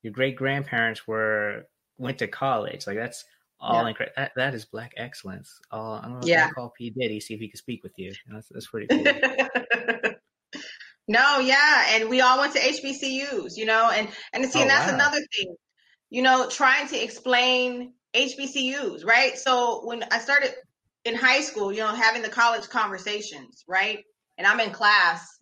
your 0.01 0.13
great 0.13 0.35
grandparents 0.35 1.07
were 1.07 1.67
went 1.97 2.19
to 2.19 2.27
college. 2.27 2.85
Like 2.87 2.97
that's 2.97 3.25
all 3.59 3.83
yeah. 3.83 3.89
incredible. 3.89 4.13
That, 4.17 4.31
that 4.35 4.53
is 4.53 4.65
black 4.65 4.93
excellence. 4.97 5.59
All 5.71 5.93
I'm 5.93 6.13
gonna 6.13 6.27
yeah. 6.27 6.49
call 6.49 6.73
P 6.77 6.91
Diddy 6.91 7.19
see 7.19 7.33
if 7.33 7.39
he 7.39 7.47
can 7.47 7.57
speak 7.57 7.83
with 7.83 7.93
you. 7.97 8.13
That's, 8.27 8.47
that's 8.49 8.67
pretty 8.67 8.87
cool. 8.87 9.03
no, 11.07 11.39
yeah, 11.39 11.85
and 11.89 12.09
we 12.09 12.21
all 12.21 12.39
went 12.39 12.53
to 12.53 12.59
HBCUs, 12.59 13.57
you 13.57 13.65
know, 13.65 13.89
and 13.89 14.07
and 14.33 14.45
see, 14.45 14.59
oh, 14.59 14.61
and 14.61 14.69
that's 14.69 14.91
wow. 14.91 14.95
another 14.95 15.19
thing, 15.35 15.55
you 16.09 16.21
know, 16.21 16.49
trying 16.49 16.87
to 16.89 17.03
explain 17.03 17.93
HBCUs, 18.13 19.05
right? 19.05 19.37
So 19.37 19.85
when 19.85 20.03
I 20.11 20.19
started 20.19 20.53
in 21.03 21.15
high 21.15 21.41
school, 21.41 21.71
you 21.71 21.79
know, 21.79 21.87
having 21.87 22.21
the 22.21 22.29
college 22.29 22.69
conversations, 22.69 23.63
right, 23.67 24.03
and 24.37 24.45
I'm 24.45 24.59
in 24.59 24.71
class, 24.71 25.34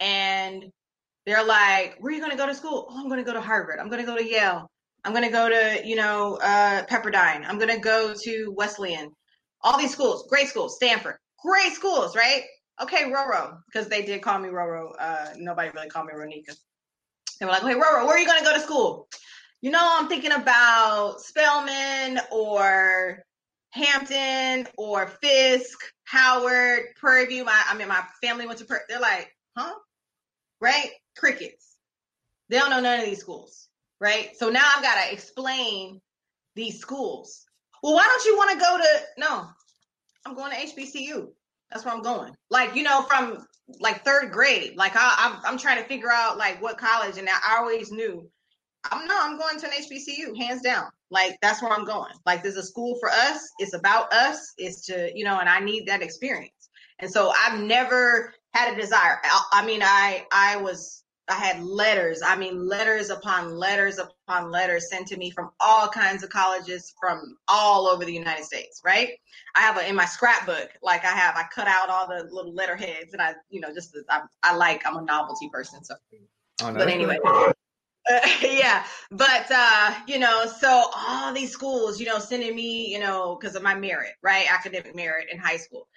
and 0.00 0.64
they're 1.26 1.44
like, 1.44 1.96
"Where 1.98 2.12
are 2.12 2.14
you 2.14 2.20
going 2.20 2.32
to 2.32 2.38
go 2.38 2.46
to 2.46 2.54
school?" 2.54 2.86
"Oh, 2.90 2.98
I'm 2.98 3.08
going 3.08 3.18
to 3.18 3.24
go 3.24 3.32
to 3.32 3.40
Harvard. 3.40 3.78
I'm 3.80 3.88
going 3.88 4.00
to 4.00 4.06
go 4.06 4.16
to 4.16 4.24
Yale." 4.24 4.70
I'm 5.04 5.12
going 5.12 5.24
to 5.24 5.30
go 5.30 5.48
to, 5.48 5.86
you 5.86 5.96
know, 5.96 6.36
uh, 6.42 6.84
Pepperdine. 6.84 7.44
I'm 7.46 7.58
going 7.58 7.74
to 7.74 7.78
go 7.78 8.14
to 8.14 8.54
Wesleyan. 8.56 9.10
All 9.62 9.78
these 9.78 9.92
schools, 9.92 10.26
great 10.28 10.48
schools, 10.48 10.76
Stanford, 10.76 11.16
great 11.42 11.72
schools, 11.72 12.14
right? 12.16 12.42
Okay, 12.80 13.04
Roro, 13.04 13.58
because 13.66 13.88
they 13.88 14.02
did 14.02 14.22
call 14.22 14.38
me 14.38 14.48
Roro. 14.48 14.92
Uh, 14.98 15.28
nobody 15.36 15.70
really 15.74 15.88
called 15.88 16.06
me 16.06 16.12
Ronika. 16.14 16.54
They 17.40 17.46
were 17.46 17.52
like, 17.52 17.64
okay, 17.64 17.74
Roro, 17.74 18.06
where 18.06 18.16
are 18.16 18.18
you 18.18 18.26
going 18.26 18.38
to 18.38 18.44
go 18.44 18.54
to 18.54 18.60
school? 18.60 19.08
You 19.60 19.70
know, 19.70 19.80
I'm 19.82 20.08
thinking 20.08 20.32
about 20.32 21.20
Spelman 21.20 22.20
or 22.30 23.24
Hampton 23.70 24.68
or 24.76 25.08
Fisk, 25.22 25.78
Howard, 26.04 26.82
Prairie 26.96 27.26
View. 27.26 27.44
My, 27.44 27.62
I 27.68 27.76
mean, 27.76 27.88
my 27.88 28.02
family 28.22 28.46
went 28.46 28.58
to, 28.60 28.64
Prairie. 28.64 28.84
they're 28.88 29.00
like, 29.00 29.28
huh? 29.56 29.74
Right? 30.60 30.90
Crickets. 31.16 31.76
They 32.48 32.58
don't 32.58 32.70
know 32.70 32.80
none 32.80 33.00
of 33.00 33.06
these 33.06 33.20
schools 33.20 33.68
right? 34.00 34.36
So 34.36 34.48
now 34.48 34.66
I've 34.76 34.82
got 34.82 35.02
to 35.02 35.12
explain 35.12 36.00
these 36.54 36.78
schools. 36.78 37.44
Well, 37.82 37.94
why 37.94 38.04
don't 38.04 38.24
you 38.24 38.36
want 38.36 38.50
to 38.52 38.58
go 38.58 38.78
to? 38.78 39.00
No, 39.18 39.46
I'm 40.26 40.34
going 40.34 40.52
to 40.52 40.56
HBCU. 40.56 41.28
That's 41.70 41.84
where 41.84 41.94
I'm 41.94 42.02
going. 42.02 42.34
Like 42.50 42.74
you 42.74 42.82
know, 42.82 43.02
from 43.02 43.46
like 43.80 44.04
third 44.04 44.32
grade. 44.32 44.76
Like 44.76 44.92
I, 44.96 45.14
I'm, 45.18 45.40
I'm 45.44 45.58
trying 45.58 45.82
to 45.82 45.88
figure 45.88 46.10
out 46.10 46.38
like 46.38 46.62
what 46.62 46.78
college, 46.78 47.18
and 47.18 47.28
I 47.28 47.58
always 47.58 47.92
knew. 47.92 48.28
I'm 48.90 49.06
no, 49.06 49.14
I'm 49.20 49.38
going 49.38 49.58
to 49.58 49.66
an 49.66 49.72
HBCU, 49.72 50.36
hands 50.38 50.62
down. 50.62 50.86
Like 51.10 51.36
that's 51.42 51.62
where 51.62 51.72
I'm 51.72 51.84
going. 51.84 52.12
Like 52.24 52.42
there's 52.42 52.56
a 52.56 52.62
school 52.62 52.96
for 53.00 53.10
us. 53.10 53.48
It's 53.58 53.74
about 53.74 54.12
us. 54.12 54.54
It's 54.56 54.86
to 54.86 55.10
you 55.14 55.24
know, 55.24 55.38
and 55.38 55.48
I 55.48 55.60
need 55.60 55.86
that 55.86 56.02
experience. 56.02 56.52
And 57.00 57.10
so 57.10 57.30
I've 57.30 57.60
never 57.60 58.32
had 58.54 58.72
a 58.72 58.80
desire. 58.80 59.18
I, 59.22 59.42
I 59.52 59.66
mean, 59.66 59.80
I 59.82 60.26
I 60.32 60.56
was 60.56 61.04
I 61.28 61.34
had 61.34 61.62
letters. 61.62 62.22
I 62.24 62.36
mean, 62.36 62.66
letters 62.66 63.10
upon 63.10 63.54
letters 63.56 63.98
upon 63.98 64.50
letters 64.50 64.88
sent 64.88 65.08
to 65.08 65.16
me 65.16 65.30
from 65.30 65.50
all 65.60 65.88
kinds 65.88 66.22
of 66.22 66.30
colleges 66.30 66.94
from 66.98 67.36
all 67.46 67.86
over 67.86 68.04
the 68.04 68.12
United 68.12 68.44
States. 68.44 68.80
Right? 68.84 69.10
I 69.54 69.60
have 69.60 69.76
a 69.76 69.88
in 69.88 69.94
my 69.94 70.06
scrapbook, 70.06 70.70
like 70.82 71.04
I 71.04 71.10
have, 71.10 71.36
I 71.36 71.44
cut 71.54 71.68
out 71.68 71.90
all 71.90 72.08
the 72.08 72.28
little 72.32 72.54
letterheads, 72.54 73.12
and 73.12 73.20
I, 73.20 73.34
you 73.50 73.60
know, 73.60 73.72
just 73.74 73.96
I, 74.08 74.22
I 74.42 74.56
like 74.56 74.86
I'm 74.86 74.96
a 74.96 75.02
novelty 75.02 75.48
person. 75.52 75.84
So, 75.84 75.94
oh, 76.62 76.70
no, 76.70 76.78
but 76.78 76.88
anyway. 76.88 77.18
Uh, 77.24 77.52
yeah, 78.42 78.84
but 79.10 79.46
uh, 79.50 79.94
you 80.06 80.18
know, 80.18 80.46
so 80.46 80.84
all 80.96 81.34
these 81.34 81.50
schools, 81.50 82.00
you 82.00 82.06
know, 82.06 82.18
sending 82.18 82.54
me, 82.54 82.90
you 82.90 82.98
know, 82.98 83.36
because 83.38 83.54
of 83.54 83.62
my 83.62 83.74
merit, 83.74 84.12
right, 84.22 84.50
academic 84.50 84.94
merit 84.94 85.26
in 85.30 85.38
high 85.38 85.58
school, 85.58 85.88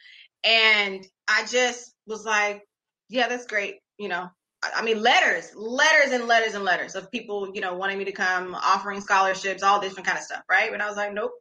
and 0.43 1.06
I 1.28 1.45
just 1.45 1.93
was 2.12 2.26
like, 2.26 2.64
yeah, 3.09 3.28
that's 3.28 3.47
great, 3.47 3.80
you 3.97 4.09
know, 4.09 4.30
I 4.64 4.84
mean, 4.84 5.01
letters, 5.01 5.51
letters 5.55 6.12
and 6.12 6.28
letters 6.28 6.53
and 6.53 6.64
letters 6.64 6.95
of 6.95 7.12
people, 7.12 7.51
you 7.53 7.62
know, 7.62 7.74
wanting 7.76 7.97
me 7.97 8.05
to 8.05 8.12
come, 8.12 8.53
offering 8.53 9.01
scholarships, 9.01 9.64
all 9.64 9.82
different 9.82 10.05
kind 10.05 10.20
of 10.20 10.24
stuff, 10.24 10.43
right? 10.49 10.72
And 10.72 10.82
I 10.82 10.88
was 10.88 10.97
like, 10.97 11.14
nope. 11.14 11.32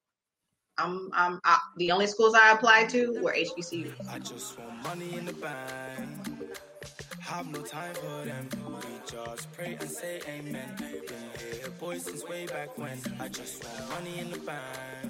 I'm, 0.78 1.10
I'm 1.12 1.40
I, 1.44 1.58
the 1.76 1.90
only 1.92 2.06
schools 2.06 2.34
I 2.34 2.52
applied 2.52 2.88
to 2.90 3.20
were 3.20 3.34
HBCUs. 3.34 3.92
I 4.10 4.18
just 4.20 4.58
want 4.58 4.82
money 4.82 5.14
in 5.18 5.26
the 5.26 5.34
bank. 5.34 6.58
Have 7.20 7.52
no 7.52 7.60
time 7.60 7.92
for 7.94 8.24
them. 8.24 8.48
We 8.66 8.82
just 9.06 9.52
pray 9.52 9.76
and 9.78 9.90
say 9.90 10.20
amen. 10.26 10.76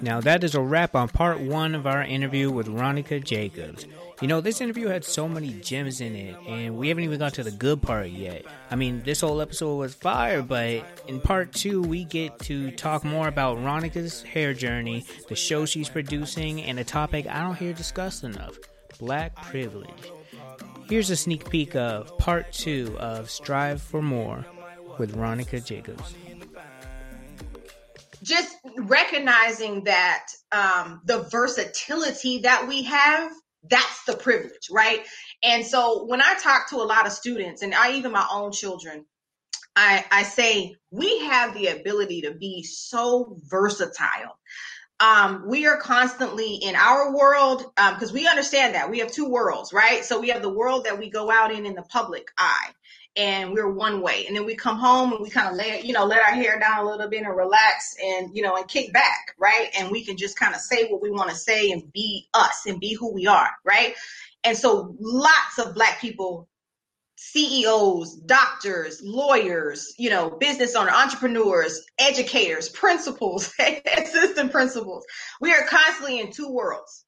Now 0.01 0.21
that 0.21 0.43
is 0.43 0.55
a 0.55 0.61
wrap 0.61 0.95
on 0.95 1.09
part 1.09 1.39
one 1.39 1.75
of 1.75 1.85
our 1.85 2.03
interview 2.03 2.51
with 2.51 2.67
Ronika 2.67 3.23
Jacobs. 3.23 3.85
You 4.21 4.27
know, 4.27 4.39
this 4.39 4.61
interview 4.61 4.87
had 4.87 5.03
so 5.03 5.27
many 5.27 5.53
gems 5.53 5.99
in 5.99 6.15
it, 6.15 6.35
and 6.47 6.77
we 6.77 6.89
haven't 6.89 7.05
even 7.05 7.17
got 7.17 7.33
to 7.35 7.43
the 7.43 7.51
good 7.51 7.81
part 7.81 8.09
yet. 8.09 8.45
I 8.69 8.75
mean, 8.75 9.01
this 9.03 9.21
whole 9.21 9.41
episode 9.41 9.77
was 9.77 9.95
fire, 9.95 10.43
but 10.43 10.85
in 11.07 11.19
part 11.21 11.53
two, 11.53 11.81
we 11.81 12.03
get 12.03 12.37
to 12.41 12.69
talk 12.71 13.03
more 13.03 13.27
about 13.27 13.57
Ronika's 13.57 14.21
hair 14.21 14.53
journey, 14.53 15.05
the 15.27 15.35
show 15.35 15.65
she's 15.65 15.89
producing, 15.89 16.61
and 16.61 16.79
a 16.79 16.83
topic 16.83 17.25
I 17.27 17.41
don't 17.41 17.55
hear 17.55 17.73
discussed 17.73 18.23
enough 18.23 18.57
black 18.99 19.35
privilege. 19.35 20.11
Here's 20.87 21.09
a 21.09 21.15
sneak 21.15 21.49
peek 21.49 21.75
of 21.75 22.15
part 22.19 22.51
two 22.51 22.95
of 22.99 23.29
Strive 23.29 23.81
for 23.81 24.01
More 24.01 24.45
with 24.99 25.15
Ronika 25.15 25.65
Jacobs. 25.65 26.15
Just 28.23 28.55
recognizing 28.77 29.85
that 29.85 30.25
um, 30.51 31.01
the 31.05 31.23
versatility 31.31 32.39
that 32.39 32.67
we 32.67 32.83
have, 32.83 33.31
that's 33.69 34.05
the 34.05 34.15
privilege, 34.15 34.69
right? 34.71 35.01
And 35.43 35.65
so 35.65 36.05
when 36.05 36.21
I 36.21 36.35
talk 36.35 36.69
to 36.69 36.77
a 36.77 36.85
lot 36.85 37.05
of 37.05 37.11
students, 37.11 37.61
and 37.63 37.73
I 37.73 37.93
even 37.93 38.11
my 38.11 38.27
own 38.31 38.51
children, 38.51 39.05
I, 39.75 40.05
I 40.11 40.23
say 40.23 40.75
we 40.91 41.19
have 41.25 41.53
the 41.53 41.67
ability 41.67 42.21
to 42.21 42.33
be 42.33 42.63
so 42.63 43.37
versatile 43.49 44.37
um, 45.01 45.45
we 45.47 45.65
are 45.65 45.77
constantly 45.77 46.55
in 46.55 46.75
our 46.75 47.15
world 47.15 47.63
because 47.75 48.11
um, 48.11 48.15
we 48.15 48.27
understand 48.27 48.75
that 48.75 48.89
we 48.89 48.99
have 48.99 49.11
two 49.11 49.27
worlds, 49.27 49.73
right? 49.73 50.05
So 50.05 50.19
we 50.21 50.29
have 50.29 50.43
the 50.43 50.53
world 50.53 50.85
that 50.85 50.99
we 50.99 51.09
go 51.09 51.31
out 51.31 51.51
in 51.51 51.65
in 51.65 51.73
the 51.73 51.81
public 51.81 52.27
eye, 52.37 52.69
and 53.15 53.53
we're 53.53 53.71
one 53.71 54.01
way, 54.01 54.25
and 54.25 54.35
then 54.35 54.45
we 54.45 54.55
come 54.55 54.77
home 54.77 55.11
and 55.11 55.21
we 55.21 55.29
kind 55.29 55.49
of 55.49 55.55
lay, 55.55 55.81
you 55.81 55.93
know, 55.93 56.05
let 56.05 56.21
our 56.21 56.33
hair 56.33 56.59
down 56.59 56.85
a 56.85 56.89
little 56.89 57.09
bit 57.09 57.23
and 57.23 57.35
relax, 57.35 57.95
and 58.03 58.35
you 58.35 58.41
know, 58.41 58.55
and 58.55 58.67
kick 58.67 58.93
back, 58.93 59.35
right? 59.37 59.69
And 59.77 59.91
we 59.91 60.03
can 60.05 60.17
just 60.17 60.37
kind 60.37 60.55
of 60.55 60.61
say 60.61 60.87
what 60.87 61.01
we 61.01 61.11
want 61.11 61.29
to 61.29 61.35
say 61.35 61.71
and 61.71 61.91
be 61.91 62.27
us 62.33 62.65
and 62.65 62.79
be 62.79 62.93
who 62.93 63.13
we 63.13 63.27
are, 63.27 63.49
right? 63.65 63.95
And 64.43 64.57
so 64.57 64.95
lots 64.99 65.59
of 65.59 65.75
black 65.75 65.99
people 65.99 66.47
CEOs, 67.23 68.15
doctors, 68.15 68.99
lawyers, 69.03 69.93
you 69.99 70.09
know, 70.09 70.31
business 70.31 70.75
owner, 70.75 70.89
entrepreneurs, 70.89 71.85
educators, 71.99 72.67
principals, 72.69 73.53
assistant 73.59 74.51
principals. 74.51 75.05
We 75.39 75.53
are 75.53 75.63
constantly 75.67 76.19
in 76.19 76.31
two 76.31 76.49
worlds. 76.49 77.05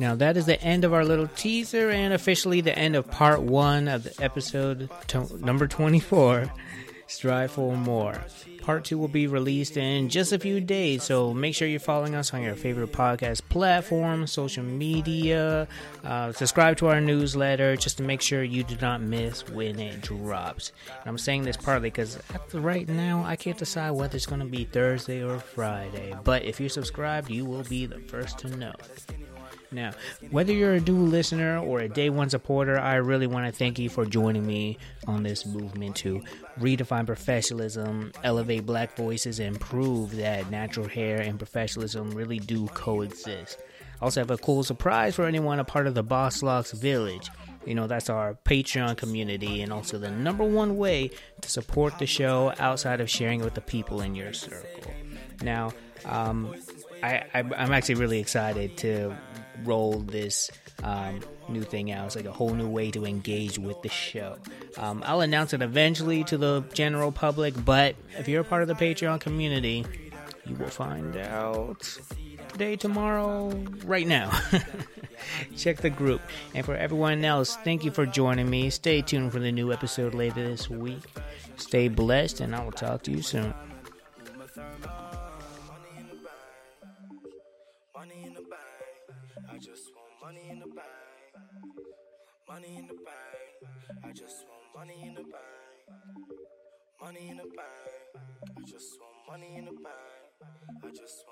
Now, 0.00 0.14
that 0.14 0.38
is 0.38 0.46
the 0.46 0.58
end 0.62 0.86
of 0.86 0.94
our 0.94 1.04
little 1.04 1.26
teaser 1.26 1.90
and 1.90 2.14
officially 2.14 2.62
the 2.62 2.76
end 2.76 2.96
of 2.96 3.06
part 3.10 3.42
one 3.42 3.86
of 3.86 4.04
the 4.04 4.24
episode 4.24 4.88
number 5.42 5.68
24 5.68 6.50
Strive 7.06 7.50
for 7.50 7.76
More. 7.76 8.18
Part 8.62 8.84
two 8.84 8.96
will 8.96 9.08
be 9.08 9.26
released 9.26 9.76
in 9.76 10.08
just 10.08 10.32
a 10.32 10.38
few 10.38 10.58
days, 10.58 11.02
so 11.02 11.34
make 11.34 11.54
sure 11.54 11.68
you're 11.68 11.80
following 11.80 12.14
us 12.14 12.32
on 12.32 12.40
your 12.40 12.54
favorite 12.54 12.92
podcast 12.92 13.42
platform, 13.50 14.26
social 14.26 14.64
media, 14.64 15.68
uh, 16.02 16.32
subscribe 16.32 16.78
to 16.78 16.86
our 16.86 17.02
newsletter 17.02 17.76
just 17.76 17.98
to 17.98 18.02
make 18.02 18.22
sure 18.22 18.42
you 18.42 18.64
do 18.64 18.76
not 18.80 19.02
miss 19.02 19.46
when 19.50 19.78
it 19.78 20.00
drops. 20.00 20.72
And 21.00 21.10
I'm 21.10 21.18
saying 21.18 21.42
this 21.42 21.58
partly 21.58 21.90
because 21.90 22.18
right 22.54 22.88
now 22.88 23.22
I 23.26 23.36
can't 23.36 23.58
decide 23.58 23.90
whether 23.90 24.16
it's 24.16 24.24
going 24.24 24.40
to 24.40 24.46
be 24.46 24.64
Thursday 24.64 25.22
or 25.22 25.38
Friday, 25.40 26.14
but 26.24 26.44
if 26.44 26.58
you're 26.58 26.70
subscribed, 26.70 27.28
you 27.28 27.44
will 27.44 27.64
be 27.64 27.84
the 27.84 27.98
first 27.98 28.38
to 28.38 28.48
know. 28.56 28.72
Now, 29.72 29.92
whether 30.30 30.52
you're 30.52 30.74
a 30.74 30.80
new 30.80 30.98
listener 30.98 31.58
or 31.58 31.80
a 31.80 31.88
day 31.88 32.10
one 32.10 32.28
supporter, 32.28 32.78
I 32.78 32.96
really 32.96 33.28
want 33.28 33.46
to 33.46 33.52
thank 33.56 33.78
you 33.78 33.88
for 33.88 34.04
joining 34.04 34.44
me 34.44 34.78
on 35.06 35.22
this 35.22 35.46
movement 35.46 35.96
to 35.96 36.22
redefine 36.58 37.06
professionalism, 37.06 38.12
elevate 38.24 38.66
black 38.66 38.96
voices, 38.96 39.38
and 39.38 39.60
prove 39.60 40.16
that 40.16 40.50
natural 40.50 40.88
hair 40.88 41.20
and 41.20 41.38
professionalism 41.38 42.10
really 42.10 42.40
do 42.40 42.66
coexist. 42.68 43.58
I 44.00 44.04
also 44.04 44.20
have 44.20 44.30
a 44.30 44.38
cool 44.38 44.64
surprise 44.64 45.14
for 45.14 45.24
anyone 45.24 45.60
a 45.60 45.64
part 45.64 45.86
of 45.86 45.94
the 45.94 46.02
Boss 46.02 46.42
Locks 46.42 46.72
Village. 46.72 47.30
You 47.66 47.74
know, 47.74 47.86
that's 47.86 48.08
our 48.08 48.34
Patreon 48.44 48.96
community 48.96 49.60
and 49.60 49.72
also 49.72 49.98
the 49.98 50.10
number 50.10 50.44
one 50.44 50.78
way 50.78 51.10
to 51.42 51.50
support 51.50 51.98
the 51.98 52.06
show 52.06 52.54
outside 52.58 53.00
of 53.00 53.10
sharing 53.10 53.40
it 53.40 53.44
with 53.44 53.54
the 53.54 53.60
people 53.60 54.00
in 54.00 54.14
your 54.14 54.32
circle. 54.32 54.92
Now, 55.42 55.72
um, 56.06 56.54
I, 57.02 57.24
am 57.34 57.72
actually 57.72 57.96
really 57.96 58.18
excited 58.18 58.76
to 58.78 59.14
roll 59.64 59.98
this 60.00 60.50
um, 60.82 61.20
new 61.48 61.62
thing 61.62 61.90
out. 61.92 62.06
It's 62.06 62.16
like 62.16 62.24
a 62.24 62.32
whole 62.32 62.54
new 62.54 62.68
way 62.68 62.90
to 62.92 63.04
engage 63.04 63.58
with 63.58 63.80
the 63.82 63.88
show. 63.88 64.36
Um, 64.76 65.02
I'll 65.06 65.20
announce 65.20 65.52
it 65.52 65.62
eventually 65.62 66.24
to 66.24 66.38
the 66.38 66.64
general 66.72 67.12
public, 67.12 67.54
but 67.64 67.96
if 68.18 68.28
you're 68.28 68.42
a 68.42 68.44
part 68.44 68.62
of 68.62 68.68
the 68.68 68.74
Patreon 68.74 69.20
community, 69.20 69.84
you 70.46 70.54
will 70.56 70.68
find 70.68 71.16
out 71.16 71.98
today, 72.48 72.76
tomorrow, 72.76 73.50
right 73.84 74.06
now. 74.06 74.30
Check 75.56 75.78
the 75.78 75.90
group. 75.90 76.22
And 76.54 76.64
for 76.64 76.74
everyone 76.74 77.24
else, 77.24 77.56
thank 77.56 77.84
you 77.84 77.90
for 77.90 78.06
joining 78.06 78.48
me. 78.48 78.70
Stay 78.70 79.02
tuned 79.02 79.32
for 79.32 79.38
the 79.38 79.52
new 79.52 79.72
episode 79.72 80.14
later 80.14 80.42
this 80.48 80.68
week. 80.68 81.02
Stay 81.56 81.88
blessed, 81.88 82.40
and 82.40 82.54
I 82.54 82.64
will 82.64 82.72
talk 82.72 83.02
to 83.02 83.10
you 83.10 83.22
soon. 83.22 83.54
Money 97.12 97.28
in 97.28 97.38
the 97.38 97.42
bank. 97.42 98.24
I 98.56 98.60
just 98.70 98.96
want 99.00 99.40
money 99.40 99.56
in 99.56 99.64
the 99.64 99.72
bank. 99.72 100.84
I 100.84 100.90
just 100.90 101.24
want. 101.26 101.29